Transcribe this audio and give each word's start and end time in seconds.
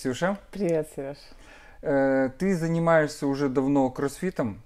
Ксюша. 0.00 0.36
Привет, 0.52 0.90
Сереж. 0.94 1.16
Э, 1.80 2.28
Ты 2.38 2.54
занимаешься 2.54 3.26
уже 3.26 3.48
давно 3.48 3.88
кроссфитом, 3.88 4.60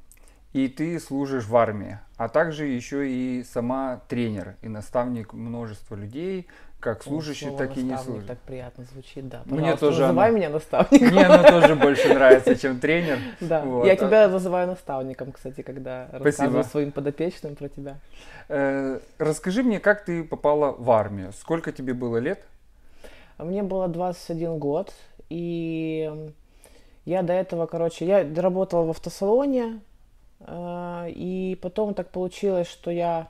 и 0.52 0.66
ты 0.66 0.98
служишь 0.98 1.44
в 1.46 1.56
армии, 1.56 2.00
а 2.16 2.28
также 2.28 2.66
еще 2.66 3.08
и 3.08 3.44
сама 3.44 4.00
тренер 4.08 4.56
и 4.60 4.68
наставник 4.68 5.32
множества 5.32 5.94
людей, 5.94 6.48
как 6.80 7.04
служащий, 7.04 7.44
Слово 7.46 7.58
так 7.58 7.76
и 7.76 7.82
не 7.82 7.96
служащий. 7.96 8.26
Так 8.26 8.38
приятно 8.40 8.82
звучит, 8.92 9.28
да. 9.28 9.42
Мне 9.44 9.76
тоже 9.76 10.00
называй 10.02 10.30
оно. 10.30 10.36
меня 10.38 10.48
наставником. 10.48 11.08
Мне 11.08 11.24
оно 11.26 11.48
тоже 11.48 11.76
больше 11.80 12.12
нравится, 12.12 12.56
чем 12.56 12.80
тренер. 12.80 13.18
Да. 13.40 13.60
Вот, 13.64 13.86
Я 13.86 13.92
а- 13.92 13.96
тебя 13.96 14.26
называю 14.26 14.66
наставником, 14.66 15.30
кстати, 15.30 15.60
когда 15.62 16.08
рассказываю 16.10 16.32
Спасибо. 16.32 16.62
своим 16.72 16.90
подопечным 16.90 17.54
про 17.54 17.68
тебя. 17.68 17.98
Э, 18.48 18.98
Расскажи 19.18 19.62
мне, 19.62 19.78
как 19.78 20.04
ты 20.04 20.24
попала 20.24 20.72
в 20.72 20.90
армию? 20.90 21.32
Сколько 21.38 21.70
тебе 21.70 21.94
было 21.94 22.16
лет? 22.16 22.42
Мне 23.38 23.62
было 23.62 23.88
21 23.88 24.58
год, 24.58 24.92
и 25.30 26.32
я 27.06 27.22
до 27.22 27.32
этого, 27.32 27.66
короче, 27.66 28.06
я 28.06 28.26
работала 28.42 28.84
в 28.84 28.90
автосалоне, 28.90 29.80
э, 30.40 31.06
и 31.10 31.58
потом 31.62 31.94
так 31.94 32.10
получилось, 32.10 32.68
что 32.68 32.90
я 32.90 33.28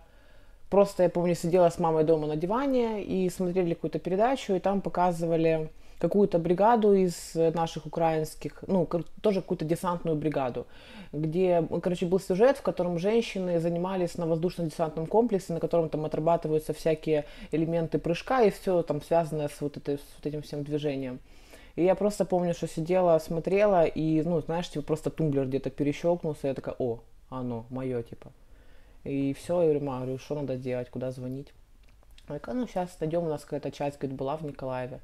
просто, 0.71 1.05
я 1.05 1.09
помню, 1.09 1.35
сидела 1.35 1.69
с 1.71 1.79
мамой 1.79 2.05
дома 2.05 2.27
на 2.27 2.37
диване 2.37 3.05
и 3.05 3.31
смотрели 3.31 3.75
какую-то 3.75 3.99
передачу, 3.99 4.55
и 4.55 4.61
там 4.61 4.81
показывали 4.81 5.71
какую-то 6.01 6.39
бригаду 6.39 6.95
из 6.95 7.35
наших 7.35 7.85
украинских, 7.87 8.65
ну, 8.67 8.89
тоже 9.21 9.43
какую-то 9.43 9.67
десантную 9.67 10.17
бригаду, 10.17 10.67
где, 11.13 11.63
короче, 11.83 12.07
был 12.07 12.19
сюжет, 12.19 12.57
в 12.57 12.63
котором 12.63 12.99
женщины 12.99 13.61
занимались 13.61 14.17
на 14.17 14.27
воздушно-десантном 14.27 15.07
комплексе, 15.07 15.53
на 15.53 15.61
котором 15.61 15.91
там 15.91 16.07
отрабатываются 16.07 16.73
всякие 16.73 17.27
элементы 17.53 17.99
прыжка 17.99 18.43
и 18.43 18.51
все 18.51 18.83
там 18.83 19.03
связанное 19.03 19.49
с 19.49 19.61
вот, 19.61 19.77
этой, 19.77 19.99
с 19.99 20.07
вот 20.17 20.27
этим 20.27 20.41
всем 20.41 20.65
движением. 20.65 21.21
И 21.77 21.85
я 21.85 21.95
просто 21.95 22.25
помню, 22.25 22.55
что 22.55 22.67
сидела, 22.67 23.19
смотрела, 23.19 23.85
и, 23.85 24.23
ну, 24.23 24.41
знаешь, 24.41 24.69
типа 24.69 24.85
просто 24.85 25.11
тумблер 25.11 25.47
где-то 25.47 25.71
перещелкнулся, 25.71 26.47
и 26.47 26.49
я 26.49 26.55
такая, 26.55 26.75
о, 26.79 27.01
оно, 27.29 27.67
мое, 27.71 28.03
типа. 28.03 28.33
И 29.05 29.33
все, 29.35 29.63
я 29.63 29.69
говорю, 29.69 29.85
ма, 29.85 29.97
говорю, 29.99 30.19
что 30.19 30.35
надо 30.35 30.57
делать, 30.57 30.91
куда 30.91 31.11
звонить? 31.11 31.53
Она 32.27 32.39
такая, 32.39 32.55
ну, 32.55 32.67
сейчас 32.67 32.99
найдем, 33.01 33.25
у 33.25 33.29
нас 33.29 33.43
какая-то 33.45 33.71
часть, 33.71 33.99
говорит, 33.99 34.17
была 34.19 34.37
в 34.37 34.43
Николаеве. 34.43 35.01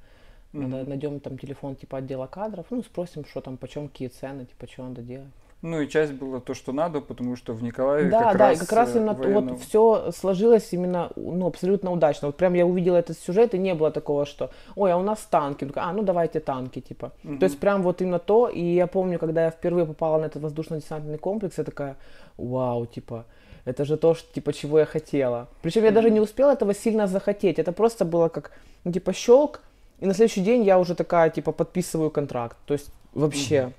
Надо, 0.52 0.76
Мгм. 0.78 0.88
найдем 0.88 1.20
там 1.20 1.38
телефон, 1.38 1.76
типа, 1.76 1.98
отдела 1.98 2.26
кадров, 2.26 2.66
ну, 2.70 2.82
спросим, 2.82 3.24
что 3.24 3.40
там, 3.40 3.56
почем, 3.56 3.88
какие 3.88 4.08
цены, 4.08 4.46
типа, 4.46 4.66
что 4.66 4.84
надо 4.84 5.02
делать. 5.02 5.28
Ну 5.62 5.80
и 5.80 5.88
часть 5.88 6.12
была 6.12 6.40
то, 6.40 6.54
что 6.54 6.72
надо, 6.72 7.00
потому 7.00 7.34
что 7.34 7.52
в 7.54 7.62
Николаеве 7.62 8.10
Да, 8.10 8.24
как 8.24 8.38
да, 8.38 8.48
раз 8.48 8.56
и 8.56 8.60
как 8.60 8.72
раз 8.72 8.94
э, 8.94 8.98
именно 8.98 9.14
военно- 9.14 9.52
вот 9.52 9.60
все 9.60 10.12
сложилось 10.12 10.68
именно, 10.72 11.10
ну, 11.16 11.46
абсолютно 11.46 11.90
удачно. 11.90 12.28
Вот 12.28 12.36
прям 12.36 12.54
я 12.54 12.66
увидела 12.66 12.96
этот 12.96 13.18
сюжет, 13.18 13.54
и 13.54 13.58
не 13.58 13.74
было 13.74 13.90
такого, 13.90 14.26
что, 14.26 14.50
ой, 14.76 14.92
а 14.92 14.96
у 14.96 15.02
нас 15.02 15.26
танки. 15.30 15.68
А, 15.74 15.92
ну 15.92 16.02
давайте 16.02 16.40
танки, 16.40 16.80
типа. 16.80 17.12
Мгм. 17.22 17.38
То 17.38 17.46
есть 17.46 17.58
прям 17.58 17.82
вот 17.82 18.02
именно 18.02 18.18
то, 18.18 18.48
и 18.48 18.60
я 18.60 18.86
помню, 18.86 19.18
когда 19.18 19.44
я 19.44 19.50
впервые 19.50 19.86
попала 19.86 20.18
на 20.20 20.26
этот 20.26 20.42
воздушно-десантный 20.42 21.18
комплекс, 21.18 21.58
я 21.58 21.64
такая, 21.64 21.96
вау, 22.36 22.86
типа, 22.86 23.24
это 23.64 23.84
же 23.84 23.96
то, 23.96 24.14
что, 24.14 24.32
типа, 24.34 24.52
чего 24.52 24.78
я 24.78 24.84
хотела. 24.84 25.48
Причем 25.62 25.84
я 25.84 25.90
даже 25.90 26.10
не 26.10 26.20
успела 26.20 26.52
этого 26.52 26.74
сильно 26.74 27.06
захотеть, 27.06 27.58
это 27.58 27.72
просто 27.72 28.04
было 28.04 28.28
как, 28.28 28.52
ну, 28.84 28.92
типа, 28.92 29.12
щелк, 29.12 29.60
и 30.00 30.06
на 30.06 30.14
следующий 30.14 30.42
день 30.42 30.62
я 30.62 30.78
уже 30.78 30.94
такая, 30.94 31.30
типа, 31.30 31.52
подписываю 31.52 32.10
контракт. 32.10 32.56
То 32.66 32.74
есть 32.74 32.90
вообще 33.14 33.72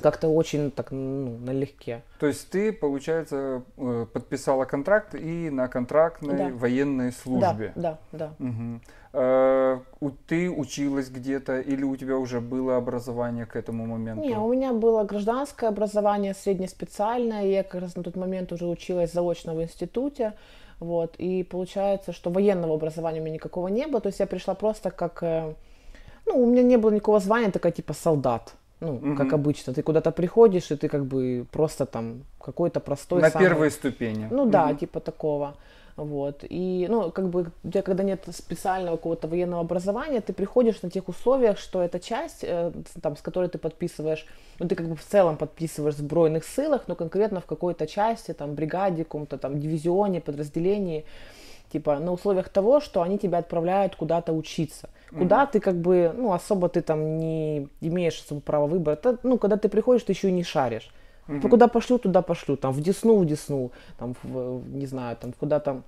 как-то 0.00 0.28
очень 0.28 0.70
так, 0.70 0.90
ну, 0.90 1.38
налегке. 1.38 2.02
То 2.20 2.26
есть 2.26 2.50
ты, 2.50 2.72
получается, 2.72 3.62
э, 3.76 4.06
подписала 4.12 4.64
контракт 4.64 5.14
и 5.14 5.50
на 5.50 5.68
контрактной 5.68 6.36
Да. 6.36 6.48
военной 6.54 7.12
службе. 7.12 7.72
Да, 7.74 7.98
да, 8.12 8.18
да. 8.18 8.30
Мгм. 8.38 8.80
Э, 9.12 9.78
у- 10.00 10.10
Ты 10.10 10.50
училась 10.50 11.08
где-то 11.08 11.60
или 11.60 11.82
у 11.84 11.96
тебя 11.96 12.16
уже 12.18 12.40
было 12.40 12.76
образование 12.76 13.46
к 13.46 13.56
этому 13.56 13.86
моменту? 13.86 14.22
Не, 14.22 14.36
у 14.38 14.52
меня 14.52 14.72
было 14.72 15.04
гражданское 15.04 15.68
образование, 15.68 16.34
среднеспециальное. 16.34 17.46
Я 17.46 17.62
как 17.62 17.80
раз 17.80 17.96
на 17.96 18.02
тот 18.02 18.16
момент 18.16 18.52
уже 18.52 18.66
училась 18.66 19.12
заочно 19.12 19.54
в 19.54 19.62
институте. 19.62 20.34
Вот, 20.80 21.14
и 21.16 21.42
получается, 21.42 22.12
что 22.12 22.28
военного 22.30 22.74
образования 22.74 23.20
у 23.20 23.24
меня 23.24 23.34
никакого 23.36 23.68
не 23.68 23.86
было. 23.86 24.00
То 24.02 24.08
есть 24.08 24.20
я 24.20 24.26
пришла 24.26 24.54
просто 24.54 24.90
как... 24.90 25.22
э, 25.22 25.54
Ну, 26.26 26.42
у 26.42 26.46
меня 26.46 26.62
не 26.62 26.76
было 26.76 26.90
никакого 26.90 27.18
звания, 27.20 27.50
такая 27.50 27.72
типа 27.72 27.94
солдат. 27.94 28.52
Ну, 28.80 28.98
как 29.16 29.26
Мгм. 29.26 29.34
обычно. 29.34 29.72
Ты 29.72 29.82
куда-то 29.82 30.10
приходишь, 30.10 30.70
и 30.70 30.76
ты 30.76 30.88
как 30.88 31.04
бы 31.06 31.46
просто 31.50 31.86
там 31.86 32.24
какой-то 32.40 32.80
простой... 32.80 33.22
на 33.22 33.30
самый- 33.30 33.48
первой 33.48 33.70
ступени. 33.70 34.28
Ну 34.30 34.44
да, 34.46 34.66
Мгм. 34.66 34.76
типа 34.76 35.00
такого. 35.00 35.54
Вот. 35.96 36.44
И, 36.50 36.86
ну, 36.90 37.10
как 37.10 37.28
бы, 37.30 37.46
у 37.64 37.70
тебя, 37.70 37.80
когда 37.82 38.02
нет 38.04 38.24
специального 38.30 38.96
какого-то 38.96 39.28
военного 39.28 39.62
образования, 39.62 40.20
ты 40.20 40.34
приходишь 40.34 40.82
на 40.82 40.90
тех 40.90 41.08
условиях, 41.08 41.58
что 41.58 41.80
эта 41.80 41.98
часть, 42.00 42.44
э, 42.44 42.70
там, 43.00 43.16
с 43.16 43.22
которой 43.22 43.48
ты 43.48 43.56
подписываешь, 43.56 44.26
ну, 44.58 44.68
ты 44.68 44.74
как 44.74 44.88
бы 44.88 44.94
в 44.94 45.02
целом 45.02 45.38
подписываешь 45.38 45.94
в 45.94 45.98
сбройных 45.98 46.44
силах, 46.44 46.82
но 46.86 46.94
конкретно 46.96 47.40
в 47.40 47.46
какой-то 47.46 47.86
части, 47.86 48.34
там, 48.34 48.54
бригаде, 48.54 49.04
каком-то 49.04 49.38
там 49.38 49.58
дивизионе, 49.58 50.20
подразделении, 50.20 51.06
типа, 51.76 51.98
на 51.98 52.12
условиях 52.12 52.48
того, 52.48 52.80
что 52.80 53.02
они 53.02 53.18
тебя 53.18 53.38
отправляют 53.38 53.96
куда-то 53.96 54.32
учиться. 54.32 54.88
Куда 55.18 55.44
ты 55.46 55.60
как 55.60 55.74
бы, 55.74 56.12
ну, 56.16 56.32
особо 56.32 56.68
ты 56.68 56.80
там 56.80 57.18
не 57.18 57.68
имеешь 57.82 58.18
особо 58.24 58.40
права 58.40 58.66
выбора. 58.66 58.94
Это, 58.94 59.18
ну, 59.22 59.38
когда 59.38 59.56
ты 59.56 59.68
приходишь, 59.68 60.02
ты 60.04 60.12
еще 60.12 60.28
и 60.28 60.32
не 60.32 60.42
шаришь. 60.42 60.90
Ну, 61.28 61.48
куда 61.48 61.68
пошлю, 61.68 61.98
туда 61.98 62.22
пошлю. 62.22 62.56
Там 62.56 62.72
в 62.72 62.80
Десну, 62.80 63.16
в 63.18 63.26
Десну. 63.26 63.70
Там, 63.98 64.14
в, 64.22 64.62
не 64.68 64.86
знаю, 64.86 65.16
там 65.16 65.32
куда-то, 65.32 65.82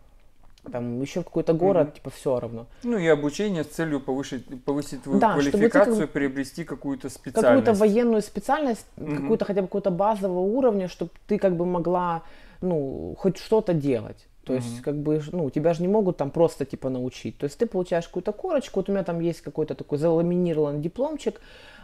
там 0.73 1.01
еще 1.01 1.21
в 1.21 1.25
какой-то 1.25 1.55
город, 1.55 1.87
Мгм. 1.87 1.93
типа, 1.95 2.11
все 2.11 2.39
равно. 2.41 2.67
Ну 2.83 2.99
и 2.99 3.07
обучение 3.07 3.65
с 3.65 3.69
целью 3.69 4.01
повысить, 4.01 4.45
повысить 4.65 5.03
твою 5.03 5.21
Да, 5.21 5.41
чтобы 5.41 5.45
ты 5.45 5.51
как 5.51 5.85
квалификацию, 5.85 6.09
приобрести 6.09 6.65
какую-то 6.65 7.09
специальность. 7.09 7.65
Какую-то 7.65 7.73
военную 7.81 8.23
специальность, 8.23 8.87
Мгм. 8.97 9.17
какую-то 9.17 9.45
хотя 9.45 9.61
бы 9.63 9.67
какого-то 9.69 9.91
базового 9.91 10.41
уровня, 10.41 10.87
чтобы 10.89 11.11
ты 11.27 11.39
как 11.39 11.57
бы 11.57 11.65
могла, 11.65 12.23
ну, 12.61 13.15
хоть 13.19 13.39
что-то 13.39 13.73
делать. 13.75 14.27
То 14.49 14.55
есть, 14.55 14.75
Мгм. 14.77 14.83
как 14.83 14.97
бы, 14.97 15.23
ну, 15.33 15.51
тебя 15.51 15.75
же 15.75 15.83
не 15.83 15.89
могут 15.89 16.17
там 16.17 16.31
просто, 16.31 16.65
типа, 16.65 16.89
научить. 16.89 17.37
То 17.39 17.45
есть, 17.45 17.59
ты 17.59 17.67
получаешь 17.67 18.07
какую-то 18.07 18.33
корочку, 18.33 18.81
вот 18.81 18.89
у 18.89 18.93
меня 18.93 19.05
там 19.05 19.21
есть 19.21 19.43
какой-то 19.43 19.75
такой 19.75 19.99
заламинированный 19.99 20.81
дипломчик 20.81 21.41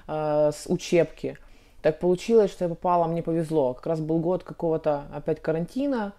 э, 0.08 0.50
с 0.52 0.64
учебки. 0.66 1.36
Так 1.82 2.00
получилось, 2.00 2.50
что 2.50 2.64
я 2.64 2.68
попала, 2.70 3.06
мне 3.06 3.22
повезло. 3.22 3.74
Как 3.74 3.86
раз 3.86 4.00
был 4.00 4.18
год 4.18 4.42
какого-то 4.44 5.04
опять 5.14 5.40
карантина, 5.42 6.12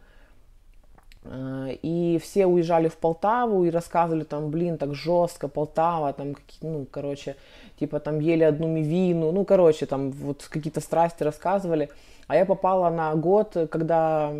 И 1.81 2.19
все 2.21 2.45
уезжали 2.45 2.87
в 2.87 2.97
Полтаву 2.97 3.65
и 3.65 3.71
рассказывали 3.71 4.23
там, 4.23 4.51
блин, 4.51 4.77
так 4.77 4.93
жестко, 4.93 5.47
Полтава, 5.47 6.13
там, 6.13 6.35
какие, 6.35 6.69
ну, 6.69 6.85
короче, 6.89 7.35
типа 7.79 7.99
там 7.99 8.19
ели 8.19 8.43
одну 8.43 8.67
мивину, 8.67 9.31
ну, 9.31 9.43
короче, 9.43 9.87
там 9.87 10.11
вот 10.11 10.47
какие-то 10.49 10.81
страсти 10.81 11.23
рассказывали. 11.23 11.89
А 12.27 12.35
я 12.35 12.45
попала 12.45 12.89
на 12.89 13.13
год, 13.15 13.55
когда 13.69 14.31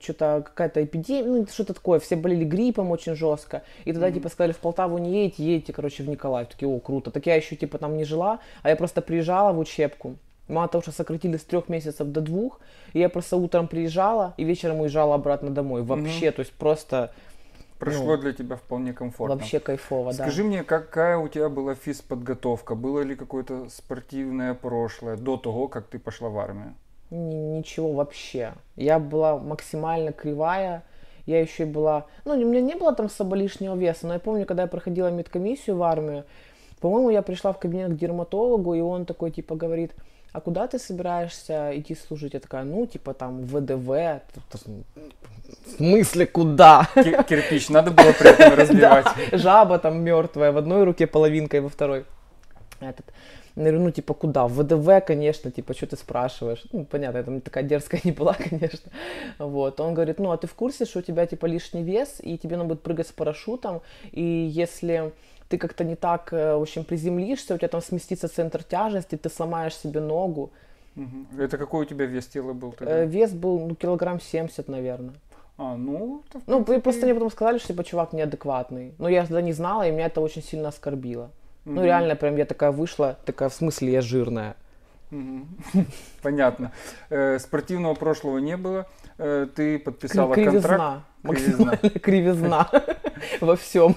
что-то 0.00 0.42
какая-то 0.44 0.84
эпидемия, 0.84 1.28
ну, 1.28 1.46
что-то 1.46 1.74
такое, 1.74 1.98
все 1.98 2.16
болели 2.16 2.44
гриппом 2.44 2.90
очень 2.90 3.14
жестко. 3.14 3.62
И 3.84 3.92
тогда, 3.92 4.10
типа, 4.10 4.28
сказали, 4.28 4.52
в 4.52 4.58
Полтаву 4.58 4.98
не 4.98 5.24
едете, 5.24 5.44
едете, 5.44 5.72
короче, 5.72 6.02
в 6.02 6.08
Николаев. 6.08 6.48
Такие, 6.48 6.68
о, 6.68 6.78
круто. 6.78 7.10
Так 7.10 7.26
я 7.26 7.34
еще, 7.34 7.56
типа, 7.56 7.78
там 7.78 7.96
не 7.96 8.04
жила, 8.04 8.40
а 8.62 8.70
я 8.70 8.76
просто 8.76 9.02
приезжала 9.02 9.52
в 9.52 9.58
учебку. 9.58 10.16
Мало 10.48 10.68
того, 10.68 10.82
что 10.82 10.92
сократили 10.92 11.36
с 11.36 11.44
трех 11.44 11.68
месяцев 11.68 12.08
до 12.08 12.20
двух, 12.20 12.60
и 12.94 13.00
я 13.00 13.08
просто 13.08 13.36
утром 13.36 13.68
приезжала 13.68 14.34
и 14.36 14.44
вечером 14.44 14.80
уезжала 14.80 15.14
обратно 15.14 15.50
домой. 15.50 15.82
Вообще, 15.82 16.30
то 16.32 16.40
есть 16.40 16.52
просто 16.52 17.12
Прошло 17.78 18.16
ну, 18.16 18.22
для 18.22 18.32
тебя 18.32 18.56
вполне 18.56 18.92
комфортно. 18.92 19.36
вообще 19.36 19.60
кайфово, 19.60 20.12
да. 20.12 20.24
Скажи 20.24 20.42
мне, 20.42 20.64
какая 20.64 21.16
у 21.16 21.28
тебя 21.28 21.48
была 21.48 21.76
физподготовка? 21.76 22.74
Было 22.74 23.00
ли 23.00 23.14
какое-то 23.14 23.68
спортивное 23.70 24.54
прошлое 24.54 25.16
до 25.16 25.36
того, 25.36 25.68
как 25.68 25.86
ты 25.86 26.00
пошла 26.00 26.28
в 26.28 26.38
армию? 26.38 26.74
Ни- 27.10 27.58
Ничего 27.58 27.92
вообще. 27.92 28.54
Я 28.74 28.98
была 28.98 29.38
максимально 29.38 30.12
кривая. 30.12 30.82
Я 31.24 31.40
еще 31.40 31.64
и 31.64 31.66
была... 31.66 32.06
Ну, 32.24 32.32
у 32.32 32.36
меня 32.36 32.60
не 32.60 32.74
было 32.74 32.92
там 32.94 33.06
особо 33.06 33.36
лишнего 33.36 33.76
веса, 33.76 34.06
но 34.06 34.14
я 34.14 34.18
помню, 34.18 34.44
когда 34.44 34.62
я 34.62 34.68
проходила 34.68 35.08
медкомиссию 35.08 35.76
в 35.76 35.82
армию, 35.82 36.24
по-моему, 36.80 37.10
я 37.10 37.22
пришла 37.22 37.52
в 37.52 37.58
кабинет 37.58 37.92
к 37.92 37.96
дерматологу, 37.96 38.74
и 38.74 38.80
он 38.80 39.04
такой, 39.04 39.30
типа, 39.30 39.54
говорит, 39.54 39.92
а 40.32 40.40
куда 40.40 40.66
ты 40.66 40.78
собираешься 40.78 41.70
идти 41.74 41.94
служить? 41.94 42.34
Я 42.34 42.40
такая, 42.40 42.64
ну, 42.64 42.86
типа, 42.86 43.14
там, 43.14 43.44
ВДВ. 43.44 44.20
В 45.66 45.76
смысле, 45.76 46.26
куда? 46.26 46.88
Ки- 46.94 47.22
Кирпич 47.28 47.68
надо 47.70 47.90
было 47.90 48.12
при 48.12 48.30
этом 48.30 48.54
разбивать. 48.58 49.06
Да, 49.30 49.38
жаба 49.38 49.78
там 49.78 50.00
мертвая, 50.02 50.52
в 50.52 50.58
одной 50.58 50.84
руке 50.84 51.06
половинкой, 51.06 51.60
во 51.60 51.68
второй. 51.68 52.04
Этот. 52.80 53.06
Я 53.56 53.62
говорю, 53.64 53.80
ну, 53.80 53.90
типа, 53.90 54.14
куда? 54.14 54.46
В 54.46 54.52
ВДВ, 54.62 55.04
конечно, 55.04 55.50
типа, 55.50 55.74
что 55.74 55.86
ты 55.88 55.96
спрашиваешь? 55.96 56.62
Ну, 56.72 56.84
понятно, 56.84 57.18
я 57.18 57.24
там 57.24 57.40
такая 57.40 57.64
дерзкая 57.64 58.00
не 58.04 58.12
была, 58.12 58.34
конечно. 58.34 58.90
Вот. 59.38 59.80
Он 59.80 59.94
говорит, 59.94 60.20
ну, 60.20 60.30
а 60.30 60.36
ты 60.36 60.46
в 60.46 60.54
курсе, 60.54 60.84
что 60.84 61.00
у 61.00 61.02
тебя, 61.02 61.26
типа, 61.26 61.46
лишний 61.46 61.82
вес, 61.82 62.20
и 62.22 62.38
тебе 62.38 62.56
надо 62.56 62.68
будет 62.68 62.82
прыгать 62.82 63.08
с 63.08 63.12
парашютом, 63.12 63.80
и 64.12 64.22
если 64.22 65.12
ты 65.48 65.58
как-то 65.58 65.84
не 65.84 65.96
так, 65.96 66.32
э, 66.32 66.56
в 66.56 66.62
общем, 66.62 66.84
приземлишься, 66.84 67.54
у 67.54 67.58
тебя 67.58 67.68
там 67.68 67.82
сместится 67.82 68.28
центр 68.28 68.62
тяжести, 68.62 69.16
ты 69.16 69.28
сломаешь 69.30 69.76
себе 69.76 70.00
ногу. 70.00 70.50
Это 71.38 71.58
какой 71.58 71.82
у 71.82 71.84
тебя 71.84 72.06
вес 72.06 72.26
тела 72.26 72.52
был 72.52 72.70
Э, 72.70 72.76
тогда? 72.78 73.04
Вес 73.04 73.32
был, 73.32 73.60
ну, 73.60 73.74
килограмм 73.74 74.20
70, 74.20 74.68
наверное. 74.68 75.14
А, 75.56 75.76
ну, 75.76 76.22
это 76.28 76.40
Ну, 76.46 76.64
принципе, 76.64 76.80
просто 76.80 77.04
мне 77.06 77.14
потом 77.14 77.30
сказали, 77.30 77.58
что, 77.58 77.68
типа, 77.68 77.84
чувак 77.84 78.12
неадекватный. 78.12 78.94
Но 78.98 79.08
я 79.08 79.22
тогда 79.22 79.40
не 79.42 79.52
знала, 79.52 79.86
и 79.86 79.90
меня 79.90 80.06
это 80.06 80.20
очень 80.20 80.42
сильно 80.42 80.68
оскорбило. 80.68 81.30
Ну, 81.64 81.82
реально, 81.82 82.16
прям 82.16 82.36
я 82.36 82.44
такая 82.44 82.70
вышла, 82.72 83.16
такая, 83.24 83.48
в 83.48 83.54
смысле, 83.54 83.92
я 83.92 84.00
жирная. 84.00 84.56
Понятно. 86.22 86.72
Э, 87.10 87.38
Спортивного 87.38 87.94
прошлого 87.94 88.38
не 88.38 88.56
было. 88.56 88.86
Э, 89.18 89.46
Ты 89.54 89.78
подписала 89.78 90.34
контракт. 90.34 90.50
Кривизна. 90.62 91.02
Кривизна. 91.22 91.68
Максимально 91.72 91.90
кривизна 92.00 92.70
во 93.40 93.56
всем. 93.56 93.96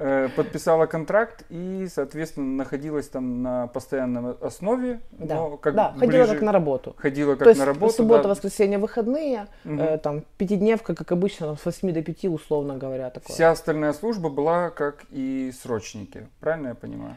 Э, 0.00 0.28
Подписала 0.36 0.86
контракт 0.86 1.44
и, 1.48 1.88
соответственно, 1.92 2.46
находилась 2.56 3.08
там 3.08 3.42
на 3.42 3.66
постоянной 3.66 4.34
основе. 4.40 5.00
Да, 5.10 5.34
но 5.34 5.56
как 5.56 5.74
да 5.74 5.92
ходила 5.98 6.22
ближе- 6.22 6.32
как 6.34 6.42
на 6.42 6.52
работу. 6.52 6.94
Ходила 6.98 7.32
как 7.34 7.42
То 7.44 7.48
есть 7.48 7.58
на 7.60 7.66
работу. 7.66 7.94
суббота, 7.94 8.22
да. 8.22 8.28
воскресенье, 8.28 8.78
выходные, 8.78 9.48
Мгм. 9.64 9.80
э, 9.80 9.98
там 9.98 10.22
пятидневка, 10.36 10.94
как 10.94 11.10
обычно, 11.10 11.48
там, 11.48 11.58
с 11.58 11.64
8 11.64 11.90
до 11.92 12.00
5, 12.02 12.28
условно 12.28 12.76
говоря, 12.76 13.10
такое. 13.10 13.34
Вся 13.34 13.50
остальная 13.50 13.92
служба 13.92 14.28
была 14.28 14.70
как 14.70 15.04
и 15.10 15.52
срочники. 15.60 16.28
Правильно 16.38 16.68
я 16.68 16.74
понимаю? 16.76 17.16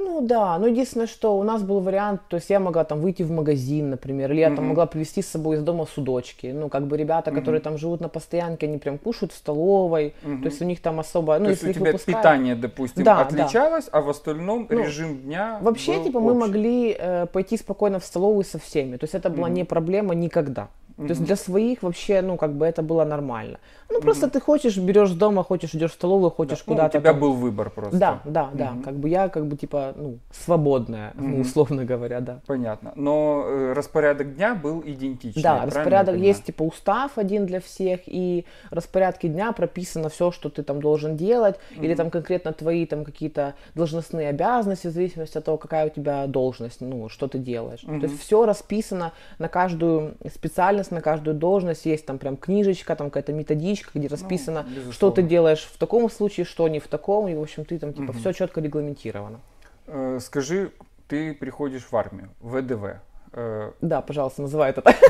Ну 0.00 0.20
да, 0.20 0.58
ну 0.58 0.66
единственное, 0.66 1.06
что 1.08 1.36
у 1.38 1.42
нас 1.42 1.62
был 1.62 1.80
вариант, 1.80 2.20
то 2.28 2.36
есть 2.36 2.50
я 2.50 2.60
могла 2.60 2.84
там 2.84 3.00
выйти 3.00 3.22
в 3.24 3.30
магазин, 3.30 3.90
например, 3.90 4.30
или 4.32 4.40
я 4.40 4.46
там 4.48 4.58
Мгм. 4.58 4.68
могла 4.68 4.86
привезти 4.86 5.22
с 5.22 5.28
собой 5.28 5.56
из 5.56 5.62
дома 5.62 5.86
судочки. 5.86 6.46
Ну, 6.54 6.68
как 6.68 6.86
бы 6.86 6.96
ребята, 6.96 7.30
которые 7.30 7.58
Мгм. 7.60 7.64
там 7.64 7.78
живут 7.78 8.00
на 8.00 8.08
постоянке, 8.08 8.66
они 8.66 8.78
прям 8.78 8.98
кушают 8.98 9.32
в 9.32 9.36
столовой, 9.36 10.14
Мгм. 10.22 10.42
то 10.42 10.48
есть 10.48 10.62
у 10.62 10.64
них 10.64 10.80
там 10.80 11.00
особо, 11.00 11.38
ну, 11.38 11.44
То 11.46 11.50
есть 11.50 11.62
если 11.62 11.70
у 11.80 11.82
тебя 11.82 11.92
выпускают- 11.92 12.18
питание, 12.20 12.54
допустим, 12.54 13.04
Да, 13.04 13.14
да. 13.16 13.20
отличалось, 13.22 13.88
а 13.92 14.00
в 14.00 14.08
остальном 14.08 14.66
Ну, 14.70 14.78
режим 14.84 15.18
дня 15.18 15.58
Вообще, 15.62 15.96
был 15.96 16.04
типа, 16.04 16.20
мы 16.20 16.30
общий. 16.32 16.40
могли 16.40 16.96
э, 16.98 17.26
пойти 17.32 17.56
спокойно 17.56 17.98
в 17.98 18.04
столовую 18.04 18.44
со 18.44 18.58
всеми. 18.58 18.96
То 18.98 19.04
есть 19.04 19.14
это 19.14 19.30
была 19.30 19.48
не 19.48 19.64
проблема 19.64 20.14
никогда. 20.14 20.68
То 20.98 21.04
есть 21.12 21.24
для 21.24 21.36
своих 21.36 21.82
вообще, 21.84 22.22
ну, 22.22 22.36
как 22.36 22.52
бы 22.54 22.66
это 22.66 22.82
было 22.82 23.04
нормально. 23.04 23.58
Ну, 23.88 24.00
просто 24.00 24.28
ты 24.28 24.40
хочешь, 24.40 24.76
берешь 24.76 25.10
дома, 25.12 25.44
хочешь, 25.44 25.74
идешь 25.74 25.92
в 25.92 25.94
столовую, 25.94 26.30
Да. 26.30 26.36
хочешь 26.36 26.64
Ну, 26.66 26.72
куда-то. 26.74 26.98
у 26.98 27.00
тебя 27.00 27.12
там. 27.12 27.20
был 27.20 27.32
выбор 27.34 27.70
просто. 27.70 27.96
Да, 27.98 28.20
да, 28.24 28.50
да. 28.52 28.70
Мгм. 28.72 28.82
Как 28.82 28.94
бы 28.96 29.08
я, 29.08 29.28
как 29.28 29.46
бы, 29.46 29.56
типа, 29.56 29.92
ну, 29.96 30.18
свободная, 30.32 31.12
ну, 31.14 31.28
Мгм. 31.28 31.40
условно 31.42 31.84
говоря, 31.84 32.20
да. 32.20 32.40
Понятно. 32.46 32.92
Но 32.96 33.44
э, 33.46 33.72
распорядок 33.74 34.34
дня 34.34 34.54
был 34.54 34.82
идентичный. 34.84 35.42
Да, 35.42 35.64
распорядок 35.64 36.16
есть 36.16 36.44
типа 36.44 36.62
устав 36.64 37.16
один 37.16 37.46
для 37.46 37.60
всех, 37.60 38.00
и 38.06 38.44
в 38.70 38.74
распорядке 38.74 39.28
дня 39.28 39.52
прописано 39.52 40.08
все, 40.08 40.30
что 40.32 40.48
ты 40.50 40.62
там 40.62 40.80
должен 40.82 41.16
делать, 41.16 41.56
или 41.76 41.88
Мгм. 41.88 41.96
там 41.96 42.10
конкретно 42.10 42.52
твои 42.52 42.86
там 42.86 43.04
какие-то 43.04 43.54
должностные 43.74 44.28
обязанности 44.30 44.88
в 44.88 44.90
зависимости 44.90 45.38
от 45.38 45.44
того, 45.44 45.58
какая 45.58 45.86
у 45.86 45.90
тебя 45.90 46.26
должность, 46.26 46.80
ну, 46.80 47.08
что 47.08 47.28
ты 47.28 47.38
делаешь. 47.38 47.84
Мгм. 47.84 48.00
То 48.00 48.06
есть 48.06 48.20
все 48.20 48.44
расписано 48.46 49.12
на 49.38 49.48
каждую 49.48 50.14
специальность, 50.34 50.87
на 50.90 51.00
каждую 51.00 51.34
должность, 51.36 51.86
есть 51.86 52.06
там 52.06 52.18
прям 52.18 52.36
книжечка, 52.36 52.94
там 52.96 53.08
какая-то 53.10 53.32
методичка, 53.32 53.90
где 53.94 54.08
расписано, 54.08 54.66
что 54.90 55.10
ты 55.10 55.22
Ну, 55.22 55.28
делаешь 55.28 55.68
в 55.72 55.78
таком 55.78 56.10
случае, 56.10 56.46
что 56.46 56.66
не 56.68 56.80
в 56.80 56.88
таком, 56.88 57.28
и, 57.28 57.34
в 57.34 57.40
общем, 57.42 57.64
ты 57.64 57.78
там 57.78 57.92
типа 57.92 58.12
Мгм. 58.12 58.18
все 58.20 58.32
четко 58.32 58.60
регламентировано. 58.60 59.40
Э, 59.86 60.18
Скажи, 60.20 60.70
ты 61.08 61.34
приходишь 61.34 61.86
в 61.90 61.96
армию, 61.96 62.28
ВДВ. 62.40 63.00
Э, 63.32 63.70
Да, 63.80 64.00
пожалуйста, 64.02 64.42
называй 64.42 64.70
это 64.70 64.82
так. 64.82 64.96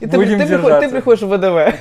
И 0.00 0.06
ты, 0.06 0.18
приходишь 0.88 1.22
в 1.22 1.28
ВДВ. 1.28 1.74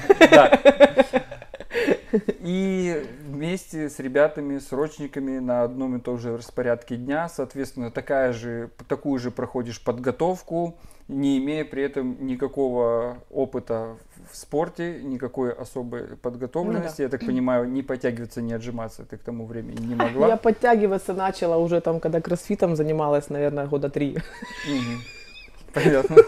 И 2.42 3.06
вместе 3.38 3.90
с 3.90 4.00
ребятами, 4.00 4.58
срочниками 4.58 5.38
на 5.38 5.62
одном 5.62 5.96
и 5.96 6.00
том 6.00 6.18
же 6.18 6.36
распорядке 6.38 6.96
дня, 6.96 7.30
соответственно, 7.30 7.92
такая 7.92 8.34
же, 8.34 8.72
такую 8.88 9.20
же 9.20 9.30
проходишь 9.30 9.80
подготовку, 9.84 10.76
не 11.08 11.38
имея 11.38 11.64
при 11.64 11.84
этом 11.84 12.26
никакого 12.26 13.18
опыта 13.30 13.96
в 14.32 14.36
спорте, 14.36 15.00
никакой 15.04 15.54
особой 15.54 16.18
подготовленности. 16.18 17.04
Я 17.04 17.10
так 17.10 17.22
понимаю, 17.26 17.70
не 17.70 17.84
подтягиваться, 17.84 18.42
не 18.42 18.54
отжиматься 18.54 19.06
ты 19.06 19.18
к 19.18 19.22
тому 19.22 19.46
времени 19.46 19.86
не 19.86 19.96
могла. 19.96 20.28
Я 20.28 20.38
подтягиваться 20.38 21.14
начала 21.14 21.58
уже 21.58 21.80
там, 21.80 22.00
когда 22.00 22.20
кроссфитом 22.20 22.76
занималась, 22.76 23.30
наверное, 23.30 23.68
года 23.68 23.90
три. 23.90 24.18
Понятно. 25.74 26.16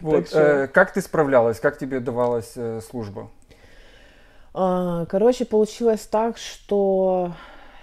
Вот, 0.00 0.28
что- 0.28 0.62
э, 0.62 0.66
как 0.66 0.92
ты 0.92 1.00
справлялась, 1.02 1.60
как 1.60 1.78
тебе 1.78 2.00
давалась 2.00 2.52
э, 2.56 2.80
служба? 2.80 3.28
А, 4.54 5.06
Короче, 5.06 5.44
получилось 5.44 6.06
так, 6.10 6.36
что 6.36 7.32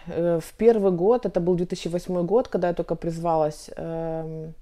э, 0.07 0.39
в 0.41 0.53
первый 0.53 0.91
год, 0.91 1.25
это 1.25 1.39
был 1.39 1.55
2008 1.55 2.25
год, 2.25 2.47
когда 2.47 2.67
я 2.67 2.73
только 2.73 2.95
призвалась, 2.95 3.69
эм, 3.75 4.53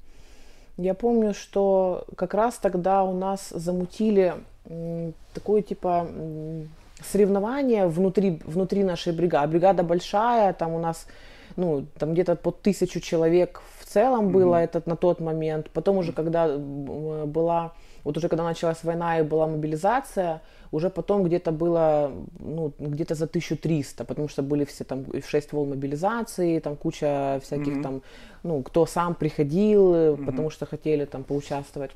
я 0.77 0.93
помню, 0.93 1.33
что 1.33 2.05
как 2.15 2.33
раз 2.33 2.55
тогда 2.55 3.03
у 3.03 3.13
нас 3.13 3.49
замутили 3.49 4.35
такое 5.33 5.61
типа 5.61 6.07
соревнование 7.11 7.87
внутри, 7.87 8.41
внутри 8.45 8.83
нашей 8.83 9.13
бригады. 9.13 9.51
Бригада 9.51 9.83
большая, 9.83 10.53
там 10.53 10.73
у 10.73 10.79
нас 10.79 11.07
ну, 11.55 11.85
там 11.97 12.13
где-то 12.13 12.35
под 12.35 12.61
тысячу 12.61 12.99
человек 12.99 13.61
в 13.79 13.85
целом 13.85 14.29
было 14.29 14.55
Мгм. 14.55 14.63
этот 14.63 14.87
на 14.87 14.95
тот 14.95 15.19
момент. 15.19 15.69
Потом 15.71 15.97
уже, 15.97 16.11
когда 16.11 16.57
была, 16.57 17.73
вот 18.07 18.17
уже 18.17 18.29
когда 18.29 18.43
началась 18.43 18.83
война 18.83 19.19
и 19.19 19.23
была 19.23 19.47
мобилизация, 19.47 20.39
уже 20.71 20.89
потом 20.89 21.23
где-то 21.23 21.51
было, 21.51 22.11
ну, 22.39 22.71
где-то 22.79 23.15
за 23.15 23.25
1300, 23.25 24.05
потому 24.05 24.29
что 24.29 24.43
были 24.43 24.63
все 24.63 24.83
там 24.85 25.03
и 25.03 25.19
в 25.19 25.29
6 25.29 25.51
волн 25.53 25.69
мобилизации, 25.69 26.59
там 26.59 26.75
куча 26.75 27.39
всяких 27.43 27.73
Мгм. 27.73 27.83
там, 27.83 28.01
ну, 28.43 28.63
кто 28.63 28.85
сам 28.85 29.13
приходил, 29.13 29.93
э, 29.93 30.11
Мгм. 30.11 30.25
потому 30.25 30.49
что 30.51 30.65
хотели 30.65 31.05
там 31.05 31.23
поучаствовать. 31.23 31.91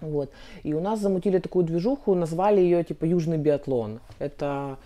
Вот. 0.00 0.30
И 0.64 0.74
у 0.74 0.80
нас 0.80 1.00
замутили 1.00 1.38
такую 1.40 1.64
движуху, 1.66 2.14
назвали 2.14 2.60
ее 2.60 2.82
типа 2.84 3.04
Южный 3.04 3.36
биатлон. 3.38 3.98
Это 4.20 4.76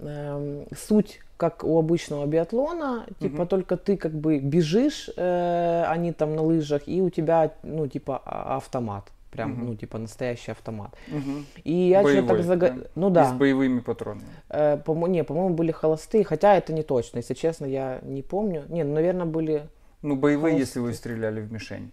эм, 0.00 0.66
суть 0.76 1.20
как 1.36 1.64
у 1.64 1.78
обычного 1.78 2.26
биатлона, 2.26 3.06
типа 3.20 3.36
Мгм. 3.36 3.46
только 3.48 3.76
ты 3.76 3.96
как 3.96 4.12
бы 4.12 4.38
бежишь, 4.38 5.10
э, 5.16 5.84
они 5.94 6.12
там 6.12 6.36
на 6.36 6.42
лыжах, 6.42 6.82
и 6.88 7.00
у 7.02 7.10
тебя, 7.10 7.50
ну, 7.62 7.86
типа 7.88 8.20
а- 8.24 8.56
автомат. 8.56 9.04
Прям, 9.30 9.50
Мгм. 9.50 9.66
ну, 9.66 9.74
типа 9.76 9.98
настоящий 9.98 10.52
автомат. 10.52 10.94
Мгм. 11.08 11.44
И 11.62 11.72
я 11.72 12.02
что-то 12.02 12.28
так 12.28 12.42
зага... 12.44 12.70
да? 12.70 12.82
Ну 12.94 13.10
И 13.10 13.12
да. 13.12 13.24
с 13.28 13.32
боевыми 13.34 13.80
патронами. 13.80 14.26
Э, 14.48 14.78
по-мо- 14.78 15.06
не, 15.08 15.22
по-моему, 15.22 15.54
были 15.54 15.70
холостые, 15.70 16.24
хотя 16.24 16.54
это 16.56 16.72
не 16.72 16.82
точно, 16.82 17.18
если 17.18 17.34
честно, 17.34 17.66
я 17.66 17.98
не 18.02 18.22
помню. 18.22 18.64
Не, 18.68 18.84
ну, 18.84 18.94
наверное, 18.94 19.26
были, 19.26 19.68
Ну, 20.02 20.16
боевые, 20.16 20.52
Холостые. 20.54 20.60
если 20.60 20.80
вы 20.80 20.94
стреляли 20.94 21.40
в 21.42 21.52
мишень. 21.52 21.92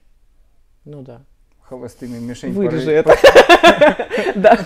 ну 0.86 1.02
да. 1.02 1.22
Холостыми 1.62 2.20
мишень 2.20 2.54
Вырежи 2.54 2.92
поры- 2.92 3.16
это. 3.16 3.16
Да. 4.36 4.58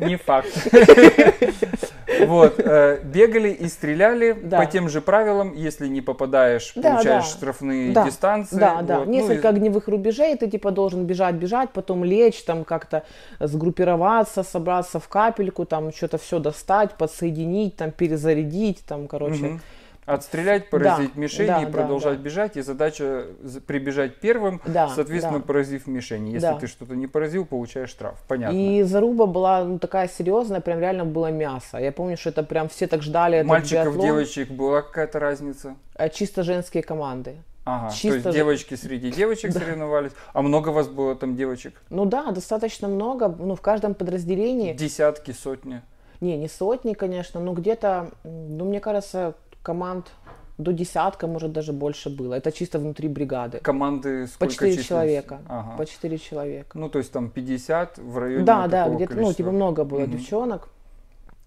Не 0.00 0.16
факт. 0.16 0.48
Вот, 2.26 2.58
э, 2.58 3.00
бегали 3.04 3.48
и 3.50 3.68
стреляли 3.68 4.32
Да. 4.42 4.58
по 4.58 4.66
тем 4.66 4.88
же 4.88 5.00
правилам. 5.00 5.52
Если 5.54 5.88
не 5.88 6.00
попадаешь, 6.00 6.72
Да, 6.76 6.94
получаешь 6.94 7.24
да. 7.24 7.28
штрафные 7.30 7.92
Да, 7.92 8.04
дистанции. 8.04 8.56
Да, 8.56 8.82
да. 8.82 8.98
Вот, 8.98 9.06
ну, 9.06 9.12
Несколько 9.12 9.48
и- 9.48 9.50
огневых 9.50 9.88
рубежей, 9.88 10.36
ты 10.36 10.48
типа 10.50 10.70
должен 10.70 11.04
бежать, 11.06 11.34
бежать, 11.34 11.70
потом 11.72 12.04
лечь, 12.04 12.42
там 12.44 12.64
как-то 12.64 13.02
сгруппироваться, 13.40 14.42
собраться 14.42 14.98
в 15.00 15.08
капельку, 15.08 15.64
там 15.64 15.92
что-то 15.92 16.18
все 16.18 16.38
достать, 16.38 16.94
подсоединить, 16.94 17.76
там 17.76 17.90
перезарядить, 17.90 18.84
там, 18.86 19.06
короче. 19.08 19.44
Мгм. 19.44 19.60
Отстрелять, 20.06 20.68
поразить 20.70 21.12
да, 21.14 21.62
и 21.62 21.64
да, 21.64 21.70
продолжать 21.70 22.18
да. 22.18 22.22
бежать. 22.24 22.56
И 22.56 22.60
задача 22.62 23.26
прибежать 23.66 24.16
первым, 24.20 24.60
Да, 24.66 24.88
соответственно, 24.88 25.38
да. 25.38 25.44
поразив 25.44 25.86
мишень. 25.86 26.28
Если 26.28 26.46
Да. 26.46 26.58
ты 26.58 26.66
что-то 26.66 26.94
не 26.94 27.06
поразил, 27.06 27.46
получаешь 27.46 27.90
штраф. 27.90 28.22
Понятно. 28.28 28.56
И 28.56 28.82
заруба 28.82 29.26
была 29.26 29.64
ну, 29.64 29.78
такая 29.78 30.08
серьезная, 30.08 30.60
прям 30.60 30.78
реально 30.78 31.04
было 31.04 31.30
мясо. 31.30 31.78
Я 31.78 31.92
помню, 31.92 32.16
что 32.16 32.30
это 32.30 32.42
прям 32.42 32.68
все 32.68 32.86
так 32.86 33.02
ждали 33.02 33.42
Мальчиков, 33.42 33.98
девочек 33.98 34.50
была 34.50 34.82
какая-то 34.82 35.18
разница? 35.18 35.76
А 35.94 36.08
чисто 36.08 36.42
женские 36.42 36.82
команды. 36.82 37.36
Ага, 37.64 37.88
то 37.88 37.94
Чисто 37.94 38.08
есть 38.16 38.24
же- 38.26 38.32
девочки 38.32 38.74
среди 38.74 39.10
девочек 39.10 39.52
соревновались. 39.54 40.12
А 40.34 40.42
много 40.42 40.68
вас 40.68 40.86
было 40.86 41.14
там 41.16 41.34
девочек? 41.34 41.80
Ну 41.88 42.04
да, 42.04 42.30
достаточно 42.30 42.88
много. 42.88 43.28
Ну, 43.28 43.56
в 43.56 43.62
каждом 43.62 43.94
подразделении. 43.94 44.74
Десятки, 44.74 45.30
сотни. 45.30 45.80
Не, 46.20 46.36
не 46.36 46.48
сотни, 46.48 46.94
конечно, 46.94 47.40
но 47.40 47.52
где-то, 47.52 48.10
ну, 48.22 48.64
мне 48.66 48.80
кажется, 48.80 49.34
команд 49.64 50.12
до 50.58 50.72
десятка, 50.72 51.26
может, 51.26 51.50
даже 51.52 51.72
больше 51.72 52.10
было. 52.10 52.34
Это 52.34 52.52
чисто 52.52 52.78
внутри 52.78 53.08
бригады. 53.08 53.58
Команды 53.58 54.26
По 54.26 54.28
сколько 54.28 54.52
4 54.54 54.70
численности? 54.70 54.88
человека. 54.88 55.38
Ага. 55.48 55.76
По 55.78 55.84
4 55.86 56.18
человека. 56.18 56.78
Ну, 56.78 56.88
то 56.88 56.98
есть 56.98 57.10
там 57.12 57.28
50 57.30 57.98
в 57.98 58.18
районе 58.18 58.44
Да, 58.44 58.68
да, 58.68 58.88
где-то, 58.88 59.14
ну, 59.16 59.32
типа 59.32 59.50
много 59.50 59.84
было 59.84 60.00
Мгм. 60.00 60.10
девчонок. 60.12 60.68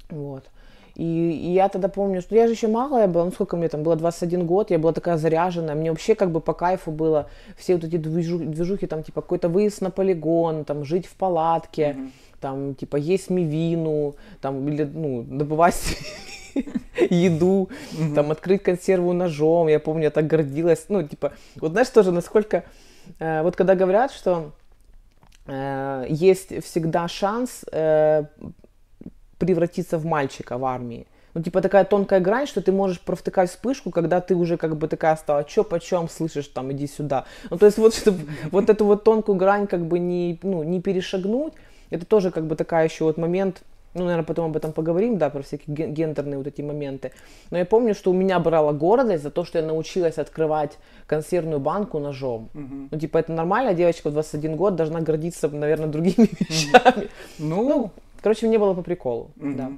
Вот. 0.09 0.43
И, 0.95 1.03
и 1.03 1.53
я 1.53 1.69
тогда 1.69 1.88
помню, 1.89 2.21
что 2.21 2.36
я 2.36 2.47
же 2.47 2.53
еще 2.53 2.67
малая 2.67 3.07
была, 3.07 3.25
ну 3.25 3.31
сколько 3.31 3.55
мне 3.55 3.69
там 3.69 3.83
было, 3.83 3.95
21 3.95 4.47
год, 4.47 4.71
я 4.71 4.79
была 4.79 4.93
такая 4.93 5.17
заряженная, 5.17 5.75
мне 5.75 5.91
вообще 5.91 6.15
как 6.15 6.31
бы 6.31 6.41
по 6.41 6.53
кайфу 6.53 6.91
было 6.91 7.29
все 7.55 7.75
вот 7.75 7.83
эти 7.83 7.97
движу- 7.97 8.39
движухи, 8.45 8.88
там 8.88 9.03
типа 9.03 9.21
какой-то 9.21 9.47
выезд 9.47 9.81
на 9.81 9.91
полигон, 9.91 10.65
там 10.65 10.83
жить 10.83 11.05
в 11.05 11.13
палатке, 11.15 11.93
Мгм. 11.93 12.12
там 12.41 12.74
типа 12.75 12.95
есть 12.97 13.29
мивину, 13.29 14.15
там 14.41 14.67
или 14.67 14.83
ну 14.86 15.21
добывать 15.24 15.75
еду, 17.10 17.70
там 18.16 18.32
открыть 18.32 18.64
консерву 18.64 19.14
ножом, 19.14 19.68
я 19.68 19.80
помню, 19.80 20.04
я 20.04 20.10
так 20.10 20.28
гордилась, 20.28 20.86
ну 20.90 21.04
типа, 21.04 21.34
вот 21.58 21.72
знаешь 21.72 21.90
тоже, 21.90 22.12
насколько, 22.12 22.64
э, 23.20 23.42
вот 23.44 23.56
когда 23.56 23.76
говорят, 23.76 24.12
что 24.12 24.52
э, 25.48 26.06
есть 26.10 26.64
всегда 26.64 27.08
шанс 27.08 27.64
э, 27.72 28.26
превратиться 29.38 29.98
в 29.98 30.06
мальчика 30.06 30.58
в 30.58 30.66
армии. 30.66 31.08
ну, 31.34 31.44
типа 31.44 31.62
такая 31.62 31.86
тонкая 31.86 32.20
грань, 32.20 32.48
что 32.48 32.62
ты 32.62 32.72
можешь 32.72 33.00
провтыкать 33.00 33.50
вспышку, 33.50 33.92
когда 33.92 34.22
ты 34.22 34.36
уже 34.36 34.58
как 34.58 34.76
бы 34.76 34.88
такая 34.88 35.16
стала, 35.16 35.44
чё 35.44 35.64
почем 35.64 36.10
слышишь, 36.10 36.48
там, 36.48 36.72
иди 36.72 36.88
сюда. 36.88 37.26
Ну, 37.50 37.58
то 37.58 37.66
есть 37.68 37.78
вот, 37.78 37.94
чтобы 37.94 38.20
вот 38.52 38.70
эту 38.70 38.86
вот 38.86 39.04
тонкую 39.04 39.38
грань 39.38 39.68
как 39.68 39.86
бы 39.86 40.00
не, 40.00 40.40
ну, 40.44 40.64
не 40.64 40.82
перешагнуть, 40.82 41.54
это 41.90 42.06
тоже 42.06 42.32
как 42.32 42.48
бы 42.48 42.56
такая 42.56 42.86
еще 42.88 43.04
вот 43.04 43.18
момент, 43.18 43.62
ну, 43.98 44.06
наверное, 44.06 44.25
потом 44.25 44.46
об 44.50 44.56
этом 44.58 44.72
поговорим, 44.72 45.18
да, 45.18 45.30
про 45.30 45.42
всякие 45.42 45.75
гендерные 45.88 46.38
вот 46.38 46.48
эти 46.48 46.62
моменты. 46.62 47.12
Но 47.51 47.58
я 47.58 47.66
помню, 47.66 47.94
что 47.96 48.12
у 48.12 48.13
меня 48.13 48.39
брала 48.39 48.72
гордость 48.74 49.24
за 49.24 49.32
то, 49.32 49.44
что 49.46 49.60
я 49.60 49.66
научилась 49.66 50.18
открывать 50.18 50.77
консервную 51.08 51.60
банку 51.60 52.00
ножом. 52.00 52.50
Мгм. 52.54 52.89
Ну, 52.92 53.00
типа, 53.00 53.18
это 53.18 53.32
нормально, 53.34 53.74
девочка 53.74 54.10
в 54.10 54.13
21 54.13 54.56
год 54.56 54.75
должна 54.75 55.01
гордиться, 55.01 55.48
наверное, 55.50 55.88
другими 55.88 56.30
вещами. 56.39 57.10
Ну, 57.39 57.68
Ну, 57.68 57.92
короче, 58.22 58.48
мне 58.48 58.58
было 58.60 58.74
по 58.74 58.82
приколу, 58.84 59.32
Мгм. 59.36 59.56
да. 59.58 59.72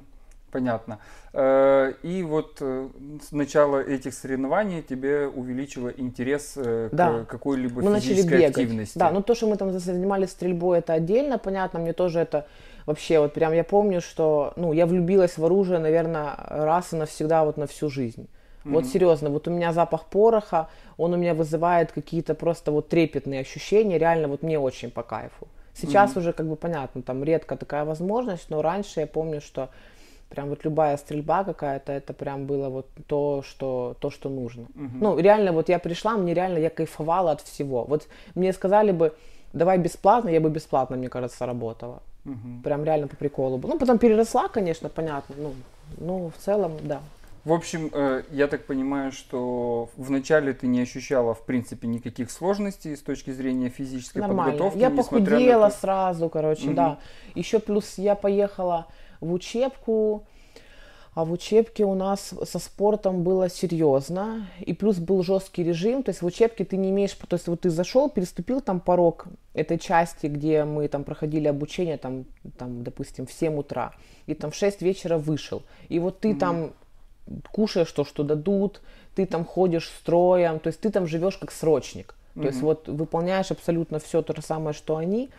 Понятно. 0.52 0.98
Э, 1.32 1.92
И 2.02 2.24
вот 2.24 2.56
э, 2.60 2.88
с 3.22 3.30
начала 3.32 3.78
этих 3.80 4.14
соревнований 4.14 4.82
тебе 4.82 5.28
увеличило 5.28 5.88
интерес 5.88 6.54
э, 6.56 6.88
Да. 6.90 7.20
к 7.24 7.28
какой-либо 7.28 7.82
мы 7.82 7.90
начали 7.90 8.14
физической 8.14 8.32
бегать. 8.38 8.50
активности. 8.50 8.98
Да, 8.98 9.10
ну 9.12 9.22
то, 9.22 9.34
что 9.36 9.46
мы 9.46 9.56
там 9.56 9.70
занимались 9.78 10.30
стрельбой, 10.30 10.78
это 10.80 10.92
отдельно, 10.94 11.38
понятно, 11.38 11.78
мне 11.78 11.92
тоже 11.92 12.18
это 12.18 12.46
вообще 12.86 13.18
вот 13.20 13.32
прям 13.32 13.52
я 13.52 13.64
помню, 13.64 14.00
что, 14.00 14.52
ну, 14.56 14.72
я 14.72 14.86
влюбилась 14.86 15.38
в 15.38 15.44
оружие, 15.44 15.78
наверное, 15.78 16.34
раз 16.48 16.92
и 16.92 16.96
навсегда, 16.96 17.44
вот 17.44 17.56
на 17.56 17.66
всю 17.66 17.90
жизнь. 17.90 18.28
Вот 18.64 18.84
Мгм. 18.84 18.92
серьезно, 18.92 19.30
вот 19.30 19.48
у 19.48 19.50
меня 19.50 19.72
запах 19.72 20.04
пороха, 20.04 20.68
он 20.98 21.14
у 21.14 21.16
меня 21.16 21.34
вызывает 21.34 21.92
какие-то 21.92 22.34
просто 22.34 22.72
вот 22.72 22.88
трепетные 22.88 23.40
ощущения, 23.40 23.98
реально 23.98 24.28
вот 24.28 24.42
мне 24.42 24.58
очень 24.58 24.90
по 24.90 25.02
кайфу. 25.02 25.48
Сейчас 25.72 26.16
уже 26.16 26.32
как 26.32 26.46
бы 26.46 26.56
понятно, 26.56 27.02
там 27.02 27.24
редко 27.24 27.56
такая 27.56 27.84
возможность, 27.84 28.50
но 28.50 28.60
раньше 28.60 29.00
я 29.00 29.06
помню, 29.06 29.40
что 29.40 29.70
прям 30.28 30.48
вот 30.48 30.64
любая 30.64 30.96
стрельба 30.96 31.44
какая-то, 31.44 31.92
это 31.92 32.12
прям 32.12 32.46
было 32.46 32.68
вот 32.68 32.86
то, 33.06 33.42
что, 33.42 33.96
то, 33.98 34.10
что 34.10 34.28
нужно. 34.28 34.66
Мгм. 34.74 34.98
Ну, 35.00 35.18
реально, 35.18 35.52
вот 35.52 35.68
я 35.68 35.78
пришла, 35.78 36.16
мне 36.16 36.34
реально, 36.34 36.58
я 36.58 36.70
кайфовала 36.70 37.32
от 37.32 37.40
всего. 37.40 37.84
Вот 37.84 38.08
мне 38.34 38.52
сказали 38.52 38.92
бы, 38.92 39.14
давай 39.52 39.78
бесплатно, 39.78 40.28
я 40.28 40.40
бы 40.40 40.50
бесплатно, 40.50 40.96
мне 40.96 41.08
кажется, 41.08 41.46
работала. 41.46 42.02
Мгм. 42.24 42.62
Прям 42.62 42.84
реально 42.84 43.08
по 43.08 43.16
приколу. 43.16 43.58
Ну, 43.62 43.78
потом 43.78 43.98
переросла, 43.98 44.48
конечно, 44.48 44.88
понятно. 44.88 45.34
Ну, 45.38 45.54
ну 45.98 46.30
в 46.36 46.42
целом, 46.42 46.72
да. 46.82 47.00
В 47.44 47.52
общем, 47.54 47.88
э, 47.94 48.22
я 48.30 48.46
так 48.48 48.66
понимаю, 48.66 49.12
что 49.12 49.88
вначале 49.96 50.52
ты 50.52 50.66
не 50.66 50.82
ощущала, 50.82 51.32
в 51.34 51.46
принципе, 51.46 51.88
никаких 51.88 52.30
сложностей 52.30 52.94
с 52.94 53.00
точки 53.00 53.30
зрения 53.30 53.70
физической 53.70 54.18
Нормально. 54.18 54.52
подготовки. 54.52 54.78
Я 54.78 54.90
несмотря 54.90 55.20
на 55.20 55.26
похудела 55.30 55.70
то- 55.70 55.76
сразу, 55.76 56.28
короче, 56.28 56.66
Мгм. 56.66 56.74
да. 56.74 56.98
Еще 57.34 57.58
плюс 57.58 57.96
я 57.96 58.14
поехала 58.14 58.86
в 59.22 59.32
учебку, 59.32 60.24
а 61.14 61.24
в 61.24 61.32
учебке 61.32 61.84
у 61.84 61.94
нас 61.94 62.32
со 62.44 62.58
спортом 62.58 63.22
было 63.22 63.48
серьезно, 63.48 64.46
и 64.60 64.72
плюс 64.72 64.98
был 64.98 65.22
жесткий 65.22 65.64
режим, 65.64 66.02
то 66.02 66.10
есть 66.10 66.22
в 66.22 66.26
учебке 66.26 66.64
ты 66.64 66.76
не 66.76 66.90
имеешь, 66.90 67.12
то 67.12 67.34
есть 67.36 67.48
вот 67.48 67.62
ты 67.62 67.70
зашел, 67.70 68.08
переступил 68.08 68.60
там 68.60 68.80
порог 68.80 69.26
этой 69.54 69.78
части, 69.78 70.26
где 70.26 70.64
мы 70.64 70.86
там 70.88 71.04
проходили 71.04 71.48
обучение, 71.48 71.98
там, 71.98 72.24
там 72.56 72.84
допустим, 72.84 73.26
в 73.26 73.32
7 73.32 73.58
утра, 73.58 73.92
и 74.26 74.34
там 74.34 74.50
в 74.50 74.54
6 74.54 74.82
вечера 74.82 75.18
вышел, 75.18 75.62
и 75.88 75.98
вот 75.98 76.20
ты 76.20 76.34
там 76.34 76.72
кушаешь 77.52 77.90
то, 77.92 78.04
что 78.04 78.22
дадут, 78.22 78.80
ты 79.14 79.26
там 79.26 79.44
ходишь 79.44 79.88
строем, 79.88 80.60
то 80.60 80.68
есть 80.68 80.80
ты 80.80 80.90
там 80.90 81.06
живешь 81.06 81.36
как 81.36 81.52
срочник. 81.52 82.14
То 82.34 82.46
есть 82.46 82.62
вот 82.62 82.88
выполняешь 82.88 83.50
абсолютно 83.50 83.98
все 83.98 84.22
то 84.22 84.34
же 84.34 84.40
самое, 84.40 84.72
что 84.72 84.96
они, 84.96 85.30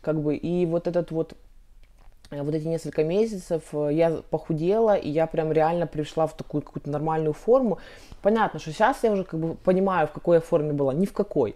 как 0.00 0.22
бы, 0.22 0.36
и 0.36 0.64
вот 0.64 0.86
этот 0.86 1.10
вот 1.10 1.34
вот 2.30 2.54
эти 2.54 2.66
несколько 2.66 3.04
месяцев 3.04 3.62
э, 3.72 3.90
я 3.92 4.10
похудела, 4.30 4.94
и 4.94 5.08
я 5.08 5.26
прям 5.26 5.52
реально 5.52 5.86
пришла 5.86 6.26
в 6.26 6.36
такую 6.36 6.62
какую-то 6.62 6.90
нормальную 6.90 7.32
форму. 7.32 7.78
Понятно, 8.22 8.58
что 8.58 8.72
сейчас 8.72 9.04
я 9.04 9.12
уже 9.12 9.24
как 9.24 9.38
бы 9.38 9.54
понимаю, 9.54 10.08
в 10.08 10.12
какой 10.12 10.36
я 10.36 10.40
форме 10.40 10.72
была, 10.72 10.92
ни 10.92 11.06
в 11.06 11.12
какой. 11.12 11.54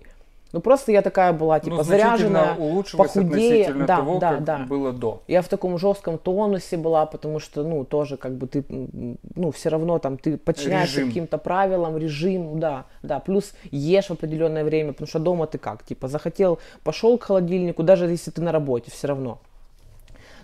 Ну 0.52 0.60
просто 0.60 0.90
я 0.90 1.02
такая 1.02 1.32
была, 1.32 1.56
Ну, 1.58 1.62
типа, 1.62 1.82
значительно 1.84 2.56
заряженная, 2.56 2.84
похудее. 2.96 3.72
Да, 3.72 3.96
того, 3.96 4.18
да, 4.18 4.30
как 4.34 4.44
да. 4.44 4.58
было 4.68 4.92
до. 4.92 5.22
Я 5.28 5.42
в 5.42 5.48
таком 5.48 5.78
жестком 5.78 6.18
тонусе 6.18 6.76
была, 6.76 7.06
потому 7.06 7.38
что, 7.38 7.62
ну, 7.62 7.84
тоже 7.84 8.16
как 8.16 8.36
бы 8.36 8.48
ты, 8.48 8.64
ну, 8.68 9.50
все 9.52 9.68
равно 9.68 9.98
там 9.98 10.18
ты 10.18 10.36
подчиняешься 10.36 11.04
каким-то 11.04 11.38
правилам, 11.38 11.96
режиму, 11.96 12.56
да, 12.56 12.86
да, 13.02 13.20
плюс 13.20 13.54
ешь 13.70 14.06
в 14.06 14.12
определенное 14.12 14.64
время, 14.64 14.92
потому 14.92 15.06
что 15.06 15.20
дома 15.20 15.46
ты 15.46 15.58
как, 15.58 15.84
типа, 15.84 16.08
захотел, 16.08 16.58
пошел 16.82 17.16
к 17.16 17.24
холодильнику, 17.24 17.84
даже 17.84 18.06
если 18.06 18.32
ты 18.32 18.42
на 18.42 18.50
работе, 18.50 18.90
все 18.90 19.06
равно 19.06 19.38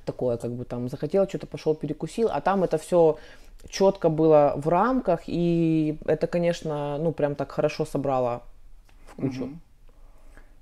такое, 0.07 0.39
как 0.39 0.53
бы 0.53 0.65
там, 0.65 0.89
захотел, 0.89 1.29
что-то 1.29 1.47
пошел, 1.47 1.75
перекусил, 1.75 2.29
а 2.33 2.41
там 2.41 2.65
это 2.65 2.79
все 2.79 3.19
четко 3.69 4.09
было 4.09 4.55
в 4.57 4.69
рамках, 4.69 5.23
и 5.27 5.99
это, 6.07 6.27
конечно, 6.27 6.97
ну, 6.99 7.13
прям 7.13 7.35
так 7.35 7.53
хорошо 7.53 7.85
собрало 7.85 8.43
в 9.09 9.17
кучу. 9.17 9.45
Мгм. 9.47 9.61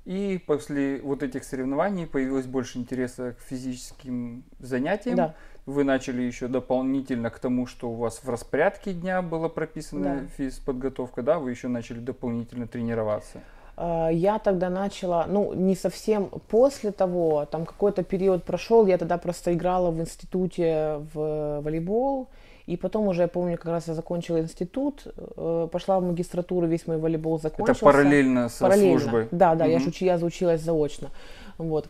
И 0.06 0.42
после 0.46 1.00
вот 1.00 1.22
этих 1.22 1.44
соревнований 1.44 2.06
появилось 2.06 2.46
больше 2.46 2.78
интереса 2.78 3.32
к 3.32 3.40
физическим 3.40 4.44
занятиям. 4.58 5.16
Да. 5.16 5.34
Вы 5.66 5.84
начали 5.84 6.20
еще 6.20 6.46
дополнительно 6.46 7.30
к 7.30 7.38
тому, 7.38 7.66
что 7.66 7.90
у 7.90 7.94
вас 7.94 8.20
в 8.22 8.28
распорядке 8.28 8.92
дня 8.92 9.22
была 9.22 9.48
прописана 9.48 10.20
Да. 10.20 10.26
физподготовка, 10.36 11.22
да, 11.22 11.38
вы 11.38 11.50
еще 11.50 11.68
начали 11.68 12.00
дополнительно 12.00 12.66
тренироваться. 12.66 13.40
А, 13.76 14.08
Я 14.10 14.38
тогда 14.38 14.70
начала, 14.70 15.26
ну, 15.28 15.52
не 15.54 15.74
совсем 15.76 16.28
после 16.48 16.92
того, 16.92 17.46
там 17.50 17.66
какой-то 17.66 18.02
период 18.02 18.44
прошел, 18.44 18.86
я 18.86 18.98
тогда 18.98 19.18
просто 19.18 19.52
играла 19.52 19.90
в 19.90 20.00
институте 20.00 21.00
в 21.12 21.60
волейбол, 21.60 22.28
и 22.66 22.76
потом 22.76 23.08
уже, 23.08 23.22
я 23.22 23.28
помню, 23.28 23.56
как 23.56 23.66
раз 23.66 23.88
я 23.88 23.94
закончила 23.94 24.40
институт, 24.40 25.02
э, 25.36 25.68
пошла 25.70 25.98
в 26.00 26.04
магистратуру, 26.04 26.66
весь 26.66 26.86
мой 26.86 26.96
волейбол 26.98 27.38
закончился. 27.40 27.84
Это 27.84 27.92
параллельно 27.92 28.48
со 28.48 28.60
Параллельно. 28.64 29.00
службой. 29.00 29.28
Да, 29.32 29.54
да, 29.54 29.66
я, 29.66 29.78
Мгм. 29.78 29.92
ж 29.92 29.96
я 30.02 30.18
заучилась 30.18 30.62
заочно. 30.62 31.10
Вот. 31.58 31.88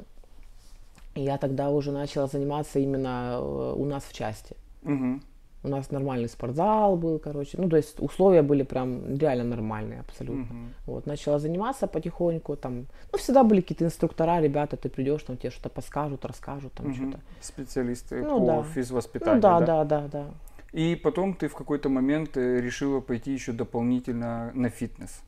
И 1.14 1.20
я 1.22 1.36
тогда 1.38 1.70
уже 1.70 1.92
начала 1.92 2.26
заниматься 2.26 2.78
именно 2.80 3.34
э, 3.38 3.74
у 3.76 3.84
нас 3.84 4.02
в 4.04 4.12
части. 4.12 4.56
Мгм. 4.82 5.22
У 5.64 5.68
нас 5.68 5.90
нормальный 5.90 6.28
спортзал 6.28 6.96
был, 6.96 7.18
короче. 7.18 7.56
Ну, 7.58 7.68
то 7.70 7.76
есть 7.76 7.98
условия 7.98 8.42
были 8.42 8.64
прям 8.64 9.16
реально 9.16 9.44
нормальные 9.44 10.00
абсолютно. 10.00 10.44
Мгм. 10.44 10.74
Вот, 10.86 11.06
начала 11.06 11.38
заниматься 11.38 11.86
потихоньку, 11.86 12.56
там, 12.56 12.84
ну, 13.12 13.18
всегда 13.18 13.42
были 13.44 13.62
какие-то 13.62 13.84
инструктора, 13.84 14.42
ребята, 14.42 14.76
ты 14.76 14.90
придешь, 14.90 15.22
там, 15.22 15.38
тебе 15.38 15.50
что-то 15.50 15.70
подскажут, 15.70 16.24
расскажут, 16.26 16.72
там, 16.74 16.86
Мгм. 16.86 16.94
что-то. 16.94 17.18
Специалисты 17.40 18.22
Ну 18.22 18.40
по 18.40 18.46
да. 18.46 18.62
физвоспитанию. 18.62 19.36
Ну, 19.36 19.40
да, 19.40 19.60
да, 19.60 19.84
да, 19.84 20.08
да. 20.08 20.26
И 20.72 20.96
потом 20.96 21.32
ты 21.34 21.48
в 21.48 21.54
какой-то 21.54 21.88
момент 21.88 22.36
э, 22.36 22.60
решила 22.60 23.00
пойти 23.00 23.32
еще 23.32 23.52
дополнительно 23.52 24.50
на 24.54 24.68
фитнес. 24.68 25.22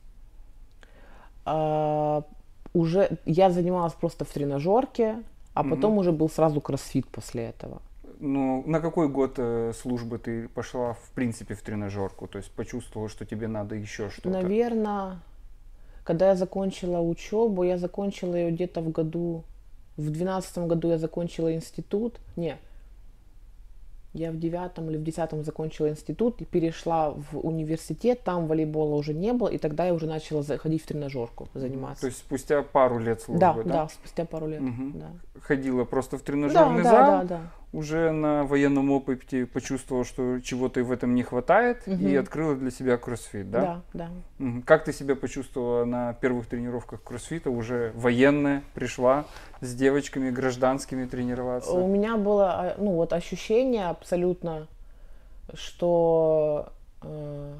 А, 1.45 2.23
уже 2.73 3.17
я 3.25 3.49
занималась 3.49 3.93
просто 3.93 4.25
в 4.25 4.27
тренажерке, 4.27 5.23
а 5.53 5.63
потом 5.63 5.97
уже 5.97 6.11
был 6.11 6.29
сразу 6.29 6.61
кроссфит 6.61 7.07
после 7.07 7.45
этого. 7.45 7.81
Ну, 8.19 8.63
на 8.65 8.79
какой 8.79 9.09
год 9.09 9.35
э, 9.37 9.73
службы 9.79 10.17
ты 10.17 10.47
пошла, 10.47 10.93
в 10.93 11.11
принципе, 11.11 11.53
в 11.53 11.61
тренажерку? 11.61 12.27
То 12.27 12.39
есть 12.39 12.51
почувствовала, 12.51 13.09
что 13.09 13.25
тебе 13.25 13.47
надо 13.47 13.75
еще 13.75 14.09
что-то? 14.09 14.29
Наверное, 14.29 15.19
когда 16.03 16.29
я 16.29 16.35
закончила 16.35 16.99
учебу, 16.99 17.63
я 17.63 17.77
закончила 17.77 18.35
ее 18.35 18.51
где-то 18.51 18.81
в 18.81 18.91
году, 18.91 19.43
в 19.97 20.09
двенадцатом 20.09 20.67
году 20.67 20.89
я 20.89 20.97
закончила 20.97 21.53
институт, 21.53 22.19
не, 22.35 22.57
я 24.13 24.31
в 24.31 24.39
девятом 24.39 24.89
или 24.89 24.97
в 24.97 25.03
десятом 25.03 25.43
закончила 25.43 25.89
институт 25.89 26.41
и 26.41 26.45
перешла 26.45 27.11
в 27.11 27.37
университет, 27.37 28.23
там 28.23 28.47
волейбола 28.47 28.95
уже 28.95 29.13
не 29.13 29.33
было, 29.33 29.47
и 29.47 29.57
тогда 29.57 29.85
я 29.85 29.93
уже 29.93 30.07
начала 30.07 30.41
заходить 30.41 30.83
в 30.83 30.87
тренажерку, 30.87 31.49
заниматься. 31.53 32.01
То 32.01 32.07
есть 32.07 32.19
спустя 32.19 32.63
пару 32.63 32.99
лет 32.99 33.21
службы, 33.21 33.39
да, 33.39 33.53
да? 33.53 33.63
да, 33.63 33.87
спустя 33.89 34.25
пару 34.25 34.47
лет, 34.47 34.61
Мгм. 34.61 34.99
да. 34.99 35.11
Ходила 35.41 35.85
просто 35.85 36.17
в 36.17 36.21
Да, 36.21 36.25
тренажерный 36.25 36.83
да, 36.83 36.89
зал, 36.89 37.05
да, 37.05 37.23
да. 37.23 37.41
Уже 37.73 38.11
на 38.11 38.43
военном 38.43 38.91
опыте 38.91 39.45
почувствовала, 39.45 40.05
что 40.05 40.39
чего-то 40.39 40.83
в 40.83 40.91
этом 40.91 41.15
не 41.15 41.23
хватает, 41.23 41.87
и 41.87 41.91
Мгм. 41.91 42.19
открыла 42.19 42.55
для 42.55 42.71
себя 42.71 42.97
кроссфит, 42.97 43.51
да? 43.51 43.81
Да, 43.93 44.09
да. 44.39 44.61
Как 44.65 44.85
ты 44.85 44.93
себя 44.93 45.15
почувствовала 45.15 45.83
на 45.85 46.13
первых 46.13 46.47
тренировках 46.47 47.03
кроссфита? 47.03 47.49
Уже 47.49 47.91
военная 47.95 48.63
пришла 48.73 49.25
с 49.61 49.73
девочками 49.75 50.29
гражданскими 50.29 51.05
тренироваться? 51.05 51.71
У 51.71 51.87
меня 51.87 52.17
было, 52.17 52.51
а, 52.53 52.75
ну 52.77 52.91
вот 52.91 53.13
ощущение 53.13 53.87
абсолютно, 53.89 54.67
что 55.53 56.69
э, 57.01 57.53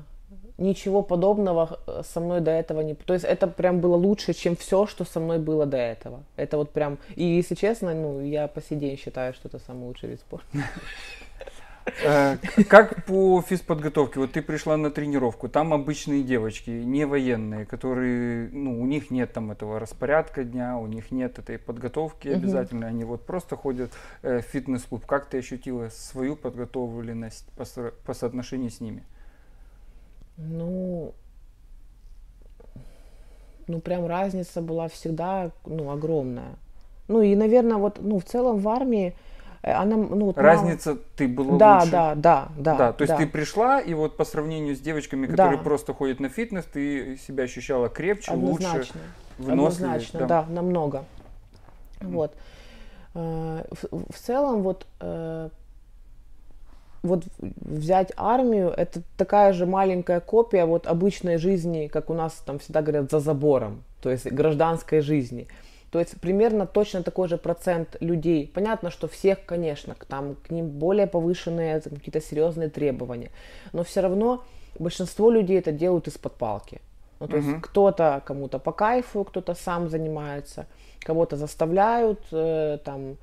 ничего 0.58 1.02
подобного 1.02 1.80
э, 1.88 2.02
со 2.06 2.20
мной 2.20 2.42
до 2.42 2.52
этого 2.52 2.82
не... 2.82 2.96
То 2.96 3.14
есть 3.14 3.26
это 3.26 3.48
прям 3.48 3.80
было 3.80 3.96
лучше, 3.96 4.34
чем 4.34 4.56
все, 4.56 4.86
что 4.86 5.06
со 5.06 5.20
мной 5.20 5.40
было 5.40 5.66
до 5.66 5.78
этого. 5.78 6.24
Это 6.36 6.58
вот 6.58 6.72
прям... 6.72 6.98
И 7.16 7.24
если 7.24 7.56
честно, 7.56 7.94
ну, 7.94 8.22
я 8.22 8.48
по 8.48 8.62
сей 8.62 8.78
день 8.78 8.98
считаю, 8.98 9.34
что 9.34 9.48
это 9.48 9.60
самый 9.60 9.86
лучший 9.86 10.10
вид 10.10 10.20
спорта. 10.20 10.48
Э, 12.04 12.38
как 12.68 13.06
по 13.06 13.42
физподготовке? 13.42 14.20
Вот 14.20 14.32
ты 14.32 14.42
пришла 14.42 14.78
на 14.78 14.92
тренировку, 14.92 15.48
там 15.48 15.74
обычные 15.74 16.24
девочки, 16.24 16.70
не 16.70 17.06
военные, 17.06 17.66
которые, 17.66 18.50
ну, 18.52 18.82
у 18.82 18.86
них 18.86 19.10
нет 19.12 19.34
там 19.34 19.52
этого 19.52 19.80
распорядка 19.80 20.44
дня, 20.44 20.78
у 20.78 20.88
них 20.88 21.12
нет 21.12 21.40
этой 21.40 21.58
подготовки 21.58 22.28
обязательно, 22.28 22.88
они 22.88 23.04
вот 23.04 23.26
просто 23.26 23.56
ходят 23.56 23.92
э, 24.22 24.40
в 24.40 24.42
фитнес-клуб. 24.42 25.06
Как 25.06 25.28
ты 25.28 25.38
ощутила 25.38 25.90
свою 25.90 26.36
подготовленность 26.36 27.48
по, 27.56 27.66
по 28.06 28.14
соотношению 28.14 28.70
с 28.70 28.82
ними? 28.82 29.04
Ну, 30.38 31.14
ну 33.68 33.80
прям 33.80 34.06
разница 34.06 34.62
была 34.62 34.88
всегда, 34.88 35.52
ну, 35.66 35.92
огромная. 35.92 36.56
Ну 37.08 37.22
и, 37.22 37.36
наверное, 37.36 37.78
вот, 37.78 38.00
ну, 38.02 38.20
в 38.20 38.26
целом 38.26 38.60
в 38.60 38.70
армии 38.70 39.16
Э, 39.68 39.74
она, 39.74 39.98
ну, 39.98 40.26
вот 40.26 40.38
Разница 40.38 40.92
мало... 40.92 41.02
ты 41.16 41.28
была 41.28 41.58
да, 41.58 41.80
лучше. 41.80 41.92
Да, 41.92 42.16
да, 42.16 42.48
да, 42.58 42.76
да. 42.76 42.94
То 42.94 43.02
есть 43.04 43.14
да. 43.14 43.18
ты 43.18 43.28
пришла, 43.28 43.80
и 43.80 43.94
вот 43.94 44.18
по 44.18 44.24
сравнению 44.26 44.76
с 44.76 44.80
девочками, 44.80 45.28
которые 45.28 45.58
да. 45.58 45.64
просто 45.64 45.94
ходят 45.94 46.20
на 46.20 46.30
фитнес, 46.30 46.66
ты 46.66 47.18
себя 47.18 47.44
ощущала 47.44 47.90
крепче, 47.90 48.32
Однозначно. 48.32 48.78
лучше, 48.78 48.94
выносливее. 49.38 49.54
Однозначно, 49.54 50.20
да, 50.20 50.28
да 50.28 50.46
намного. 50.50 51.06
Mm. 52.00 52.12
Вот. 52.12 52.36
Э, 53.14 53.64
в, 53.72 54.14
в 54.14 54.18
целом, 54.18 54.62
вот 54.62 54.86
э, 55.00 55.50
вот 57.08 57.24
взять 57.38 58.12
армию, 58.16 58.70
это 58.70 59.02
такая 59.18 59.54
же 59.54 59.66
маленькая 59.66 60.20
копия 60.20 60.66
вот 60.66 60.88
обычной 60.88 61.38
жизни, 61.38 61.88
как 61.88 62.10
у 62.10 62.14
нас 62.14 62.34
там 62.46 62.60
всегда 62.60 62.82
говорят, 62.82 63.12
за 63.12 63.20
забором, 63.20 63.84
то 64.02 64.10
есть 64.10 64.32
гражданской 64.32 65.02
жизни. 65.02 65.48
То 65.92 66.00
есть 66.00 66.20
примерно 66.20 66.66
точно 66.66 67.02
такой 67.02 67.28
же 67.28 67.38
процент 67.38 67.96
людей. 68.02 68.52
Понятно, 68.54 68.92
что 68.92 69.08
всех, 69.08 69.46
конечно, 69.46 69.96
там 70.08 70.36
к 70.36 70.52
ним 70.52 70.68
более 70.68 71.08
повышенные 71.08 71.80
какие-то 71.82 72.22
серьезные 72.22 72.70
требования. 72.70 73.32
Но 73.74 73.84
все 73.84 74.02
равно 74.02 74.44
большинство 74.80 75.32
людей 75.32 75.60
это 75.60 75.72
делают 75.72 76.08
из-под 76.08 76.34
палки. 76.34 76.82
Ну, 77.20 77.28
то 77.28 77.38
угу. 77.38 77.50
есть 77.50 77.62
кто-то 77.62 78.22
кому-то 78.26 78.60
по 78.60 78.72
кайфу, 78.72 79.24
кто-то 79.24 79.56
сам 79.56 79.90
занимается, 79.90 80.68
кого-то 81.00 81.36
заставляют, 81.36 82.20
э, 82.32 82.78
там, 82.84 83.18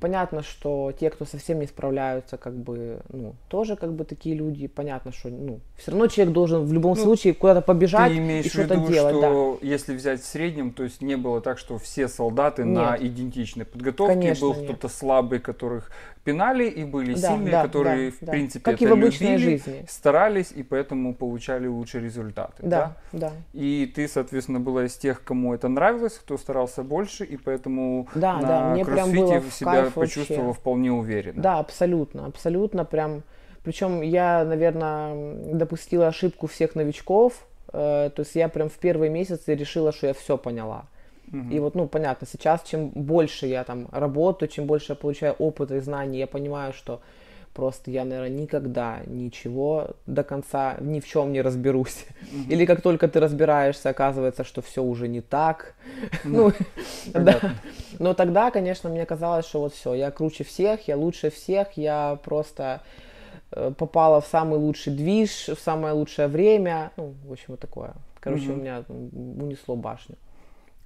Понятно, 0.00 0.42
что 0.42 0.92
те, 0.98 1.10
кто 1.10 1.24
совсем 1.24 1.60
не 1.60 1.66
справляются, 1.66 2.36
как 2.36 2.54
бы, 2.54 3.00
ну, 3.08 3.34
тоже 3.48 3.76
как 3.76 3.92
бы 3.92 4.04
такие 4.04 4.34
люди. 4.34 4.66
Понятно, 4.66 5.12
что, 5.12 5.28
ну, 5.28 5.60
все 5.76 5.90
равно 5.90 6.06
человек 6.06 6.34
должен 6.34 6.64
в 6.64 6.72
любом 6.72 6.96
ну, 6.96 7.02
случае 7.02 7.34
куда-то 7.34 7.60
побежать 7.60 8.12
и 8.12 8.48
что-то 8.48 8.76
делать. 8.76 9.16
Что 9.16 9.58
да. 9.60 9.66
если 9.66 9.94
взять 9.94 10.20
в 10.20 10.26
среднем, 10.26 10.72
то 10.72 10.84
есть 10.84 11.02
не 11.02 11.16
было 11.16 11.40
так, 11.40 11.58
что 11.58 11.78
все 11.78 12.08
солдаты 12.08 12.64
Нет. 12.64 12.74
на 12.74 12.96
идентичной 12.96 13.64
подготовке, 13.64 14.14
Конечно, 14.14 14.48
был 14.48 14.54
кто-то 14.54 14.88
слабый, 14.88 15.40
которых 15.40 15.90
пинали, 16.24 16.68
и 16.68 16.84
были 16.84 17.14
да, 17.14 17.30
сильные, 17.30 17.50
да, 17.50 17.62
которые, 17.62 18.10
да, 18.10 18.16
в 18.16 18.20
да. 18.20 18.32
принципе, 18.32 18.64
как 18.64 18.74
это 18.74 18.84
и 18.84 18.86
в 18.86 18.92
обычной 18.92 19.36
любили, 19.36 19.56
жизни. 19.56 19.84
старались 19.88 20.52
и 20.52 20.62
поэтому 20.62 21.14
получали 21.14 21.66
лучшие 21.66 22.02
результаты. 22.02 22.62
Да, 22.62 22.96
да, 23.12 23.18
да. 23.18 23.32
И 23.52 23.90
ты, 23.92 24.06
соответственно, 24.06 24.60
была 24.60 24.84
из 24.84 24.94
тех, 24.94 25.24
кому 25.24 25.54
это 25.54 25.68
нравилось, 25.68 26.14
кто 26.14 26.38
старался 26.38 26.82
больше, 26.82 27.24
и 27.24 27.36
поэтому 27.36 28.08
да, 28.14 28.34
на 28.34 28.48
да, 28.48 28.70
мне 28.70 28.84
кроссфите 28.84 29.12
прям 29.12 29.26
было 29.26 29.50
себя 29.50 29.81
почувствовала 29.90 30.46
вообще. 30.46 30.60
вполне 30.60 30.92
уверенно. 30.92 31.42
Да, 31.42 31.58
абсолютно, 31.58 32.26
абсолютно 32.26 32.84
прям. 32.84 33.22
Причем 33.64 34.02
я, 34.02 34.44
наверное, 34.44 35.34
допустила 35.54 36.08
ошибку 36.08 36.46
всех 36.46 36.74
новичков. 36.74 37.46
Э, 37.72 38.10
то 38.14 38.20
есть 38.20 38.34
я 38.34 38.48
прям 38.48 38.68
в 38.68 38.78
первые 38.78 39.10
месяцы 39.10 39.54
решила, 39.54 39.92
что 39.92 40.08
я 40.08 40.14
все 40.14 40.36
поняла. 40.36 40.86
И 41.50 41.58
вот, 41.60 41.74
ну, 41.74 41.88
понятно, 41.88 42.26
сейчас 42.26 42.62
чем 42.62 42.90
больше 42.90 43.46
я 43.46 43.64
там 43.64 43.88
работаю, 43.90 44.50
чем 44.50 44.66
больше 44.66 44.92
я 44.92 44.96
получаю 44.96 45.32
опыта 45.38 45.76
и 45.76 45.80
знаний, 45.80 46.18
я 46.18 46.26
понимаю, 46.26 46.74
что 46.74 47.00
просто 47.54 47.90
я, 47.90 48.04
наверное, 48.04 48.30
никогда 48.30 49.00
ничего 49.06 49.90
до 50.06 50.24
конца 50.24 50.76
ни 50.80 51.00
в 51.00 51.06
чем 51.06 51.32
не 51.32 51.42
разберусь. 51.42 52.06
Mm-hmm. 52.22 52.48
Или 52.48 52.66
как 52.66 52.82
только 52.82 53.08
ты 53.08 53.20
разбираешься, 53.20 53.90
оказывается, 53.90 54.44
что 54.44 54.62
все 54.62 54.82
уже 54.82 55.08
не 55.08 55.20
так. 55.20 55.74
Mm-hmm. 56.24 56.24
ну, 56.24 56.52
да. 57.12 57.40
Но 57.98 58.14
тогда, 58.14 58.50
конечно, 58.50 58.90
мне 58.90 59.04
казалось, 59.06 59.46
что 59.46 59.60
вот 59.60 59.74
все, 59.74 59.94
я 59.94 60.10
круче 60.10 60.44
всех, 60.44 60.88
я 60.88 60.96
лучше 60.96 61.30
всех, 61.30 61.72
я 61.76 62.18
просто 62.24 62.80
э, 63.50 63.72
попала 63.76 64.20
в 64.20 64.26
самый 64.26 64.58
лучший 64.58 64.94
движ, 64.94 65.48
в 65.48 65.58
самое 65.60 65.94
лучшее 65.94 66.28
время. 66.28 66.92
Ну, 66.96 67.14
в 67.26 67.32
общем, 67.32 67.46
вот 67.48 67.60
такое. 67.60 67.94
Короче, 68.20 68.46
mm-hmm. 68.46 68.52
у 68.52 68.56
меня 68.56 68.84
унесло 68.88 69.76
башню. 69.76 70.16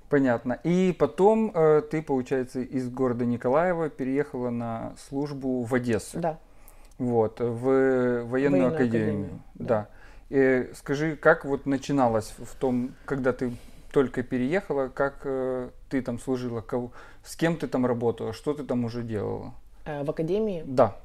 Понятно. 0.08 0.58
И 0.62 0.94
потом 0.96 1.50
э, 1.52 1.82
ты, 1.90 2.00
получается, 2.00 2.60
из 2.60 2.88
города 2.88 3.24
Николаева 3.24 3.88
переехала 3.88 4.50
на 4.50 4.94
службу 5.08 5.62
в 5.62 5.74
Одессу. 5.74 6.20
Да. 6.20 6.38
Вот, 6.98 7.40
в 7.40 7.60
военную, 7.60 8.26
военную 8.26 8.68
академию. 8.68 9.08
академию. 9.08 9.40
Да. 9.54 9.66
да. 9.66 9.88
И 10.28 10.70
скажи, 10.74 11.16
как 11.16 11.44
вот 11.44 11.66
начиналось 11.66 12.34
в 12.38 12.54
том, 12.56 12.94
когда 13.04 13.32
ты 13.32 13.52
только 13.92 14.22
переехала, 14.22 14.88
как 14.88 15.20
э, 15.24 15.70
ты 15.88 16.02
там 16.02 16.18
служила, 16.18 16.60
кого, 16.60 16.92
с 17.24 17.36
кем 17.36 17.56
ты 17.56 17.66
там 17.66 17.86
работала, 17.86 18.32
что 18.32 18.52
ты 18.54 18.64
там 18.64 18.84
уже 18.84 19.02
делала? 19.02 19.54
Э, 19.84 20.04
в 20.04 20.10
академии? 20.10 20.62
Да. 20.66 20.96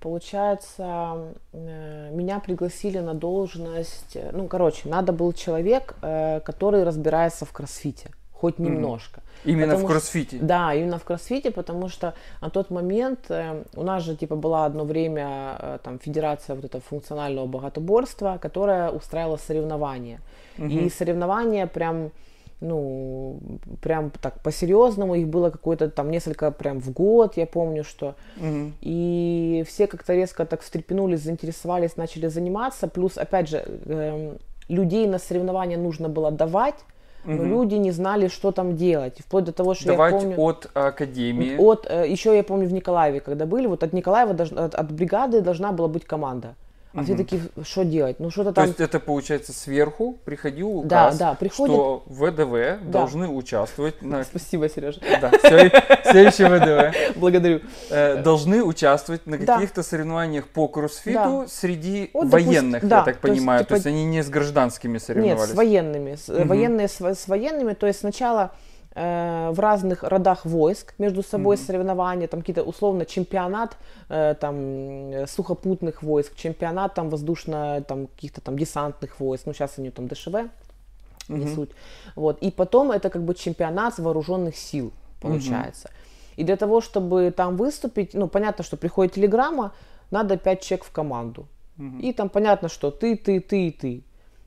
Получается, 0.00 1.34
э, 1.52 2.10
меня 2.12 2.40
пригласили 2.40 2.98
на 2.98 3.14
должность, 3.14 4.16
э, 4.16 4.30
ну, 4.32 4.48
короче, 4.48 4.88
надо 4.88 5.12
был 5.12 5.32
человек, 5.32 5.94
э, 6.02 6.40
который 6.40 6.82
разбирается 6.82 7.44
в 7.44 7.52
кроссфите, 7.52 8.10
хоть 8.42 8.58
немножко. 8.58 9.20
Именно 9.44 9.74
потому 9.74 9.86
в 9.86 9.90
кроссфите? 9.90 10.36
Что, 10.36 10.46
да, 10.46 10.74
именно 10.74 10.98
в 10.98 11.04
кроссфите, 11.04 11.50
потому 11.50 11.88
что 11.88 12.14
на 12.40 12.50
тот 12.50 12.70
момент 12.70 13.30
у 13.76 13.82
нас 13.82 14.02
же, 14.02 14.16
типа, 14.16 14.36
была 14.36 14.66
одно 14.66 14.84
время 14.84 15.78
там 15.84 15.98
федерация 15.98 16.56
вот 16.56 16.64
этого 16.64 16.82
функционального 16.82 17.46
боготоборства, 17.46 18.38
которая 18.42 18.90
устраивала 18.90 19.38
соревнования. 19.38 20.18
Угу. 20.58 20.66
И 20.66 20.90
соревнования 20.90 21.66
прям 21.66 22.10
ну, 22.60 23.40
прям 23.80 24.10
так 24.10 24.40
по-серьезному, 24.42 25.14
их 25.16 25.26
было 25.26 25.50
какое-то 25.50 25.88
там 25.88 26.10
несколько 26.10 26.50
прям 26.52 26.80
в 26.80 26.92
год, 26.92 27.36
я 27.36 27.46
помню, 27.46 27.84
что. 27.84 28.14
Угу. 28.36 28.72
И 28.80 29.64
все 29.66 29.86
как-то 29.86 30.14
резко 30.14 30.44
так 30.46 30.60
встрепенулись, 30.62 31.22
заинтересовались, 31.22 31.96
начали 31.96 32.28
заниматься. 32.28 32.88
Плюс, 32.88 33.18
опять 33.18 33.48
же, 33.48 33.64
э, 33.66 34.36
людей 34.68 35.06
на 35.06 35.18
соревнования 35.18 35.78
нужно 35.78 36.08
было 36.08 36.30
давать, 36.30 36.76
но 37.24 37.34
угу. 37.34 37.44
люди 37.44 37.74
не 37.74 37.90
знали, 37.90 38.28
что 38.28 38.52
там 38.52 38.76
делать. 38.76 39.20
Вплоть 39.20 39.44
до 39.44 39.52
того, 39.52 39.74
что 39.74 39.86
Давать 39.86 40.14
я 40.14 40.20
помню... 40.20 40.40
от 40.40 40.70
академии. 40.74 41.56
От, 41.56 41.86
э, 41.88 42.08
еще 42.08 42.36
я 42.36 42.42
помню 42.42 42.66
в 42.68 42.72
Николаеве, 42.72 43.20
когда 43.20 43.46
были, 43.46 43.66
вот 43.66 43.82
от 43.82 43.92
Николаева, 43.92 44.32
от, 44.32 44.74
от 44.74 44.92
бригады 44.92 45.40
должна 45.40 45.72
была 45.72 45.88
быть 45.88 46.04
команда. 46.04 46.54
А 46.94 46.98
угу. 46.98 47.04
все 47.04 47.16
такие, 47.16 47.42
что 47.62 47.84
делать? 47.84 48.20
Ну 48.20 48.30
что-то 48.30 48.52
там. 48.52 48.64
То 48.64 48.68
есть 48.68 48.80
это 48.80 49.00
получается 49.00 49.52
сверху 49.52 50.18
приходил 50.24 50.78
указ, 50.78 51.16
да, 51.16 51.30
да, 51.30 51.34
приходит... 51.34 51.74
что 51.74 52.04
ВДВ 52.06 52.52
да. 52.52 52.78
должны 52.82 53.28
участвовать 53.28 54.02
на. 54.02 54.24
Спасибо, 54.32 54.68
Сережа. 54.68 55.00
Да, 55.20 55.30
следующее 55.40 56.48
ВДВ. 56.48 57.16
Благодарю. 57.18 57.60
Э, 57.88 58.22
должны 58.22 58.62
участвовать 58.62 59.26
на 59.26 59.38
каких-то 59.38 59.82
соревнованиях 59.82 60.46
по 60.48 60.68
кроссфиту 60.68 61.46
среди 61.48 62.10
военных, 62.12 62.84
я 62.84 63.02
так 63.02 63.18
понимаю. 63.20 63.64
То 63.64 63.74
есть, 63.74 63.84
типа... 63.84 63.88
есть 63.88 64.02
они 64.02 64.04
не 64.04 64.22
с 64.22 64.28
гражданскими 64.28 64.98
соревновались. 64.98 65.40
Нет, 65.40 65.50
с 65.50 65.54
военными. 65.54 66.18
Военные 66.28 66.88
с, 66.88 67.26
военными. 67.26 67.72
То 67.72 67.86
есть 67.86 68.00
сначала 68.00 68.52
в 68.94 69.54
разных 69.56 70.02
родах 70.02 70.44
войск 70.44 70.94
между 70.98 71.22
собой 71.22 71.56
mm-hmm. 71.56 71.66
соревнования, 71.66 72.28
там 72.28 72.40
какие-то 72.40 72.62
условно 72.62 73.06
чемпионат 73.06 73.76
э, 74.10 74.34
там 74.38 75.26
сухопутных 75.26 76.02
войск, 76.02 76.36
чемпионат 76.36 76.94
там 76.94 77.08
воздушно 77.08 77.82
там 77.88 78.06
каких-то 78.06 78.40
там 78.40 78.58
десантных 78.58 79.18
войск, 79.18 79.46
ну 79.46 79.54
сейчас 79.54 79.78
они 79.78 79.90
там 79.90 80.08
ДШВ 80.08 80.26
mm-hmm. 80.28 80.48
не 81.28 81.46
суть, 81.46 81.70
вот 82.16 82.38
и 82.42 82.50
потом 82.50 82.90
это 82.90 83.08
как 83.08 83.22
бы 83.22 83.34
чемпионат 83.34 83.98
вооруженных 83.98 84.56
сил 84.56 84.92
получается. 85.20 85.88
Mm-hmm. 85.88 86.34
И 86.36 86.44
для 86.44 86.56
того, 86.56 86.80
чтобы 86.80 87.32
там 87.34 87.56
выступить, 87.56 88.14
ну 88.14 88.28
понятно, 88.28 88.64
что 88.64 88.76
приходит 88.76 89.14
телеграмма, 89.14 89.72
надо 90.10 90.36
пять 90.36 90.62
человек 90.62 90.84
в 90.84 90.90
команду. 90.90 91.46
Mm-hmm. 91.78 92.00
И 92.00 92.12
там 92.12 92.28
понятно, 92.28 92.68
что 92.68 92.90
ты, 92.90 93.16
ты, 93.16 93.40
ты 93.40 93.68
и 93.68 93.70
ты. 93.70 94.04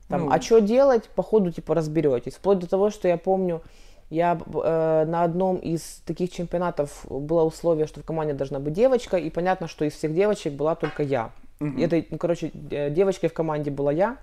Там, 0.08 0.26
ну... 0.26 0.30
А 0.32 0.40
что 0.40 0.60
делать, 0.60 1.08
по 1.08 1.22
ходу 1.22 1.50
типа 1.50 1.74
разберетесь. 1.74 2.34
Вплоть 2.34 2.60
до 2.60 2.68
того, 2.68 2.90
что 2.90 3.08
я 3.08 3.16
помню, 3.16 3.62
я 4.10 4.38
э, 4.38 5.04
на 5.06 5.24
одном 5.24 5.56
из 5.56 6.02
таких 6.06 6.30
чемпионатов 6.32 7.04
было 7.08 7.42
условие, 7.42 7.86
что 7.86 8.00
в 8.00 8.04
команде 8.04 8.34
должна 8.34 8.60
быть 8.60 8.72
девочка, 8.72 9.16
и 9.16 9.30
понятно, 9.30 9.66
что 9.66 9.84
из 9.84 9.94
всех 9.94 10.14
девочек 10.14 10.52
была 10.52 10.74
только 10.74 11.02
я. 11.02 11.32
Угу. 11.60 11.80
Это, 11.80 12.04
ну, 12.10 12.18
короче, 12.18 12.50
девочкой 12.52 13.30
в 13.30 13.32
команде 13.32 13.70
была 13.70 13.92
я. 13.92 14.16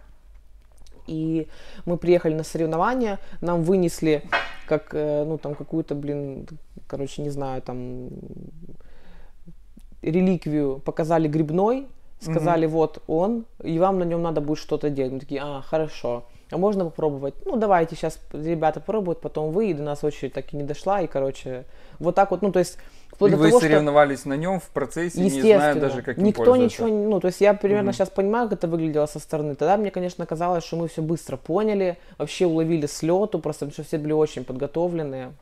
И 1.05 1.47
мы 1.85 1.97
приехали 1.97 2.33
на 2.33 2.43
соревнования, 2.43 3.19
нам 3.41 3.63
вынесли 3.63 4.23
как, 4.67 4.93
э, 4.93 5.25
ну, 5.25 5.37
там, 5.37 5.53
какую-то, 5.53 5.95
блин, 5.95 6.47
короче, 6.87 7.21
не 7.21 7.29
знаю, 7.29 7.61
там, 7.61 8.09
реликвию 10.01 10.79
показали 10.79 11.27
грибной, 11.27 11.87
сказали, 12.21 12.67
угу. 12.67 12.73
вот 12.73 13.03
он, 13.07 13.43
и 13.61 13.77
вам 13.79 13.99
на 13.99 14.03
нем 14.03 14.21
надо 14.21 14.39
будет 14.39 14.59
что-то 14.59 14.89
делать. 14.89 15.11
Мы 15.11 15.19
такие, 15.19 15.41
а, 15.43 15.61
хорошо 15.61 16.23
а 16.53 16.57
можно 16.57 16.85
попробовать? 16.85 17.33
Ну, 17.45 17.55
давайте 17.55 17.95
сейчас 17.95 18.19
ребята 18.31 18.79
пробуют, 18.79 19.19
потом 19.21 19.51
вы, 19.51 19.71
и 19.71 19.73
до 19.73 19.83
нас 19.83 20.03
очередь 20.03 20.33
так 20.33 20.53
и 20.53 20.57
не 20.57 20.63
дошла, 20.63 21.01
и, 21.01 21.07
короче, 21.07 21.65
вот 21.99 22.15
так 22.15 22.31
вот, 22.31 22.41
ну, 22.41 22.51
то 22.51 22.59
есть 22.59 22.77
и 23.19 23.35
вы 23.35 23.49
того, 23.49 23.59
соревновались 23.59 24.21
что... 24.21 24.29
на 24.29 24.33
нем 24.33 24.59
в 24.59 24.67
процессе, 24.69 25.19
не 25.19 25.29
зная 25.29 25.75
даже, 25.75 26.01
как 26.01 26.17
им 26.17 26.23
Никто 26.23 26.55
ничего, 26.55 26.87
ну, 26.87 27.19
то 27.19 27.27
есть 27.27 27.41
я 27.41 27.53
примерно 27.53 27.89
угу. 27.89 27.95
сейчас 27.95 28.09
понимаю, 28.09 28.49
как 28.49 28.59
это 28.59 28.67
выглядело 28.67 29.05
со 29.05 29.19
стороны. 29.19 29.55
Тогда 29.55 29.77
мне, 29.77 29.91
конечно, 29.91 30.25
казалось, 30.25 30.63
что 30.63 30.77
мы 30.77 30.87
все 30.87 31.01
быстро 31.01 31.37
поняли, 31.37 31.97
вообще 32.17 32.45
уловили 32.45 32.85
слету, 32.85 33.39
просто 33.39 33.65
потому 33.65 33.73
что 33.73 33.83
все 33.83 33.97
были 33.97 34.13
очень 34.13 34.43
подготовленные. 34.43 35.33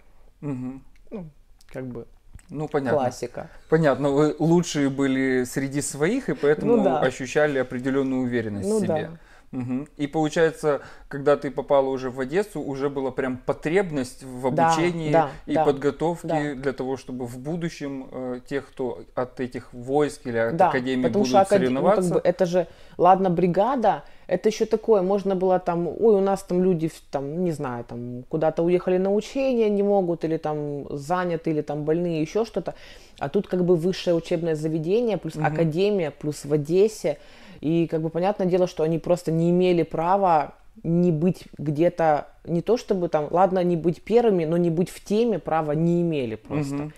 Угу. 0.41 0.81
Ну, 1.11 1.25
как 1.71 1.85
бы 1.85 2.05
ну, 2.51 2.67
понятно. 2.67 2.99
Классика. 2.99 3.49
Понятно, 3.69 4.09
вы 4.09 4.35
лучшие 4.37 4.89
были 4.89 5.45
среди 5.45 5.81
своих, 5.81 6.27
и 6.27 6.33
поэтому 6.33 6.75
ну, 6.75 6.83
да. 6.83 6.99
ощущали 6.99 7.57
определенную 7.57 8.23
уверенность 8.23 8.67
ну, 8.67 8.77
в 8.77 8.81
себе. 8.81 9.09
Да. 9.11 9.17
Угу. 9.51 9.87
И 9.97 10.07
получается, 10.07 10.81
когда 11.09 11.35
ты 11.35 11.51
попала 11.51 11.89
уже 11.89 12.09
в 12.09 12.19
Одессу, 12.21 12.61
уже 12.61 12.89
была 12.89 13.11
прям 13.11 13.37
потребность 13.37 14.23
в 14.23 14.47
обучении 14.47 15.11
да, 15.11 15.23
да, 15.23 15.51
и 15.51 15.55
да, 15.55 15.65
подготовке 15.65 16.27
да. 16.27 16.55
для 16.55 16.73
того, 16.73 16.95
чтобы 16.95 17.25
в 17.25 17.37
будущем 17.37 18.07
э, 18.11 18.39
тех, 18.47 18.69
кто 18.69 19.03
от 19.13 19.41
этих 19.41 19.73
войск 19.73 20.25
или 20.25 20.37
от 20.37 20.55
да, 20.55 20.69
академии 20.69 21.09
будут 21.09 21.27
что 21.27 21.43
соревноваться. 21.43 22.01
Ну, 22.01 22.15
как 22.15 22.23
бы, 22.23 22.29
это 22.29 22.45
же, 22.45 22.67
ладно, 22.97 23.29
бригада, 23.29 24.03
это 24.27 24.47
еще 24.47 24.65
такое, 24.65 25.01
можно 25.01 25.35
было 25.35 25.59
там, 25.59 25.85
ой, 25.87 26.15
у 26.15 26.21
нас 26.21 26.43
там 26.43 26.63
люди, 26.63 26.89
там, 27.11 27.43
не 27.43 27.51
знаю, 27.51 27.83
там 27.83 28.23
куда-то 28.29 28.63
уехали 28.63 28.97
на 28.97 29.13
учения, 29.13 29.69
не 29.69 29.83
могут, 29.83 30.23
или 30.23 30.37
там 30.37 30.87
заняты, 30.89 31.49
или 31.49 31.61
там 31.61 31.83
больные, 31.83 32.21
еще 32.21 32.45
что-то. 32.45 32.73
А 33.19 33.27
тут 33.27 33.47
как 33.47 33.65
бы 33.65 33.75
высшее 33.75 34.15
учебное 34.15 34.55
заведение, 34.55 35.17
плюс 35.17 35.35
угу. 35.35 35.45
академия, 35.45 36.11
плюс 36.11 36.45
в 36.45 36.53
Одессе. 36.53 37.17
И 37.61 37.87
как 37.87 38.01
бы 38.01 38.09
понятное 38.09 38.47
дело, 38.47 38.67
что 38.67 38.83
они 38.83 38.99
просто 38.99 39.31
не 39.31 39.51
имели 39.51 39.83
права 39.83 40.55
не 40.83 41.11
быть 41.11 41.43
где-то, 41.57 42.27
не 42.45 42.61
то 42.61 42.77
чтобы 42.77 43.07
там, 43.07 43.27
ладно, 43.29 43.63
не 43.63 43.75
быть 43.75 44.01
первыми, 44.01 44.45
но 44.45 44.57
не 44.57 44.69
быть 44.69 44.89
в 44.89 45.03
теме 45.03 45.37
права 45.37 45.73
не 45.73 46.01
имели 46.01 46.35
просто. 46.35 46.75
Угу. 46.75 46.91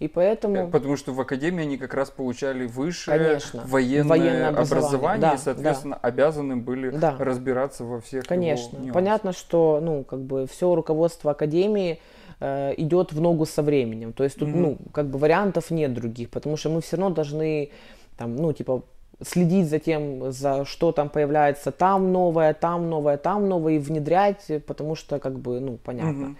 И 0.00 0.08
поэтому... 0.08 0.56
Э, 0.56 0.66
потому 0.66 0.96
что 0.96 1.12
в 1.12 1.20
академии 1.20 1.62
они 1.62 1.76
как 1.76 1.92
раз 1.92 2.10
получали 2.10 2.66
высшее 2.66 3.18
Конечно, 3.18 3.62
военное, 3.66 4.08
военное 4.08 4.48
образование, 4.48 4.86
образование 4.88 5.20
да, 5.20 5.34
и, 5.34 5.38
соответственно, 5.38 5.98
да. 6.02 6.08
обязаны 6.08 6.56
были 6.56 6.90
да. 6.90 7.16
разбираться 7.18 7.84
во 7.84 8.00
всех 8.00 8.24
Конечно. 8.26 8.78
Его 8.78 8.94
Понятно, 8.94 9.32
что, 9.32 9.78
ну, 9.82 10.04
как 10.04 10.20
бы 10.20 10.46
все 10.46 10.74
руководство 10.74 11.32
академии 11.32 12.00
э, 12.40 12.72
идет 12.78 13.12
в 13.12 13.20
ногу 13.20 13.44
со 13.44 13.62
временем. 13.62 14.14
То 14.14 14.24
есть 14.24 14.36
тут, 14.36 14.48
угу. 14.48 14.58
ну, 14.58 14.78
как 14.92 15.06
бы 15.06 15.18
вариантов 15.18 15.70
нет 15.70 15.92
других, 15.92 16.30
потому 16.30 16.56
что 16.56 16.70
мы 16.70 16.80
все 16.80 16.96
равно 16.96 17.14
должны, 17.14 17.70
там, 18.16 18.36
ну, 18.36 18.54
типа, 18.54 18.82
следить 19.22 19.68
за 19.68 19.78
тем, 19.78 20.32
за 20.32 20.64
что 20.64 20.92
там 20.92 21.08
появляется 21.08 21.70
там 21.72 22.12
новое, 22.12 22.54
там 22.54 22.88
новое, 22.88 23.16
там 23.16 23.48
новое 23.48 23.74
и 23.74 23.78
внедрять, 23.78 24.46
потому 24.66 24.94
что 24.94 25.18
как 25.18 25.38
бы, 25.38 25.60
ну, 25.60 25.78
понятно. 25.82 26.28
Угу. 26.28 26.36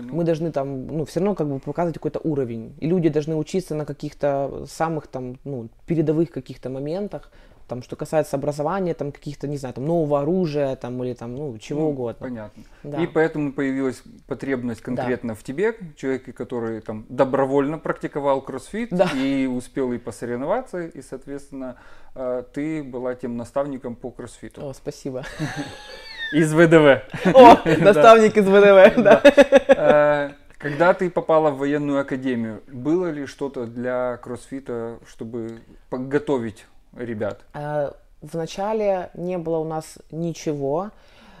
Мы 0.00 0.24
должны 0.24 0.50
там, 0.52 0.86
ну, 0.86 1.04
все 1.04 1.20
равно 1.20 1.34
как 1.34 1.48
бы 1.48 1.58
показывать 1.58 1.96
какой-то 1.96 2.18
уровень. 2.24 2.74
И 2.80 2.86
люди 2.86 3.10
должны 3.10 3.36
учиться 3.36 3.74
на 3.74 3.84
каких-то 3.84 4.64
самых 4.66 5.06
там, 5.06 5.38
ну, 5.44 5.68
передовых 5.86 6.30
каких-то 6.30 6.70
моментах, 6.70 7.30
там, 7.72 7.82
что 7.82 7.96
касается 7.96 8.36
образования, 8.36 8.92
там, 8.92 9.12
каких-то, 9.12 9.48
не 9.48 9.56
знаю, 9.56 9.74
там, 9.74 9.86
нового 9.86 10.20
оружия, 10.20 10.76
там, 10.76 11.02
или 11.02 11.14
там, 11.14 11.34
ну, 11.34 11.56
чего 11.56 11.80
ну, 11.80 11.88
угодно. 11.88 12.28
Понятно. 12.28 12.64
Да. 12.82 13.02
И 13.02 13.06
поэтому 13.06 13.50
появилась 13.50 14.02
потребность 14.26 14.82
конкретно 14.82 15.30
да. 15.30 15.34
в 15.34 15.42
тебе, 15.42 15.74
человеке, 15.96 16.34
который 16.34 16.82
там 16.82 17.06
добровольно 17.08 17.78
практиковал 17.78 18.42
кроссфит 18.42 18.90
да. 18.90 19.08
и 19.14 19.46
успел 19.46 19.90
и 19.94 19.96
посоревноваться, 19.96 20.82
и, 20.82 21.00
соответственно, 21.00 21.76
э, 22.14 22.42
ты 22.52 22.82
была 22.82 23.14
тем 23.14 23.38
наставником 23.38 23.96
по 23.96 24.10
кроссфиту. 24.10 24.68
О, 24.68 24.74
спасибо. 24.74 25.24
Из 26.34 26.52
ВДВ. 26.52 27.04
О, 27.34 27.56
наставник 27.80 28.36
из 28.36 28.46
ВДВ, 28.46 29.02
да. 29.02 29.22
Э, 29.68 30.30
когда 30.58 30.92
ты 30.92 31.08
попала 31.08 31.50
в 31.50 31.56
военную 31.56 32.00
академию, 32.00 32.62
было 32.70 33.10
ли 33.10 33.24
что-то 33.24 33.64
для 33.64 34.18
кроссфита, 34.18 34.98
чтобы 35.06 35.60
подготовить 35.88 36.66
ребят? 36.96 37.40
Э, 37.54 37.92
вначале 38.20 39.10
не 39.14 39.38
было 39.38 39.58
у 39.58 39.64
нас 39.64 39.98
ничего, 40.10 40.90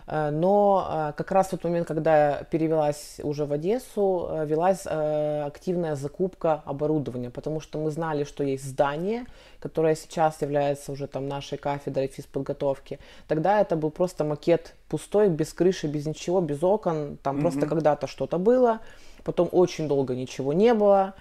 э, 0.06 0.30
но 0.30 0.86
э, 0.88 1.12
как 1.16 1.32
раз 1.32 1.48
в 1.48 1.50
тот 1.50 1.64
момент, 1.64 1.88
когда 1.88 2.28
я 2.28 2.44
перевелась 2.44 3.20
уже 3.22 3.44
в 3.44 3.52
Одессу, 3.52 4.28
велась 4.44 4.86
активная 4.86 5.96
закупка 5.96 6.62
оборудования, 6.64 7.30
потому 7.30 7.60
что 7.60 7.78
мы 7.78 7.90
знали, 7.90 8.24
что 8.24 8.44
есть 8.44 8.64
здание, 8.64 9.26
которое 9.60 9.94
сейчас 9.94 10.42
является 10.42 10.92
уже 10.92 11.06
там 11.06 11.28
нашей 11.28 11.58
кафедрой 11.58 12.08
физподготовки. 12.08 12.98
Тогда 13.28 13.60
это 13.60 13.76
был 13.76 13.90
просто 13.90 14.24
макет 14.24 14.74
пустой, 14.88 15.28
без 15.28 15.52
крыши, 15.52 15.86
без 15.86 16.06
ничего, 16.06 16.40
без 16.40 16.62
окон, 16.62 17.16
там 17.22 17.36
mm-hmm. 17.36 17.40
просто 17.40 17.66
когда-то 17.66 18.06
что-то 18.06 18.38
было, 18.38 18.80
потом 19.24 19.48
очень 19.52 19.88
долго 19.88 20.14
ничего 20.14 20.52
не 20.52 20.74
было. 20.74 21.14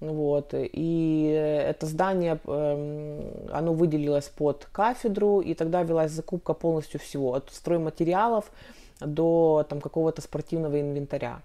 Вот. 0.00 0.50
И 0.52 1.26
это 1.66 1.86
здание, 1.86 2.38
эм, 2.46 3.22
оно 3.52 3.72
выделилось 3.72 4.28
под 4.28 4.68
кафедру, 4.72 5.40
и 5.40 5.54
тогда 5.54 5.82
велась 5.82 6.12
закупка 6.12 6.54
полностью 6.54 7.00
всего, 7.00 7.34
от 7.34 7.50
стройматериалов 7.52 8.50
до 9.00 9.64
там, 9.68 9.80
какого-то 9.80 10.22
спортивного 10.22 10.80
инвентаря. 10.80 11.40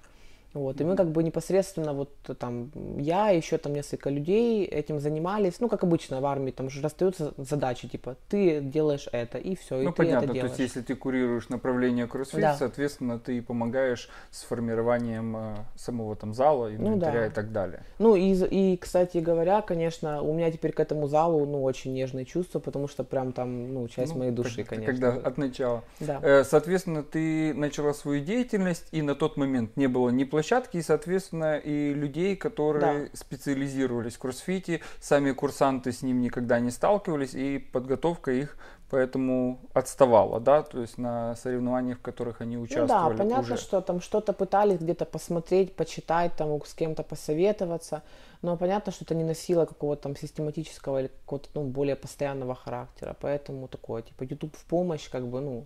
Вот, 0.53 0.81
и 0.81 0.83
мы 0.83 0.95
как 0.95 1.11
бы 1.11 1.21
непосредственно, 1.21 1.93
вот 1.93 2.11
там, 2.39 2.71
я, 2.97 3.29
еще 3.29 3.59
там 3.59 3.73
несколько 3.73 4.09
людей 4.09 4.65
этим 4.65 4.99
занимались, 4.99 5.59
ну, 5.59 5.69
как 5.69 5.83
обычно 5.83 6.21
в 6.21 6.25
армии, 6.25 6.49
там 6.51 6.71
же 6.71 6.81
расстаются 6.81 7.33
задачи, 7.37 7.87
типа, 7.87 8.17
ты 8.29 8.59
делаешь 8.59 9.07
это, 9.11 9.37
и 9.37 9.55
все, 9.55 9.77
ну, 9.77 9.91
и 9.91 9.93
понятно, 9.93 10.21
ты 10.21 10.25
это 10.25 10.33
делаешь. 10.33 10.55
то 10.55 10.61
есть, 10.61 10.75
если 10.75 10.81
ты 10.85 10.95
курируешь 10.95 11.49
направление 11.49 12.07
кроссфит, 12.07 12.41
да. 12.41 12.55
соответственно, 12.55 13.19
ты 13.19 13.43
помогаешь 13.43 14.09
с 14.31 14.41
формированием 14.41 15.37
э, 15.37 15.55
самого 15.75 16.15
там 16.15 16.33
зала, 16.33 16.73
инвентаря 16.73 17.13
ну, 17.13 17.19
да. 17.19 17.27
и 17.27 17.29
так 17.29 17.51
далее. 17.51 17.83
Ну, 17.99 18.15
и, 18.15 18.33
и, 18.33 18.77
кстати 18.77 19.19
говоря, 19.19 19.61
конечно, 19.61 20.23
у 20.23 20.33
меня 20.33 20.51
теперь 20.51 20.71
к 20.71 20.79
этому 20.79 21.07
залу, 21.07 21.45
ну, 21.45 21.61
очень 21.63 21.93
нежные 21.93 22.25
чувства, 22.25 22.57
потому 22.57 22.87
что 22.87 23.03
прям 23.03 23.33
там, 23.33 23.71
ну, 23.71 23.87
часть 23.87 24.13
ну, 24.13 24.19
моей 24.19 24.31
души, 24.31 24.63
конечно. 24.63 24.91
Когда 24.91 25.13
от 25.13 25.37
начала. 25.37 25.83
Да. 25.99 26.19
Э, 26.23 26.43
соответственно, 26.43 27.03
ты 27.03 27.53
начала 27.53 27.93
свою 27.93 28.23
деятельность, 28.25 28.87
и 28.91 29.03
на 29.03 29.13
тот 29.13 29.37
момент 29.37 29.77
не 29.77 29.85
было 29.85 30.09
ни 30.09 30.23
площадки, 30.23 30.38
и, 30.79 30.81
соответственно, 30.81 31.57
и 31.57 31.93
людей, 31.93 32.35
которые 32.35 33.05
да. 33.05 33.09
специализировались 33.13 34.15
в 34.15 34.19
кроссфите, 34.19 34.81
сами 34.99 35.31
курсанты 35.31 35.91
с 35.91 36.01
ним 36.01 36.21
никогда 36.21 36.59
не 36.59 36.71
сталкивались, 36.71 37.33
и 37.33 37.59
подготовка 37.59 38.31
их 38.31 38.57
поэтому 38.89 39.59
отставала, 39.73 40.39
да, 40.39 40.63
то 40.63 40.81
есть 40.81 40.97
на 40.97 41.35
соревнованиях, 41.35 41.99
в 41.99 42.01
которых 42.01 42.41
они 42.41 42.57
участвовали. 42.57 43.11
Ну 43.11 43.17
да, 43.17 43.23
понятно, 43.23 43.55
уже. 43.55 43.57
что 43.57 43.81
там 43.81 44.01
что-то 44.01 44.33
пытались 44.33 44.79
где-то 44.79 45.05
посмотреть, 45.05 45.75
почитать, 45.75 46.35
там 46.35 46.59
с 46.65 46.73
кем-то 46.73 47.03
посоветоваться, 47.03 48.01
но 48.41 48.57
понятно, 48.57 48.91
что 48.91 49.05
это 49.05 49.15
не 49.15 49.23
носило 49.23 49.65
какого-то 49.65 50.03
там 50.03 50.15
систематического 50.15 51.01
или 51.01 51.07
какого-то 51.07 51.49
ну, 51.53 51.63
более 51.65 51.95
постоянного 51.95 52.55
характера, 52.55 53.15
поэтому 53.19 53.67
такое, 53.67 54.01
типа, 54.01 54.23
YouTube 54.23 54.55
в 54.55 54.65
помощь, 54.65 55.09
как 55.09 55.27
бы, 55.27 55.41
ну, 55.41 55.65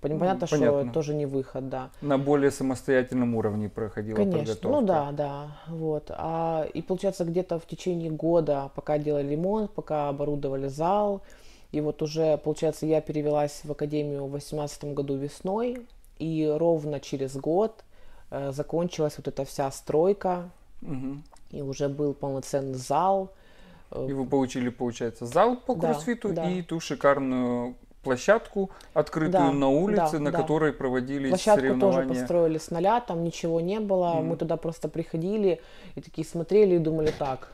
Понятно, 0.00 0.46
Понятно, 0.46 0.46
что 0.46 0.92
тоже 0.92 1.14
не 1.14 1.26
выход, 1.26 1.68
да. 1.68 1.90
На 2.00 2.18
более 2.18 2.52
самостоятельном 2.52 3.34
уровне 3.34 3.68
проходила 3.68 4.16
Конечно, 4.16 4.38
подготовка. 4.38 4.80
ну 4.80 4.86
да, 4.86 5.12
да, 5.12 5.58
вот. 5.66 6.10
А, 6.10 6.68
и 6.72 6.82
получается 6.82 7.24
где-то 7.24 7.58
в 7.58 7.66
течение 7.66 8.10
года, 8.10 8.70
пока 8.76 8.98
делали 8.98 9.30
ремонт, 9.30 9.72
пока 9.72 10.08
оборудовали 10.08 10.68
зал, 10.68 11.22
и 11.72 11.80
вот 11.80 12.00
уже, 12.00 12.38
получается, 12.38 12.86
я 12.86 13.00
перевелась 13.00 13.62
в 13.64 13.72
академию 13.72 14.24
в 14.26 14.30
2018 14.30 14.84
году 14.94 15.16
весной, 15.16 15.86
и 16.18 16.48
ровно 16.56 17.00
через 17.00 17.36
год 17.36 17.84
э, 18.30 18.52
закончилась 18.52 19.14
вот 19.16 19.26
эта 19.26 19.44
вся 19.44 19.68
стройка, 19.72 20.48
угу. 20.80 21.18
и 21.50 21.60
уже 21.60 21.88
был 21.88 22.14
полноценный 22.14 22.74
зал. 22.74 23.32
И 23.90 24.12
вы 24.12 24.26
получили, 24.26 24.68
получается, 24.68 25.26
зал 25.26 25.56
по 25.56 25.74
да, 25.74 25.92
кроссфиту 25.92 26.32
да. 26.32 26.48
и 26.48 26.62
ту 26.62 26.78
шикарную 26.78 27.74
площадку 28.08 28.70
открытую 28.94 29.32
да, 29.32 29.52
на 29.52 29.68
улице, 29.68 30.12
да, 30.12 30.18
на 30.18 30.30
да. 30.30 30.38
которой 30.38 30.72
проводились 30.72 31.30
Площадку 31.30 31.60
соревнования. 31.60 32.02
тоже 32.02 32.08
построили 32.08 32.58
с 32.58 32.70
нуля, 32.70 33.00
там 33.00 33.24
ничего 33.24 33.60
не 33.60 33.80
было. 33.80 34.16
Mm. 34.16 34.22
Мы 34.22 34.36
туда 34.36 34.56
просто 34.56 34.88
приходили 34.88 35.60
и 35.96 36.00
такие 36.00 36.26
смотрели 36.26 36.76
и 36.76 36.78
думали 36.78 37.12
так. 37.18 37.52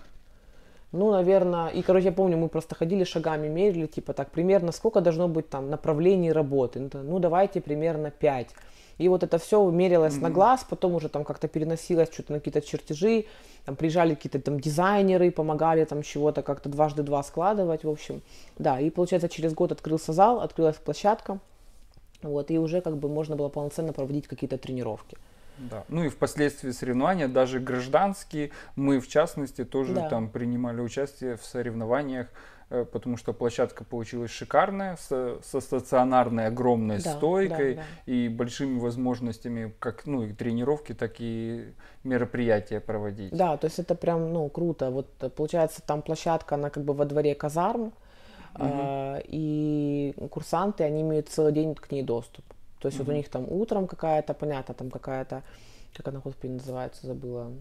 Ну, 0.93 1.11
наверное, 1.11 1.69
и, 1.69 1.83
короче, 1.83 2.07
я 2.07 2.13
помню, 2.13 2.37
мы 2.37 2.49
просто 2.49 2.77
ходили 2.77 3.03
шагами, 3.05 3.49
мерили, 3.49 3.87
типа 3.87 4.13
так, 4.13 4.31
примерно 4.31 4.71
сколько 4.73 5.01
должно 5.01 5.27
быть 5.29 5.49
там 5.51 5.69
направлений 5.69 6.33
работы. 6.33 6.89
Ну, 6.93 7.19
давайте 7.19 7.61
примерно 7.61 8.11
5. 8.11 8.55
И 8.99 9.09
вот 9.09 9.23
это 9.23 9.39
все 9.39 9.69
мерилось 9.71 10.15
mm-hmm. 10.15 10.23
на 10.23 10.31
глаз, 10.31 10.67
потом 10.69 10.95
уже 10.95 11.09
там 11.09 11.25
как-то 11.25 11.49
переносилось 11.49 12.13
что-то 12.13 12.33
на 12.33 12.39
какие-то 12.39 12.61
чертежи, 12.61 13.27
там 13.65 13.77
приезжали 13.77 14.15
какие-то 14.15 14.41
там 14.41 14.61
дизайнеры, 14.61 15.31
помогали 15.31 15.85
там 15.85 16.03
чего-то 16.03 16.43
как-то 16.43 16.69
дважды 16.69 17.03
два 17.03 17.23
складывать, 17.23 17.85
в 17.85 17.89
общем. 17.89 18.23
Да, 18.59 18.81
и 18.81 18.91
получается 18.91 19.29
через 19.29 19.55
год 19.55 19.73
открылся 19.73 20.13
зал, 20.13 20.41
открылась 20.41 20.77
площадка, 20.77 21.39
вот, 22.23 22.51
и 22.51 22.59
уже 22.59 22.81
как 22.81 22.97
бы 22.97 23.09
можно 23.09 23.37
было 23.37 23.49
полноценно 23.49 23.93
проводить 23.93 24.29
какие-то 24.29 24.59
тренировки. 24.59 25.17
Да. 25.59 25.85
Ну 25.89 26.05
и 26.05 26.09
впоследствии 26.09 26.71
соревнования, 26.73 27.29
даже 27.29 27.61
гражданские, 27.61 28.51
мы 28.77 29.01
в 29.01 29.09
частности 29.09 29.65
тоже 29.65 29.95
да. 29.95 30.09
там 30.09 30.29
принимали 30.29 30.81
участие 30.81 31.37
в 31.37 31.45
соревнованиях 31.45 32.27
потому 32.69 33.17
что 33.17 33.33
площадка 33.33 33.85
получилась 33.85 34.31
шикарная, 34.31 34.97
со, 34.97 35.39
со 35.43 35.61
стационарной 35.61 36.47
огромной 36.47 37.03
да, 37.03 37.13
стойкой 37.13 37.75
да, 37.75 37.83
да. 37.83 38.13
и 38.13 38.29
большими 38.29 38.79
возможностями 38.79 39.75
как 39.79 40.07
ну, 40.07 40.23
и 40.23 40.33
тренировки, 40.33 40.95
так 40.95 41.17
и 41.19 41.73
мероприятия 42.05 42.81
проводить. 42.81 43.35
Да, 43.35 43.57
то 43.57 43.67
есть 43.67 43.79
это 43.79 43.95
прям 43.95 44.33
ну, 44.33 44.49
круто. 44.49 44.91
Вот 44.91 45.09
э, 45.21 45.29
получается 45.31 45.83
там 45.83 46.03
площадка, 46.03 46.55
она 46.55 46.71
как 46.71 46.85
бы 46.85 46.95
во 46.95 47.05
дворе 47.05 47.35
казарм, 47.35 47.93
угу. 48.55 48.65
э, 48.65 49.23
и 49.27 50.15
курсанты, 50.31 50.85
они 50.85 51.03
имеют 51.03 51.29
целый 51.29 51.53
день 51.53 51.75
к 51.75 51.91
ней 51.91 52.03
доступ. 52.03 52.45
То 52.81 52.89
есть 52.89 52.99
угу. 52.99 53.07
вот 53.07 53.13
у 53.13 53.17
них 53.17 53.29
там 53.29 53.47
утром 53.51 53.87
какая-то, 53.87 54.35
понятно, 54.35 54.75
там 54.75 54.91
какая-то, 54.91 55.43
как 55.95 56.09
она, 56.09 56.21
господи, 56.21 56.53
называется, 56.53 57.07
забыла. 57.07 57.53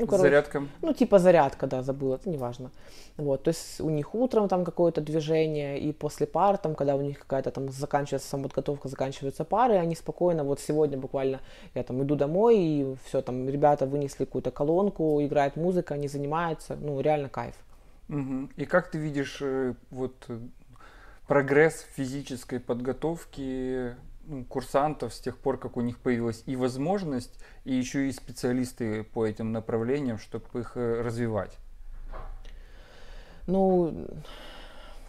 Ну, 0.00 0.06
короче, 0.06 0.22
зарядка? 0.22 0.62
Ну, 0.82 0.92
типа 0.94 1.18
зарядка, 1.18 1.66
да, 1.66 1.82
забыла, 1.82 2.16
это 2.16 2.28
неважно. 2.30 2.70
Вот, 3.16 3.42
то 3.42 3.48
есть 3.48 3.80
у 3.80 3.90
них 3.90 4.14
утром 4.14 4.48
там 4.48 4.64
какое-то 4.64 5.00
движение, 5.00 5.78
и 5.78 5.92
после 5.92 6.26
пар, 6.26 6.56
там, 6.56 6.74
когда 6.74 6.96
у 6.96 7.02
них 7.02 7.18
какая-то 7.18 7.50
там 7.50 7.68
заканчивается 7.70 8.28
самоподготовка, 8.28 8.88
заканчиваются 8.88 9.44
пары, 9.44 9.74
они 9.74 9.94
спокойно, 9.94 10.44
вот 10.44 10.60
сегодня 10.60 10.96
буквально 10.96 11.40
я 11.74 11.82
там 11.82 12.02
иду 12.02 12.16
домой, 12.16 12.58
и 12.58 12.96
все, 13.04 13.20
там, 13.20 13.48
ребята 13.48 13.86
вынесли 13.86 14.24
какую-то 14.24 14.50
колонку, 14.50 15.20
играет 15.22 15.56
музыка, 15.56 15.94
они 15.94 16.08
занимаются, 16.08 16.76
ну, 16.76 17.00
реально 17.00 17.28
кайф. 17.28 17.54
Угу. 18.08 18.50
И 18.56 18.64
как 18.64 18.90
ты 18.90 18.98
видишь 18.98 19.38
э, 19.40 19.74
вот 19.90 20.14
прогресс 21.28 21.86
физической 21.94 22.58
подготовки 22.58 23.94
курсантов 24.48 25.14
с 25.14 25.20
тех 25.20 25.38
пор, 25.38 25.58
как 25.58 25.76
у 25.76 25.80
них 25.80 25.98
появилась 25.98 26.42
и 26.46 26.56
возможность, 26.56 27.38
и 27.64 27.74
еще 27.74 28.08
и 28.08 28.12
специалисты 28.12 29.02
по 29.02 29.26
этим 29.26 29.52
направлениям, 29.52 30.18
чтобы 30.18 30.60
их 30.60 30.72
э, 30.76 31.02
развивать? 31.02 31.58
Ну, 33.46 34.06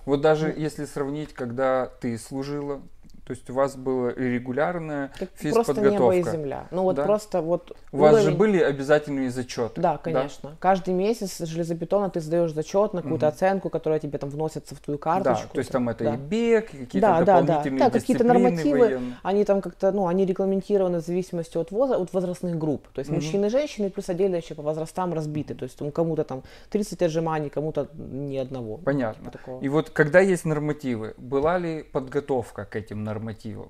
вот 0.06 0.22
даже 0.22 0.54
ну, 0.54 0.60
если 0.60 0.86
сравнить, 0.86 1.34
когда 1.34 1.86
ты 1.86 2.18
служила, 2.18 2.82
то 3.32 3.36
есть 3.36 3.50
у 3.50 3.54
вас 3.54 3.78
была 3.78 4.12
регулярная 4.12 5.14
так 5.18 5.30
физподготовка. 5.36 5.82
Просто 5.82 5.90
небо 5.90 6.16
и 6.16 6.24
земля. 6.24 6.68
Ну 6.70 6.84
вот 6.84 6.98
да? 6.98 7.04
просто 7.04 7.42
вот 7.42 7.72
У 7.94 7.98
уровень... 7.98 8.14
вас 8.14 8.24
же 8.24 8.32
были 8.32 8.60
обязательные 8.60 9.32
зачеты. 9.32 9.80
Да, 9.80 9.98
конечно. 9.98 10.50
Да? 10.50 10.56
Каждый 10.60 10.94
месяц 10.94 11.40
железобетона 11.40 12.10
ты 12.10 12.20
сдаешь 12.20 12.52
зачет 12.52 12.92
на 12.92 13.02
какую-то 13.02 13.28
угу. 13.28 13.34
оценку, 13.34 13.70
которая 13.70 14.02
тебе 14.02 14.18
там 14.18 14.30
вносится 14.30 14.76
в 14.76 14.82
твою 14.82 14.98
карточку. 14.98 15.48
Да, 15.48 15.54
то 15.54 15.60
есть 15.60 15.72
там 15.72 15.88
это 15.88 16.04
да. 16.04 16.16
и 16.16 16.18
бег, 16.18 16.74
и 16.74 16.78
какие-то 16.80 17.08
да, 17.08 17.20
дополнительные 17.24 17.80
да, 17.80 17.86
да. 17.86 17.92
да, 17.92 18.00
какие-то 18.00 18.24
нормативы, 18.26 18.80
военные. 18.80 19.18
они 19.24 19.46
там 19.46 19.62
как-то, 19.62 19.94
ну, 19.94 20.08
они 20.08 20.26
регламентированы 20.26 21.00
в 21.00 21.06
зависимости 21.06 21.58
от, 21.58 21.72
возра... 21.72 21.96
от 21.96 22.12
возрастных 22.12 22.58
групп. 22.58 22.90
То 22.90 23.00
есть 23.00 23.10
угу. 23.10 23.16
мужчины 23.16 23.46
и 23.46 23.50
женщины, 23.50 23.90
плюс 23.90 24.10
отдельно 24.10 24.36
еще 24.36 24.56
по 24.56 24.62
возрастам 24.62 25.14
разбиты. 25.14 25.56
То 25.56 25.64
есть 25.64 25.80
ну, 25.80 25.90
кому-то 25.92 26.26
там 26.26 26.44
30 26.70 27.02
отжиманий, 27.02 27.50
кому-то 27.50 27.88
ни 27.94 28.36
одного. 28.36 28.76
Понятно. 28.76 29.32
Типа 29.32 29.60
и 29.62 29.70
вот 29.70 29.90
когда 29.90 30.20
есть 30.20 30.44
нормативы, 30.44 31.14
была 31.18 31.58
ли 31.58 31.84
подготовка 31.84 32.66
к 32.66 32.76
этим 32.76 33.06
нормативам? 33.06 33.21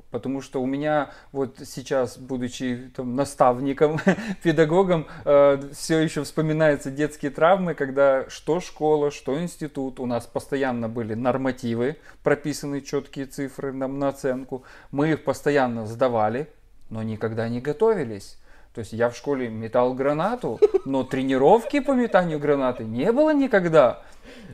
Потому 0.09 0.41
что 0.41 0.61
у 0.61 0.65
меня 0.65 1.11
вот 1.31 1.57
сейчас, 1.65 2.17
будучи 2.17 2.91
там, 2.95 3.15
наставником, 3.15 3.99
педагогом, 4.43 5.07
э, 5.25 5.61
все 5.73 5.99
еще 5.99 6.23
вспоминаются 6.23 6.89
детские 6.89 7.31
травмы, 7.31 7.73
когда 7.73 8.29
что 8.29 8.59
школа, 8.59 9.11
что 9.11 9.39
институт, 9.39 9.99
у 9.99 10.05
нас 10.05 10.25
постоянно 10.25 10.89
были 10.89 11.13
нормативы, 11.13 11.97
прописаны 12.23 12.81
четкие 12.81 13.25
цифры 13.25 13.71
нам 13.71 13.99
на 13.99 14.09
оценку. 14.09 14.63
Мы 14.91 15.11
их 15.11 15.23
постоянно 15.23 15.85
сдавали, 15.85 16.47
но 16.89 17.03
никогда 17.03 17.47
не 17.49 17.61
готовились. 17.61 18.37
То 18.73 18.79
есть 18.79 18.93
я 18.93 19.09
в 19.09 19.17
школе 19.17 19.49
метал 19.49 19.93
гранату, 19.93 20.59
но 20.85 21.03
тренировки 21.03 21.81
по 21.81 21.91
метанию 21.91 22.39
гранаты 22.39 22.85
не 22.85 23.11
было 23.11 23.33
никогда. 23.33 24.01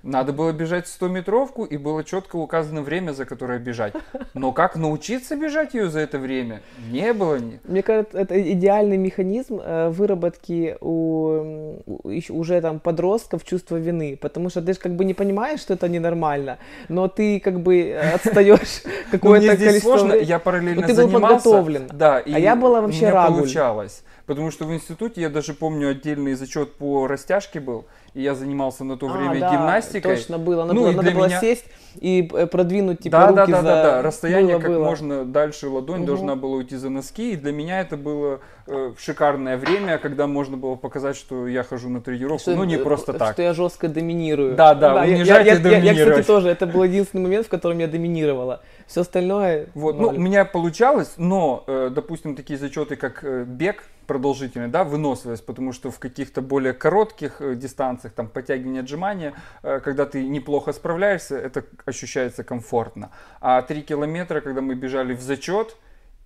Надо 0.03 0.33
было 0.33 0.51
бежать 0.51 0.85
100-метровку, 0.85 1.65
и 1.65 1.77
было 1.77 2.03
четко 2.03 2.37
указано 2.37 2.81
время, 2.81 3.11
за 3.11 3.25
которое 3.25 3.59
бежать. 3.59 3.93
Но 4.33 4.51
как 4.51 4.75
научиться 4.75 5.35
бежать 5.35 5.73
ее 5.73 5.89
за 5.89 5.99
это 5.99 6.19
время, 6.19 6.61
не 6.89 7.13
было. 7.13 7.39
Мне 7.63 7.83
кажется, 7.83 8.17
это 8.17 8.51
идеальный 8.53 8.97
механизм 8.97 9.59
э, 9.61 9.89
выработки 9.89 10.77
у, 10.81 11.81
уже 12.29 12.61
там 12.61 12.79
подростков 12.79 13.43
чувства 13.43 13.77
вины, 13.77 14.17
потому 14.21 14.49
что 14.49 14.61
ты 14.61 14.73
же 14.73 14.79
как 14.79 14.95
бы 14.95 15.05
не 15.05 15.13
понимаешь, 15.13 15.59
что 15.59 15.73
это 15.73 15.89
ненормально, 15.89 16.57
но 16.89 17.07
ты 17.07 17.39
как 17.39 17.59
бы 17.59 17.99
отстаешь 18.13 18.83
какое-то 19.11 19.57
количество... 19.57 19.97
сложно, 19.97 20.13
я 20.13 20.39
параллельно 20.39 20.87
занимался. 20.87 21.19
подготовлен. 21.19 21.89
Да, 21.93 22.17
а 22.17 22.39
я 22.39 22.55
была 22.55 22.81
вообще 22.81 23.09
рагуль. 23.09 23.39
получалось. 23.39 24.03
Потому 24.27 24.51
что 24.51 24.65
в 24.65 24.73
институте 24.73 25.21
я 25.21 25.29
даже 25.29 25.53
помню 25.53 25.89
отдельный 25.89 26.33
зачет 26.33 26.73
по 26.73 27.07
растяжке 27.07 27.61
был 27.61 27.85
и 28.17 28.21
я 28.23 28.33
занимался 28.33 28.83
на 28.83 28.97
то 28.97 29.07
а, 29.07 29.09
время 29.11 29.39
да, 29.39 29.51
гимнастикой. 29.51 30.15
Точно 30.15 30.39
было. 30.39 30.63
Надо, 30.63 30.73
ну, 30.73 30.81
было, 30.81 30.91
надо 30.91 31.11
было 31.11 31.27
меня... 31.27 31.39
сесть 31.39 31.65
и 31.99 32.27
э, 32.33 32.47
продвинуть 32.47 32.99
типа 32.99 33.17
да, 33.17 33.27
руки 33.27 33.37
да, 33.37 33.45
да, 33.45 33.57
за... 33.57 33.63
да, 33.63 33.83
да, 33.83 34.01
расстояние 34.01 34.55
было, 34.55 34.61
как 34.61 34.71
было. 34.71 34.85
можно 34.85 35.23
дальше 35.23 35.67
ладонь 35.67 35.99
угу. 35.99 36.07
должна 36.07 36.35
была 36.35 36.55
уйти 36.55 36.75
за 36.77 36.89
носки, 36.89 37.33
и 37.33 37.35
для 37.35 37.51
меня 37.51 37.79
это 37.79 37.95
было 37.95 38.39
э, 38.65 38.93
шикарное 38.97 39.55
время, 39.57 39.99
когда 39.99 40.25
можно 40.25 40.57
было 40.57 40.75
показать, 40.75 41.15
что 41.15 41.47
я 41.47 41.61
хожу 41.61 41.89
на 41.89 42.01
тренировку, 42.01 42.39
что, 42.39 42.55
ну 42.55 42.63
не 42.63 42.77
просто 42.77 43.13
так. 43.13 43.33
Что 43.33 43.43
я 43.43 43.53
жестко 43.53 43.87
доминирую. 43.87 44.55
Да, 44.55 44.73
да, 44.73 44.95
да 44.95 45.01
унижать 45.03 45.45
я, 45.45 45.53
и 45.53 45.59
доминировать. 45.59 45.97
Я, 45.97 46.03
я, 46.03 46.09
кстати, 46.09 46.25
тоже, 46.25 46.49
это 46.49 46.65
был 46.65 46.83
единственный 46.83 47.21
момент, 47.21 47.45
в 47.45 47.49
котором 47.49 47.77
я 47.77 47.87
доминировала. 47.87 48.63
Все 48.87 49.01
остальное... 49.01 49.67
Вот, 49.75 49.99
ну, 49.99 50.07
у 50.07 50.19
меня 50.19 50.43
получалось, 50.43 51.13
но, 51.17 51.63
э, 51.67 51.91
допустим, 51.93 52.35
такие 52.35 52.57
зачеты, 52.57 52.95
как 52.95 53.23
э, 53.23 53.43
бег, 53.45 53.83
продолжительной, 54.07 54.69
да, 54.69 54.83
выносливость, 54.83 55.45
потому 55.45 55.73
что 55.73 55.91
в 55.91 55.99
каких-то 55.99 56.41
более 56.41 56.73
коротких 56.73 57.41
э, 57.41 57.55
дистанциях, 57.55 58.13
там, 58.13 58.27
подтягивание, 58.27 58.81
отжимания, 58.81 59.33
э, 59.63 59.79
когда 59.83 60.05
ты 60.05 60.27
неплохо 60.27 60.73
справляешься, 60.73 61.37
это 61.37 61.65
ощущается 61.85 62.43
комфортно. 62.43 63.11
А 63.41 63.61
три 63.61 63.81
километра, 63.81 64.41
когда 64.41 64.61
мы 64.61 64.75
бежали 64.75 65.13
в 65.13 65.21
зачет, 65.21 65.77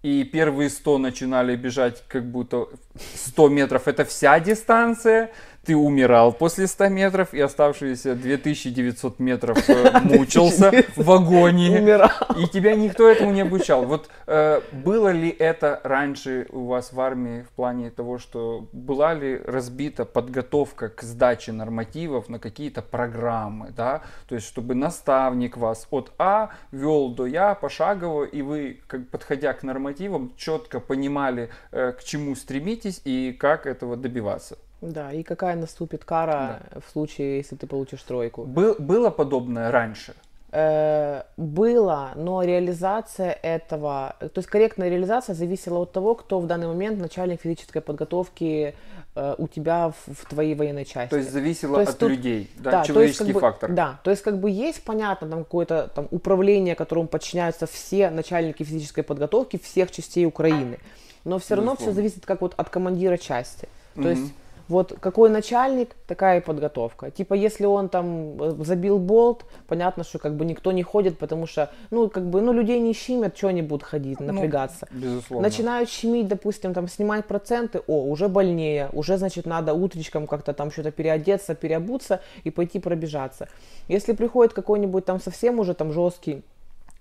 и 0.03 0.23
первые 0.23 0.69
100 0.69 0.97
начинали 0.97 1.55
бежать 1.55 2.03
как 2.07 2.25
будто 2.25 2.69
100 3.15 3.49
метров 3.49 3.87
это 3.87 4.03
вся 4.03 4.39
дистанция, 4.39 5.31
ты 5.65 5.76
умирал 5.76 6.34
после 6.34 6.67
100 6.67 6.89
метров, 6.89 7.34
и 7.34 7.39
оставшиеся 7.39 8.15
2900 8.15 9.19
метров 9.19 9.69
э, 9.69 10.00
мучился 10.04 10.71
в 10.95 11.12
агонии. 11.12 12.41
И 12.41 12.47
тебя 12.47 12.76
никто 12.76 13.08
этому 13.08 13.32
не 13.32 13.41
обучал. 13.41 13.86
Вот 13.86 14.10
э, 14.26 14.62
было 14.71 15.10
ли 15.10 15.30
это 15.30 15.80
раньше 15.84 16.47
у 16.52 16.65
вас 16.65 16.93
в 16.93 17.00
армии 17.00 17.43
в 17.43 17.50
плане 17.50 17.91
того, 17.91 18.17
что 18.17 18.67
была 18.71 19.13
ли 19.13 19.39
разбита 19.45 20.06
подготовка 20.06 20.89
к 20.89 21.04
сдаче 21.04 21.52
нормативов 21.52 22.28
на 22.30 22.39
какие-то 22.39 22.82
программы, 22.82 23.71
да? 23.76 24.02
То 24.28 24.36
есть, 24.36 24.47
чтобы 24.47 24.74
наставник 24.74 25.58
вас 25.58 25.88
от 25.91 26.12
А 26.17 26.52
вел 26.71 27.10
до 27.13 27.26
Я 27.28 27.54
пошагово, 27.54 28.24
и 28.24 28.41
вы, 28.41 28.82
как 28.88 29.08
подходя 29.10 29.54
к 29.54 29.62
нормативам, 29.62 30.34
четко 30.38 30.80
понимали, 30.80 31.50
э, 31.71 31.91
к 31.91 32.04
чему 32.04 32.36
стремитесь 32.36 33.02
и 33.06 33.36
как 33.39 33.67
этого 33.67 33.95
добиваться. 33.95 34.58
Да, 34.81 35.13
и 35.13 35.23
какая 35.23 35.55
наступит 35.55 36.03
кара 36.03 36.61
да. 36.73 36.81
в 36.81 36.91
случае, 36.91 37.37
если 37.37 37.55
ты 37.55 37.67
получишь 37.67 38.01
тройку. 38.01 38.43
Был, 38.43 38.75
было 38.79 39.11
подобное 39.11 39.71
раньше? 39.71 40.15
Э, 40.53 41.23
было, 41.37 42.11
но 42.15 42.43
реализация 42.43 43.31
этого, 43.41 44.15
то 44.19 44.31
есть 44.35 44.49
корректная 44.49 44.89
реализация 44.89 45.33
зависела 45.33 45.79
от 45.79 45.93
того, 45.93 46.13
кто 46.15 46.41
в 46.41 46.47
данный 46.47 46.67
момент 46.67 46.99
начальник 46.99 47.41
физической 47.41 47.79
подготовки 47.79 48.75
э, 49.15 49.35
у 49.37 49.47
тебя 49.47 49.91
в, 49.91 50.13
в 50.13 50.25
твоей 50.27 50.55
военной 50.55 50.83
части. 50.83 51.11
То 51.11 51.17
есть 51.17 51.31
зависело 51.31 51.75
то 51.75 51.81
есть 51.81 51.93
от 51.93 51.99
тут, 51.99 52.09
людей, 52.09 52.51
да, 52.57 52.71
да 52.71 52.83
человеческий 52.83 53.23
есть, 53.23 53.33
как 53.33 53.41
бы, 53.41 53.47
фактор. 53.47 53.71
Да, 53.71 53.99
то 54.03 54.11
есть 54.11 54.23
как 54.23 54.41
бы 54.41 54.49
есть, 54.49 54.83
понятно, 54.83 55.29
там 55.29 55.45
какое-то 55.45 55.89
там 55.95 56.09
управление, 56.11 56.75
которому 56.75 57.07
подчиняются 57.07 57.65
все 57.65 58.09
начальники 58.09 58.63
физической 58.63 59.03
подготовки 59.03 59.57
всех 59.57 59.89
частей 59.91 60.25
Украины, 60.25 60.79
но 61.23 61.39
все 61.39 61.55
равно 61.55 61.77
все 61.77 61.93
зависит 61.93 62.25
как 62.25 62.41
вот 62.41 62.55
от 62.57 62.69
командира 62.69 63.15
части. 63.15 63.69
То 63.95 64.01
угу. 64.01 64.09
есть 64.09 64.33
вот 64.67 64.93
какой 65.00 65.30
начальник, 65.30 65.95
такая 66.08 66.39
и 66.39 66.43
подготовка. 66.43 67.12
Типа, 67.12 67.34
если 67.34 67.65
он 67.65 67.89
там 67.89 68.41
э, 68.41 68.63
забил 68.63 69.00
болт, 69.00 69.45
понятно, 69.67 70.04
что 70.04 70.19
как 70.19 70.36
бы 70.36 70.45
никто 70.45 70.71
не 70.71 70.84
ходит, 70.84 71.17
потому 71.17 71.47
что, 71.47 71.71
ну, 71.89 72.10
как 72.10 72.30
бы, 72.30 72.41
ну, 72.41 72.54
людей 72.54 72.80
не 72.80 72.93
щемят, 72.93 73.38
что 73.38 73.47
они 73.47 73.62
будут 73.62 73.84
ходить, 73.84 74.19
ну, 74.19 74.34
напрягаться. 74.34 74.88
Ну, 74.91 75.02
безусловно. 75.02 75.47
Начинают 75.47 75.89
щемить, 75.89 76.28
допустим, 76.28 76.74
там, 76.74 76.88
снимать 76.88 77.26
проценты, 77.26 77.82
о, 77.88 78.04
уже 78.04 78.28
больнее, 78.28 78.89
уже, 78.93 79.17
значит, 79.17 79.45
надо 79.45 79.74
утречком 79.74 80.28
как-то 80.28 80.54
там 80.54 80.71
что-то 80.71 80.91
переодеться, 80.91 81.56
переобуться 81.56 82.21
и 82.43 82.52
пойти 82.52 82.80
пробежаться. 82.80 83.47
Если 83.88 84.13
приходит 84.13 84.54
какой-нибудь 84.54 85.06
там 85.06 85.19
совсем 85.19 85.60
уже 85.60 85.74
там 85.74 85.91
жесткий 85.91 86.43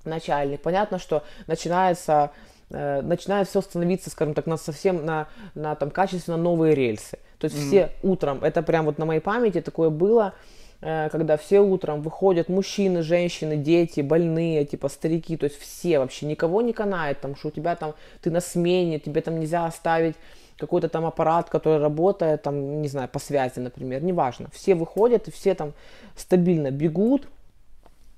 начальник, 0.05 0.61
понятно, 0.63 0.99
что 0.99 1.23
начинается 1.47 2.31
э, 2.71 3.03
начинает 3.03 3.49
все 3.49 3.61
становиться, 3.61 4.11
скажем 4.11 4.35
так, 4.35 4.47
на 4.47 4.57
совсем 4.57 5.05
на, 5.05 5.29
на 5.55 5.75
там 5.75 5.91
качественно 5.91 6.37
новые 6.37 6.75
рельсы. 6.75 7.19
То 7.41 7.47
есть 7.47 7.57
mm-hmm. 7.57 7.67
все 7.67 7.91
утром, 8.03 8.45
это 8.45 8.63
прям 8.63 8.85
вот 8.85 8.99
на 8.99 9.07
моей 9.07 9.21
памяти 9.21 9.61
такое 9.61 9.91
было, 9.91 10.35
э, 10.81 11.09
когда 11.11 11.37
все 11.37 11.61
утром 11.61 12.03
выходят 12.03 12.49
мужчины, 12.49 13.03
женщины, 13.03 13.57
дети, 13.57 14.03
больные, 14.03 14.65
типа 14.65 14.89
старики, 14.89 15.37
то 15.37 15.45
есть 15.45 15.59
все 15.59 15.99
вообще, 15.99 16.27
никого 16.27 16.63
не 16.63 16.73
канает, 16.73 17.21
там, 17.21 17.35
что 17.35 17.49
у 17.49 17.51
тебя 17.51 17.75
там, 17.77 17.95
ты 18.21 18.31
на 18.31 18.41
смене, 18.41 18.99
тебе 18.99 19.21
там 19.21 19.41
нельзя 19.41 19.67
оставить 19.67 20.15
какой-то 20.59 20.89
там 20.89 21.07
аппарат, 21.07 21.51
который 21.51 21.81
работает, 21.81 22.43
там, 22.43 22.83
не 22.83 22.89
знаю, 22.89 23.09
по 23.09 23.19
связи, 23.19 23.59
например, 23.59 24.03
неважно. 24.03 24.49
Все 24.53 24.75
выходят 24.75 25.27
и 25.27 25.31
все 25.31 25.55
там 25.55 25.73
стабильно 26.17 26.71
бегут, 26.71 27.27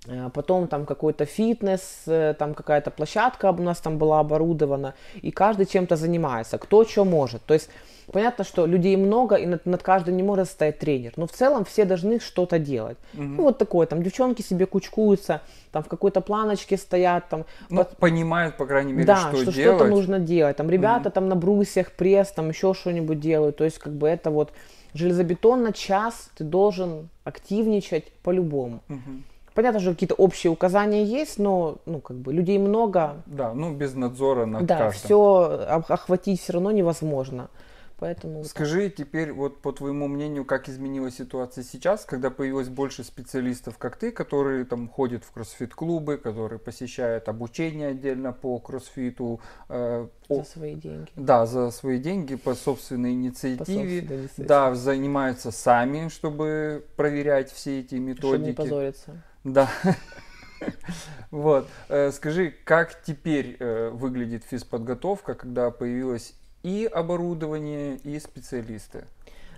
Э, 0.06 0.30
потом 0.32 0.66
там 0.66 0.84
какой-то 0.84 1.24
фитнес, 1.26 2.02
э, 2.06 2.34
там 2.38 2.54
какая-то 2.54 2.90
площадка 2.90 3.50
у 3.52 3.62
нас 3.62 3.78
там 3.78 3.98
была 3.98 4.20
оборудована, 4.20 4.94
и 5.22 5.30
каждый 5.30 5.66
чем-то 5.66 5.96
занимается, 5.96 6.58
кто 6.58 6.84
что 6.84 7.04
может. 7.04 7.42
То 7.44 7.54
есть 7.54 7.70
понятно, 8.10 8.44
что 8.44 8.66
людей 8.66 8.96
много, 8.96 9.36
и 9.36 9.46
над, 9.46 9.66
над 9.66 9.82
каждым 9.82 10.16
не 10.16 10.22
может 10.22 10.48
стоять 10.48 10.78
тренер, 10.78 11.12
но 11.16 11.26
в 11.26 11.32
целом 11.32 11.64
все 11.64 11.84
должны 11.84 12.20
что-то 12.20 12.58
делать. 12.58 12.96
Угу. 13.14 13.22
Ну 13.22 13.42
вот 13.42 13.58
такое, 13.58 13.86
там 13.86 14.02
девчонки 14.02 14.42
себе 14.42 14.66
кучкуются, 14.66 15.42
там 15.70 15.82
в 15.82 15.88
какой-то 15.88 16.20
планочке 16.20 16.76
стоят, 16.76 17.28
там... 17.28 17.44
Ну, 17.68 17.78
под... 17.78 17.96
понимают, 17.96 18.56
по 18.56 18.66
крайней 18.66 18.92
мере, 18.92 19.06
да, 19.06 19.16
что, 19.16 19.42
что 19.42 19.52
делать. 19.52 19.78
что-то 19.78 19.90
нужно 19.90 20.18
делать. 20.18 20.56
Там 20.56 20.70
ребята 20.70 21.08
угу. 21.08 21.14
там 21.14 21.28
на 21.28 21.36
брусьях, 21.36 21.92
пресс, 21.92 22.32
там 22.32 22.48
еще 22.48 22.74
что-нибудь 22.74 23.20
делают. 23.20 23.56
То 23.56 23.64
есть 23.64 23.78
как 23.78 23.92
бы 23.92 24.08
это 24.08 24.30
вот 24.30 24.52
железобетонно 24.94 25.72
час 25.72 26.30
ты 26.36 26.44
должен 26.44 27.08
активничать 27.24 28.12
по-любому. 28.22 28.80
Угу. 28.88 29.22
Понятно, 29.54 29.80
что 29.80 29.90
какие-то 29.90 30.14
общие 30.14 30.50
указания 30.50 31.04
есть, 31.04 31.38
но 31.38 31.76
ну, 31.84 32.00
как 32.00 32.16
бы 32.16 32.32
людей 32.32 32.58
много. 32.58 33.16
Да, 33.26 33.52
ну 33.52 33.74
без 33.74 33.94
надзора 33.94 34.46
над 34.46 34.64
да, 34.64 34.78
каждым. 34.78 35.04
все 35.04 35.66
охватить 35.88 36.40
все 36.40 36.54
равно 36.54 36.70
невозможно. 36.70 37.48
Поэтому 38.02 38.42
Скажи 38.42 38.90
теперь, 38.90 39.30
вот 39.30 39.62
по 39.62 39.70
твоему 39.70 40.08
мнению, 40.08 40.44
как 40.44 40.68
изменилась 40.68 41.18
ситуация 41.18 41.62
сейчас, 41.62 42.04
когда 42.04 42.30
появилось 42.30 42.68
больше 42.68 43.04
специалистов, 43.04 43.78
как 43.78 43.94
ты, 43.94 44.10
которые 44.10 44.64
там 44.64 44.88
ходят 44.88 45.22
в 45.22 45.30
кроссфит-клубы, 45.30 46.18
которые 46.18 46.58
посещают 46.58 47.28
обучение 47.28 47.90
отдельно 47.90 48.32
по 48.32 48.58
кроссфиту. 48.58 49.40
Э, 49.68 50.08
за 50.28 50.34
о, 50.34 50.44
свои 50.44 50.74
деньги. 50.74 51.12
Да, 51.14 51.46
за 51.46 51.70
свои 51.70 52.00
деньги, 52.00 52.34
по 52.34 52.56
собственной 52.56 53.12
инициативе. 53.12 53.58
По 53.58 53.64
собственной 53.66 54.00
инициативе. 54.00 54.48
Да, 54.48 54.74
занимаются 54.74 55.52
сами, 55.52 56.08
чтобы 56.08 56.84
проверять 56.96 57.52
все 57.52 57.78
эти 57.78 57.94
методики. 57.94 58.26
Чтобы 58.26 58.46
не 58.46 58.52
позориться. 58.52 59.22
Да. 59.44 59.70
Вот. 61.30 61.66
Э, 61.88 62.12
скажи, 62.12 62.54
как 62.64 63.02
теперь 63.02 63.56
э, 63.58 63.90
выглядит 63.90 64.44
физподготовка, 64.44 65.34
когда 65.34 65.70
появилась 65.70 66.34
и 66.62 66.88
оборудование, 66.92 67.96
и 68.04 68.18
специалисты? 68.18 69.04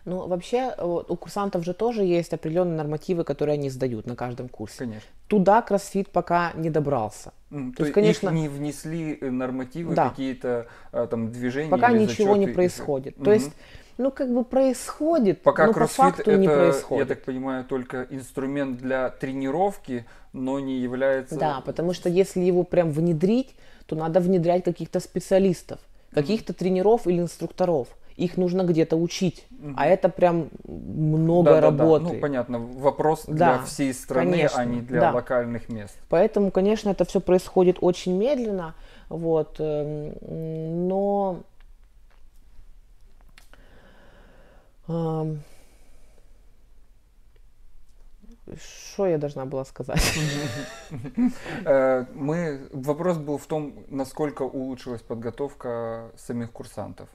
Ну, 0.04 0.26
вообще, 0.26 0.74
вот, 0.78 1.10
у 1.10 1.16
курсантов 1.16 1.64
же 1.64 1.72
тоже 1.72 2.02
есть 2.02 2.34
определенные 2.34 2.76
нормативы, 2.76 3.24
которые 3.24 3.54
они 3.54 3.70
сдают 3.70 4.06
на 4.06 4.16
каждом 4.16 4.50
курсе. 4.50 4.78
Конечно. 4.78 5.08
Туда 5.28 5.62
кроссфит 5.62 6.10
пока 6.10 6.52
не 6.54 6.68
добрался. 6.68 7.32
Mm, 7.50 7.70
то, 7.70 7.76
то 7.78 7.82
есть, 7.84 7.94
конечно, 7.94 8.28
их 8.28 8.34
не 8.34 8.48
внесли 8.48 9.16
э, 9.18 9.30
нормативы, 9.30 9.94
да. 9.94 10.10
какие-то 10.10 10.66
а, 10.92 11.06
там 11.06 11.32
движения. 11.32 11.70
Пока 11.70 11.90
ничего 11.90 12.36
не 12.36 12.48
происходит. 12.48 13.16
Из... 13.16 13.24
То 13.24 13.32
есть 13.32 13.52
ну, 13.96 14.10
как 14.10 14.32
бы 14.32 14.44
происходит, 14.44 15.40
Пока 15.42 15.66
но 15.66 15.72
по 15.72 15.86
факту 15.86 16.22
это, 16.22 16.36
не 16.36 16.48
происходит. 16.48 17.08
я 17.08 17.14
так 17.14 17.24
понимаю, 17.24 17.64
только 17.64 18.06
инструмент 18.10 18.78
для 18.78 19.10
тренировки, 19.10 20.04
но 20.32 20.58
не 20.58 20.80
является... 20.80 21.38
Да, 21.38 21.62
потому 21.64 21.92
что 21.92 22.08
если 22.08 22.40
его 22.40 22.64
прям 22.64 22.90
внедрить, 22.90 23.54
то 23.86 23.94
надо 23.94 24.20
внедрять 24.20 24.64
каких-то 24.64 24.98
специалистов, 24.98 25.78
каких-то 26.14 26.52
тренеров 26.52 27.06
или 27.06 27.20
инструкторов. 27.20 27.88
Их 28.16 28.36
нужно 28.36 28.62
где-то 28.62 28.96
учить, 28.96 29.44
mm-hmm. 29.50 29.74
а 29.76 29.86
это 29.86 30.08
прям 30.08 30.48
много 30.68 31.54
да, 31.54 31.60
работы. 31.60 32.04
Да, 32.04 32.10
да. 32.10 32.14
Ну, 32.14 32.20
понятно, 32.20 32.58
вопрос 32.60 33.24
да, 33.26 33.34
для 33.34 33.62
всей 33.64 33.92
страны, 33.92 34.30
конечно, 34.30 34.60
а 34.60 34.64
не 34.64 34.80
для 34.82 35.00
да. 35.00 35.12
локальных 35.12 35.68
мест. 35.68 35.98
Поэтому, 36.08 36.52
конечно, 36.52 36.90
это 36.90 37.04
все 37.04 37.20
происходит 37.20 37.78
очень 37.80 38.16
медленно, 38.16 38.76
вот, 39.08 39.56
эм, 39.58 40.86
но 40.86 41.40
что 48.56 49.06
я 49.06 49.18
должна 49.18 49.44
была 49.46 49.64
сказать? 49.64 50.02
Э, 51.64 52.04
мы 52.14 52.68
вопрос 52.72 53.16
был 53.16 53.38
в 53.38 53.46
том, 53.46 53.84
насколько 53.88 54.42
улучшилась 54.42 55.02
подготовка 55.02 56.10
самих 56.16 56.50
курсантов. 56.52 57.08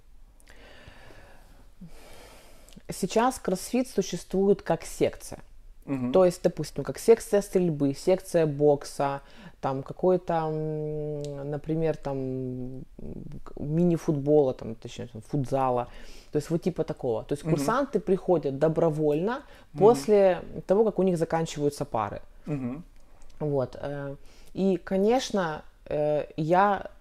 Сейчас 2.89 3.39
кроссфит 3.39 3.87
существует 3.87 4.61
как 4.61 4.83
секция. 4.83 5.39
Угу. 5.85 6.11
То 6.11 6.25
есть, 6.25 6.41
допустим, 6.43 6.83
как 6.83 6.99
секция 6.99 7.41
стрельбы, 7.41 7.93
секция 7.93 8.45
бокса, 8.45 9.21
там 9.61 9.83
какой-то, 9.83 10.49
например, 11.43 11.97
там 11.97 12.83
мини-футбола, 13.57 14.53
там, 14.53 14.75
точнее, 14.75 15.07
там, 15.07 15.21
футзала. 15.21 15.87
То 16.31 16.37
есть 16.37 16.49
вот 16.49 16.61
типа 16.61 16.83
такого. 16.83 17.23
То 17.23 17.33
есть 17.33 17.43
угу. 17.43 17.51
курсанты 17.51 17.99
приходят 17.99 18.57
добровольно 18.57 19.41
угу. 19.73 19.79
после 19.79 20.41
того, 20.67 20.85
как 20.85 20.99
у 20.99 21.03
них 21.03 21.17
заканчиваются 21.17 21.85
пары. 21.85 22.21
Угу. 22.47 22.81
Вот. 23.39 23.77
Э, 23.81 24.15
и, 24.53 24.77
конечно, 24.77 25.63
э, 25.85 26.25
я 26.37 26.91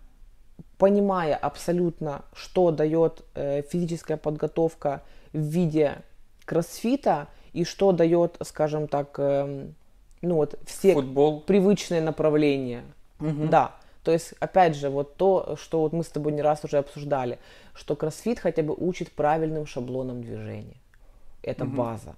понимая 0.78 1.36
абсолютно, 1.36 2.22
что 2.32 2.70
дает 2.70 3.24
э, 3.34 3.62
физическая 3.62 4.16
подготовка 4.16 5.02
в 5.32 5.38
виде 5.38 6.02
кроссфита 6.44 7.28
и 7.52 7.64
что 7.64 7.92
дает, 7.92 8.36
скажем 8.42 8.88
так, 8.88 9.18
эм, 9.18 9.74
ну 10.22 10.36
вот 10.36 10.58
все 10.64 10.94
Футбол. 10.94 11.40
привычные 11.40 12.00
направления. 12.00 12.82
Угу. 13.20 13.48
Да. 13.48 13.76
То 14.04 14.12
есть, 14.12 14.32
опять 14.40 14.74
же, 14.74 14.88
вот 14.88 15.16
то, 15.16 15.56
что 15.60 15.80
вот 15.82 15.92
мы 15.92 16.02
с 16.02 16.08
тобой 16.08 16.32
не 16.32 16.40
раз 16.40 16.64
уже 16.64 16.78
обсуждали, 16.78 17.38
что 17.74 17.94
кроссфит 17.94 18.38
хотя 18.38 18.62
бы 18.62 18.74
учит 18.74 19.12
правильным 19.12 19.66
шаблонам 19.66 20.22
движения. 20.22 20.76
Это 21.42 21.64
угу. 21.64 21.76
база. 21.76 22.14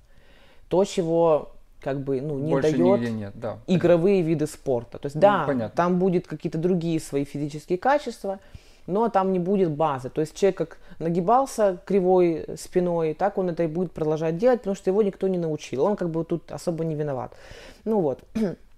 То, 0.69 0.85
чего 0.85 1.53
как 1.81 2.01
бы 2.01 2.21
ну, 2.21 2.39
не 2.39 2.51
Больше 2.51 2.77
дает 2.77 3.11
нет, 3.11 3.33
да. 3.35 3.59
игровые 3.67 4.23
виды 4.23 4.47
спорта. 4.47 4.99
То 4.99 5.07
есть, 5.07 5.17
ну, 5.17 5.23
да, 5.23 5.45
понятно. 5.47 5.75
там 5.75 5.99
будет 5.99 6.27
какие-то 6.27 6.59
другие 6.59 7.01
свои 7.01 7.25
физические 7.25 7.79
качества, 7.79 8.39
но 8.87 9.09
там 9.09 9.33
не 9.33 9.39
будет 9.39 9.71
базы. 9.71 10.11
То 10.11 10.21
есть 10.21 10.35
человек 10.35 10.59
как 10.59 10.79
нагибался 10.99 11.79
кривой 11.85 12.47
спиной, 12.57 13.15
так 13.15 13.39
он 13.39 13.51
это 13.51 13.63
и 13.65 13.67
будет 13.67 13.93
продолжать 13.93 14.39
делать, 14.39 14.61
потому 14.61 14.77
что 14.77 14.91
его 14.91 15.03
никто 15.03 15.29
не 15.29 15.39
научил. 15.39 15.85
Он 15.85 15.97
как 15.97 16.11
бы 16.11 16.25
тут 16.25 16.51
особо 16.53 16.85
не 16.85 16.95
виноват. 16.95 17.33
Ну 17.85 18.01
вот. 18.01 18.21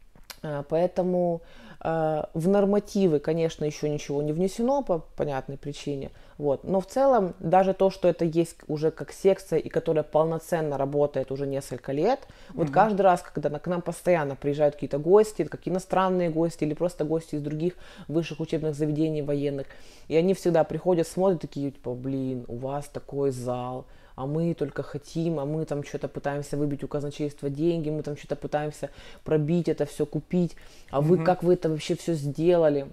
А, 0.42 0.64
поэтому 0.68 1.40
э, 1.80 2.22
в 2.34 2.48
нормативы, 2.48 3.20
конечно, 3.20 3.64
еще 3.64 3.88
ничего 3.88 4.22
не 4.22 4.32
внесено 4.32 4.82
по 4.82 4.98
понятной 5.16 5.56
причине. 5.56 6.10
Вот. 6.38 6.64
Но 6.64 6.80
в 6.80 6.86
целом, 6.86 7.34
даже 7.38 7.74
то, 7.74 7.90
что 7.90 8.08
это 8.08 8.24
есть 8.24 8.56
уже 8.66 8.90
как 8.90 9.12
секция, 9.12 9.60
и 9.60 9.68
которая 9.68 10.02
полноценно 10.02 10.76
работает 10.76 11.30
уже 11.30 11.46
несколько 11.46 11.92
лет, 11.92 12.20
вот 12.54 12.68
mm 12.68 12.72
каждый 12.72 13.02
раз, 13.02 13.22
когда 13.22 13.58
к 13.58 13.66
нам 13.66 13.82
постоянно 13.82 14.34
приезжают 14.34 14.74
какие-то 14.74 14.98
гости, 14.98 15.44
как 15.44 15.68
иностранные 15.68 16.30
гости 16.30 16.64
или 16.64 16.74
просто 16.74 17.04
гости 17.04 17.36
из 17.36 17.42
других 17.42 17.74
высших 18.08 18.40
учебных 18.40 18.74
заведений 18.74 19.22
военных, 19.22 19.66
и 20.08 20.16
они 20.16 20.34
всегда 20.34 20.64
приходят, 20.64 21.06
смотрят 21.06 21.42
такие, 21.42 21.70
типа, 21.70 21.94
блин, 21.94 22.44
у 22.48 22.56
вас 22.56 22.86
такой 22.86 23.30
зал, 23.30 23.84
а 24.22 24.26
мы 24.26 24.54
только 24.54 24.82
хотим, 24.82 25.40
а 25.40 25.44
мы 25.44 25.64
там 25.64 25.82
что-то 25.82 26.06
пытаемся 26.08 26.56
выбить 26.56 26.84
у 26.84 26.88
казначейства 26.88 27.50
деньги, 27.50 27.90
мы 27.90 28.02
там 28.02 28.16
что-то 28.16 28.36
пытаемся 28.36 28.90
пробить 29.24 29.68
это 29.68 29.84
все, 29.84 30.06
купить, 30.06 30.54
а 30.90 31.00
вы, 31.00 31.16
mm 31.16 31.24
как 31.24 31.42
вы 31.42 31.54
это 31.54 31.68
вообще 31.68 31.96
все 31.96 32.14
сделали? 32.14 32.86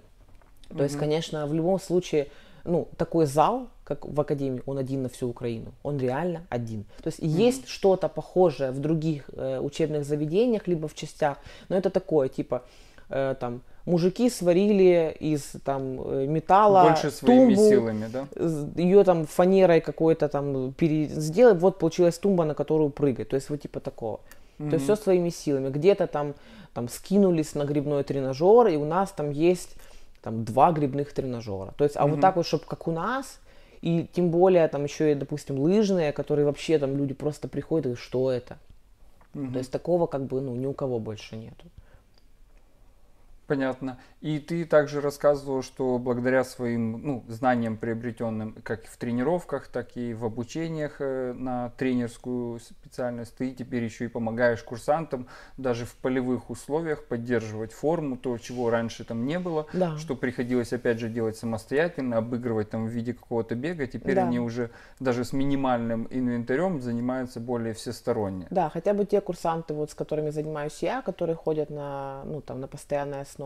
То 0.68 0.78
mm 0.78 0.82
есть, 0.82 0.98
конечно, 0.98 1.46
в 1.46 1.54
любом 1.54 1.80
случае, 1.80 2.26
ну, 2.64 2.88
такой 2.96 3.26
зал, 3.26 3.68
как 3.84 4.06
в 4.06 4.20
Академии, 4.20 4.62
он 4.66 4.78
один 4.78 5.02
на 5.02 5.08
всю 5.08 5.28
Украину. 5.28 5.72
Он 5.82 5.98
реально 5.98 6.42
один. 6.48 6.84
То 7.02 7.08
есть 7.08 7.20
mm-hmm. 7.20 7.46
есть 7.48 7.68
что-то 7.68 8.08
похожее 8.08 8.70
в 8.70 8.80
других 8.80 9.30
э, 9.32 9.60
учебных 9.60 10.04
заведениях, 10.04 10.68
либо 10.68 10.88
в 10.88 10.94
частях, 10.94 11.38
но 11.68 11.76
это 11.76 11.90
такое, 11.90 12.28
типа, 12.28 12.62
э, 13.08 13.34
там, 13.40 13.62
мужики 13.86 14.30
сварили 14.30 15.16
из 15.20 15.52
там 15.64 16.00
э, 16.00 16.26
металла 16.26 16.84
больше 16.88 17.10
своими 17.10 17.54
тумбу, 17.54 17.68
силами, 17.68 18.06
да? 18.12 18.26
Ее 18.76 19.04
там 19.04 19.26
фанерой 19.26 19.80
какой-то 19.80 20.28
там 20.28 20.72
пере... 20.72 21.08
вот 21.54 21.78
получилась 21.78 22.18
тумба, 22.18 22.44
на 22.44 22.54
которую 22.54 22.90
прыгать. 22.90 23.28
То 23.28 23.36
есть 23.36 23.50
вот 23.50 23.62
типа 23.62 23.80
такого. 23.80 24.20
Mm-hmm. 24.58 24.70
То 24.70 24.74
есть 24.74 24.84
все 24.84 24.96
своими 24.96 25.30
силами. 25.30 25.70
Где-то 25.70 26.06
там 26.06 26.34
там 26.72 26.88
скинулись 26.88 27.54
на 27.54 27.64
грибной 27.64 28.04
тренажер, 28.04 28.68
и 28.68 28.76
у 28.76 28.84
нас 28.84 29.10
там 29.10 29.30
есть 29.30 29.74
там 30.22 30.44
два 30.44 30.72
грибных 30.72 31.12
тренажера. 31.12 31.72
То 31.76 31.84
есть, 31.84 31.96
а 31.96 32.00
mm-hmm. 32.00 32.10
вот 32.10 32.20
так 32.20 32.36
вот, 32.36 32.46
чтобы 32.46 32.64
как 32.64 32.86
у 32.86 32.92
нас, 32.92 33.40
и 33.80 34.06
тем 34.12 34.30
более 34.30 34.68
там 34.68 34.84
еще 34.84 35.12
и, 35.12 35.14
допустим, 35.14 35.58
лыжные, 35.58 36.12
которые 36.12 36.44
вообще 36.44 36.78
там 36.78 36.96
люди 36.96 37.14
просто 37.14 37.48
приходят 37.48 37.86
и 37.86 37.88
говорят, 37.88 38.04
что 38.04 38.30
это. 38.30 38.58
Mm-hmm. 39.34 39.52
То 39.52 39.58
есть 39.58 39.72
такого 39.72 40.06
как 40.06 40.26
бы 40.26 40.40
ну 40.40 40.54
ни 40.54 40.66
у 40.66 40.72
кого 40.72 40.98
больше 40.98 41.36
нету. 41.36 41.64
Понятно. 43.50 43.98
И 44.20 44.38
ты 44.38 44.64
также 44.64 45.00
рассказывал, 45.00 45.62
что 45.62 45.98
благодаря 45.98 46.44
своим 46.44 47.02
ну, 47.04 47.24
знаниям, 47.26 47.76
приобретенным 47.78 48.54
как 48.62 48.84
в 48.86 48.96
тренировках, 48.96 49.66
так 49.66 49.96
и 49.96 50.14
в 50.14 50.24
обучениях 50.24 51.00
э, 51.00 51.32
на 51.32 51.70
тренерскую 51.70 52.60
специальность, 52.60 53.34
ты 53.34 53.50
теперь 53.50 53.82
еще 53.82 54.04
и 54.04 54.08
помогаешь 54.08 54.62
курсантам 54.62 55.26
даже 55.56 55.84
в 55.84 55.96
полевых 55.96 56.48
условиях 56.48 57.06
поддерживать 57.06 57.72
форму, 57.72 58.16
то, 58.16 58.38
чего 58.38 58.70
раньше 58.70 59.02
там 59.04 59.26
не 59.26 59.40
было, 59.40 59.66
Да. 59.72 59.96
что 59.98 60.14
приходилось 60.14 60.72
опять 60.72 61.00
же 61.00 61.08
делать 61.08 61.36
самостоятельно, 61.36 62.18
обыгрывать 62.18 62.70
там 62.70 62.86
в 62.86 62.90
виде 62.90 63.14
какого-то 63.14 63.56
бега. 63.56 63.88
Теперь 63.88 64.14
Да. 64.14 64.28
они 64.28 64.38
уже 64.38 64.70
даже 65.00 65.24
с 65.24 65.32
минимальным 65.32 66.06
инвентарем 66.08 66.80
занимаются 66.80 67.40
более 67.40 67.74
всесторонне. 67.74 68.46
Да, 68.50 68.70
хотя 68.70 68.94
бы 68.94 69.04
те 69.06 69.20
курсанты, 69.20 69.74
вот, 69.74 69.90
с 69.90 69.94
которыми 69.94 70.30
занимаюсь 70.30 70.80
я, 70.82 71.02
которые 71.02 71.34
ходят 71.34 71.68
на, 71.68 72.22
ну, 72.26 72.40
там, 72.42 72.60
на 72.60 72.68
постоянной 72.68 73.22
основе, 73.22 73.39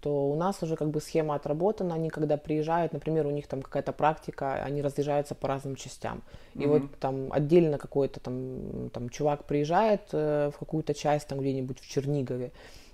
то 0.00 0.28
у 0.28 0.34
нас 0.34 0.60
уже 0.62 0.74
как 0.76 0.90
бы 0.90 1.00
схема 1.00 1.36
отработана. 1.36 1.94
Они 1.94 2.10
когда 2.10 2.36
приезжают, 2.36 2.92
например, 2.92 3.26
у 3.26 3.30
них 3.30 3.46
там 3.46 3.62
какая-то 3.62 3.92
практика, 3.92 4.54
они 4.54 4.82
разъезжаются 4.82 5.36
по 5.36 5.46
разным 5.46 5.76
частям. 5.76 6.22
И 6.54 6.66
Мгм. 6.66 6.68
вот 6.68 6.82
там 6.98 7.32
отдельно 7.32 7.78
какой-то 7.78 8.18
там, 8.18 8.90
там 8.90 9.08
чувак 9.10 9.44
приезжает 9.44 10.00
э, 10.12 10.50
в 10.52 10.58
какую-то 10.58 10.92
часть 10.92 11.28
там 11.28 11.38
где-нибудь 11.38 11.78
в 11.78 11.88
Чернигове 11.88 12.50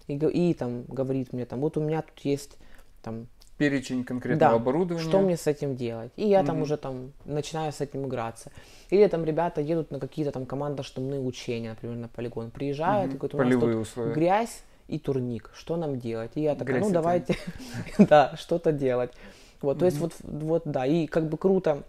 и, 0.07 0.15
и 0.17 0.55
там 0.55 0.85
говорит 0.85 1.33
мне 1.33 1.47
там, 1.47 1.61
вот 1.61 1.77
у 1.77 1.81
меня 1.81 2.03
тут 2.03 2.19
есть 2.25 2.59
там 3.03 3.27
Перечень 3.57 4.05
конкретного 4.05 4.53
Да. 4.53 4.57
оборудования. 4.57 5.03
что 5.09 5.21
мне 5.21 5.37
с 5.37 5.47
этим 5.47 5.75
делать? 5.77 6.13
И 6.17 6.29
я 6.29 6.45
там 6.45 6.57
Мгм. 6.57 6.63
уже 6.63 6.77
там 6.77 7.13
начинаю 7.25 7.73
с 7.73 7.81
этим 7.81 8.07
играться. 8.07 8.53
Или 8.91 9.09
там 9.09 9.25
ребята 9.25 9.61
едут 9.61 9.91
на 9.91 9.99
какие-то 9.99 10.31
там 10.31 10.47
командно-штабные 10.47 11.21
учения, 11.21 11.71
например, 11.71 11.97
на 11.97 12.09
полигон. 12.09 12.51
Приезжают 12.51 13.15
Мгм. 13.15 13.17
и 13.17 13.19
говорят, 13.19 13.35
у 13.35 13.65
нас 13.67 13.75
тут 13.75 13.83
условия. 13.83 14.13
грязь 14.15 14.63
и 14.89 14.99
турник. 14.99 15.51
Что 15.55 15.77
нам 15.77 15.99
делать? 15.99 16.33
И 16.35 16.41
я 16.41 16.55
такая, 16.55 16.81
ну 16.81 16.91
давайте, 16.91 17.37
да, 17.99 18.35
что-то 18.37 18.73
делать. 18.73 19.13
Вот, 19.61 19.79
то 19.81 19.85
есть 19.85 19.99
вот, 19.99 20.15
вот, 20.23 20.63
да, 20.65 20.87
и 20.87 21.07
как 21.07 21.29
бы 21.29 21.37
круто, 21.37 21.83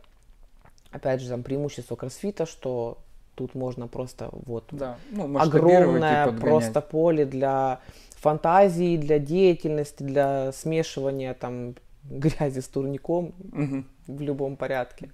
опять 0.92 1.22
же, 1.22 1.30
там 1.30 1.44
преимущество 1.44 1.96
кроссфита, 1.96 2.46
что 2.46 2.98
тут 3.36 3.56
можно 3.56 3.88
просто 3.88 4.30
вот 4.32 4.66
Да, 4.72 4.98
ну, 5.12 5.40
огромное 5.40 6.26
подгонять. 6.26 6.42
просто 6.42 6.82
поле 6.82 7.26
для 7.26 7.80
фантазии, 8.18 8.98
для 8.98 9.20
деятельности, 9.20 10.04
для 10.04 10.52
смешивания 10.52 11.34
там 11.34 11.76
грязи 12.04 12.60
с 12.60 12.68
турником 12.68 13.34
Мгм. 13.52 13.88
в 14.08 14.22
любом 14.22 14.58
порядке. 14.58 15.10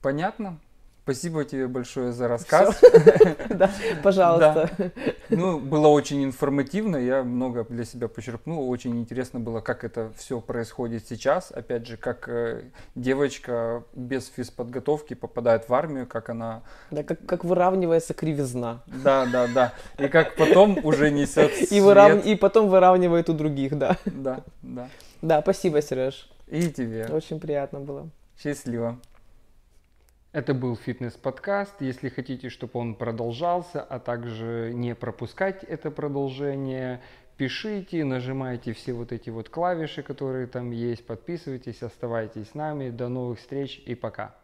Понятно. 0.00 0.58
Спасибо 1.04 1.44
тебе 1.44 1.66
большое 1.66 2.12
за 2.12 2.28
рассказ. 2.28 2.80
Да, 3.48 3.70
пожалуйста. 4.02 4.70
Ну, 5.28 5.58
было 5.58 5.88
очень 5.88 6.24
информативно, 6.24 6.96
я 6.96 7.22
много 7.22 7.64
для 7.68 7.84
себя 7.84 8.08
почерпнул. 8.08 8.68
Очень 8.70 8.98
интересно 9.00 9.40
было, 9.40 9.60
как 9.60 9.84
это 9.84 10.12
все 10.16 10.40
происходит 10.40 11.06
сейчас. 11.06 11.50
Опять 11.50 11.86
же, 11.86 11.96
как 11.96 12.28
э, 12.28 12.62
девочка 12.94 13.82
без 13.94 14.28
физподготовки 14.28 15.14
попадает 15.14 15.68
в 15.68 15.74
армию, 15.74 16.06
как 16.06 16.30
она... 16.30 16.62
Да, 16.90 17.02
как, 17.02 17.24
как 17.26 17.44
выравнивается 17.44 18.14
кривизна. 18.14 18.82
Да, 18.86 19.26
да, 19.26 19.48
да. 19.48 19.72
И 19.98 20.08
как 20.08 20.36
потом 20.36 20.78
уже 20.84 21.10
несет 21.10 21.72
И, 21.72 21.80
вырав... 21.80 22.24
и 22.24 22.36
потом 22.36 22.68
выравнивает 22.68 23.28
у 23.28 23.32
других, 23.32 23.76
да. 23.76 23.96
Да, 24.04 24.40
да. 24.62 24.88
Да, 25.20 25.42
спасибо, 25.42 25.82
Сереж. 25.82 26.30
И 26.46 26.70
тебе. 26.70 27.06
Очень 27.06 27.40
приятно 27.40 27.80
было. 27.80 28.08
Счастливо. 28.40 28.98
Это 30.32 30.54
был 30.54 30.76
фитнес-подкаст. 30.76 31.82
Если 31.82 32.08
хотите, 32.08 32.48
чтобы 32.48 32.80
он 32.80 32.94
продолжался, 32.94 33.82
а 33.82 33.98
также 33.98 34.72
не 34.74 34.94
пропускать 34.94 35.62
это 35.62 35.90
продолжение, 35.90 37.02
пишите, 37.36 38.02
нажимайте 38.02 38.72
все 38.72 38.94
вот 38.94 39.12
эти 39.12 39.28
вот 39.28 39.50
клавиши, 39.50 40.02
которые 40.02 40.46
там 40.46 40.70
есть, 40.70 41.06
подписывайтесь, 41.06 41.82
оставайтесь 41.82 42.48
с 42.48 42.54
нами. 42.54 42.88
До 42.88 43.08
новых 43.08 43.40
встреч 43.40 43.82
и 43.84 43.94
пока. 43.94 44.34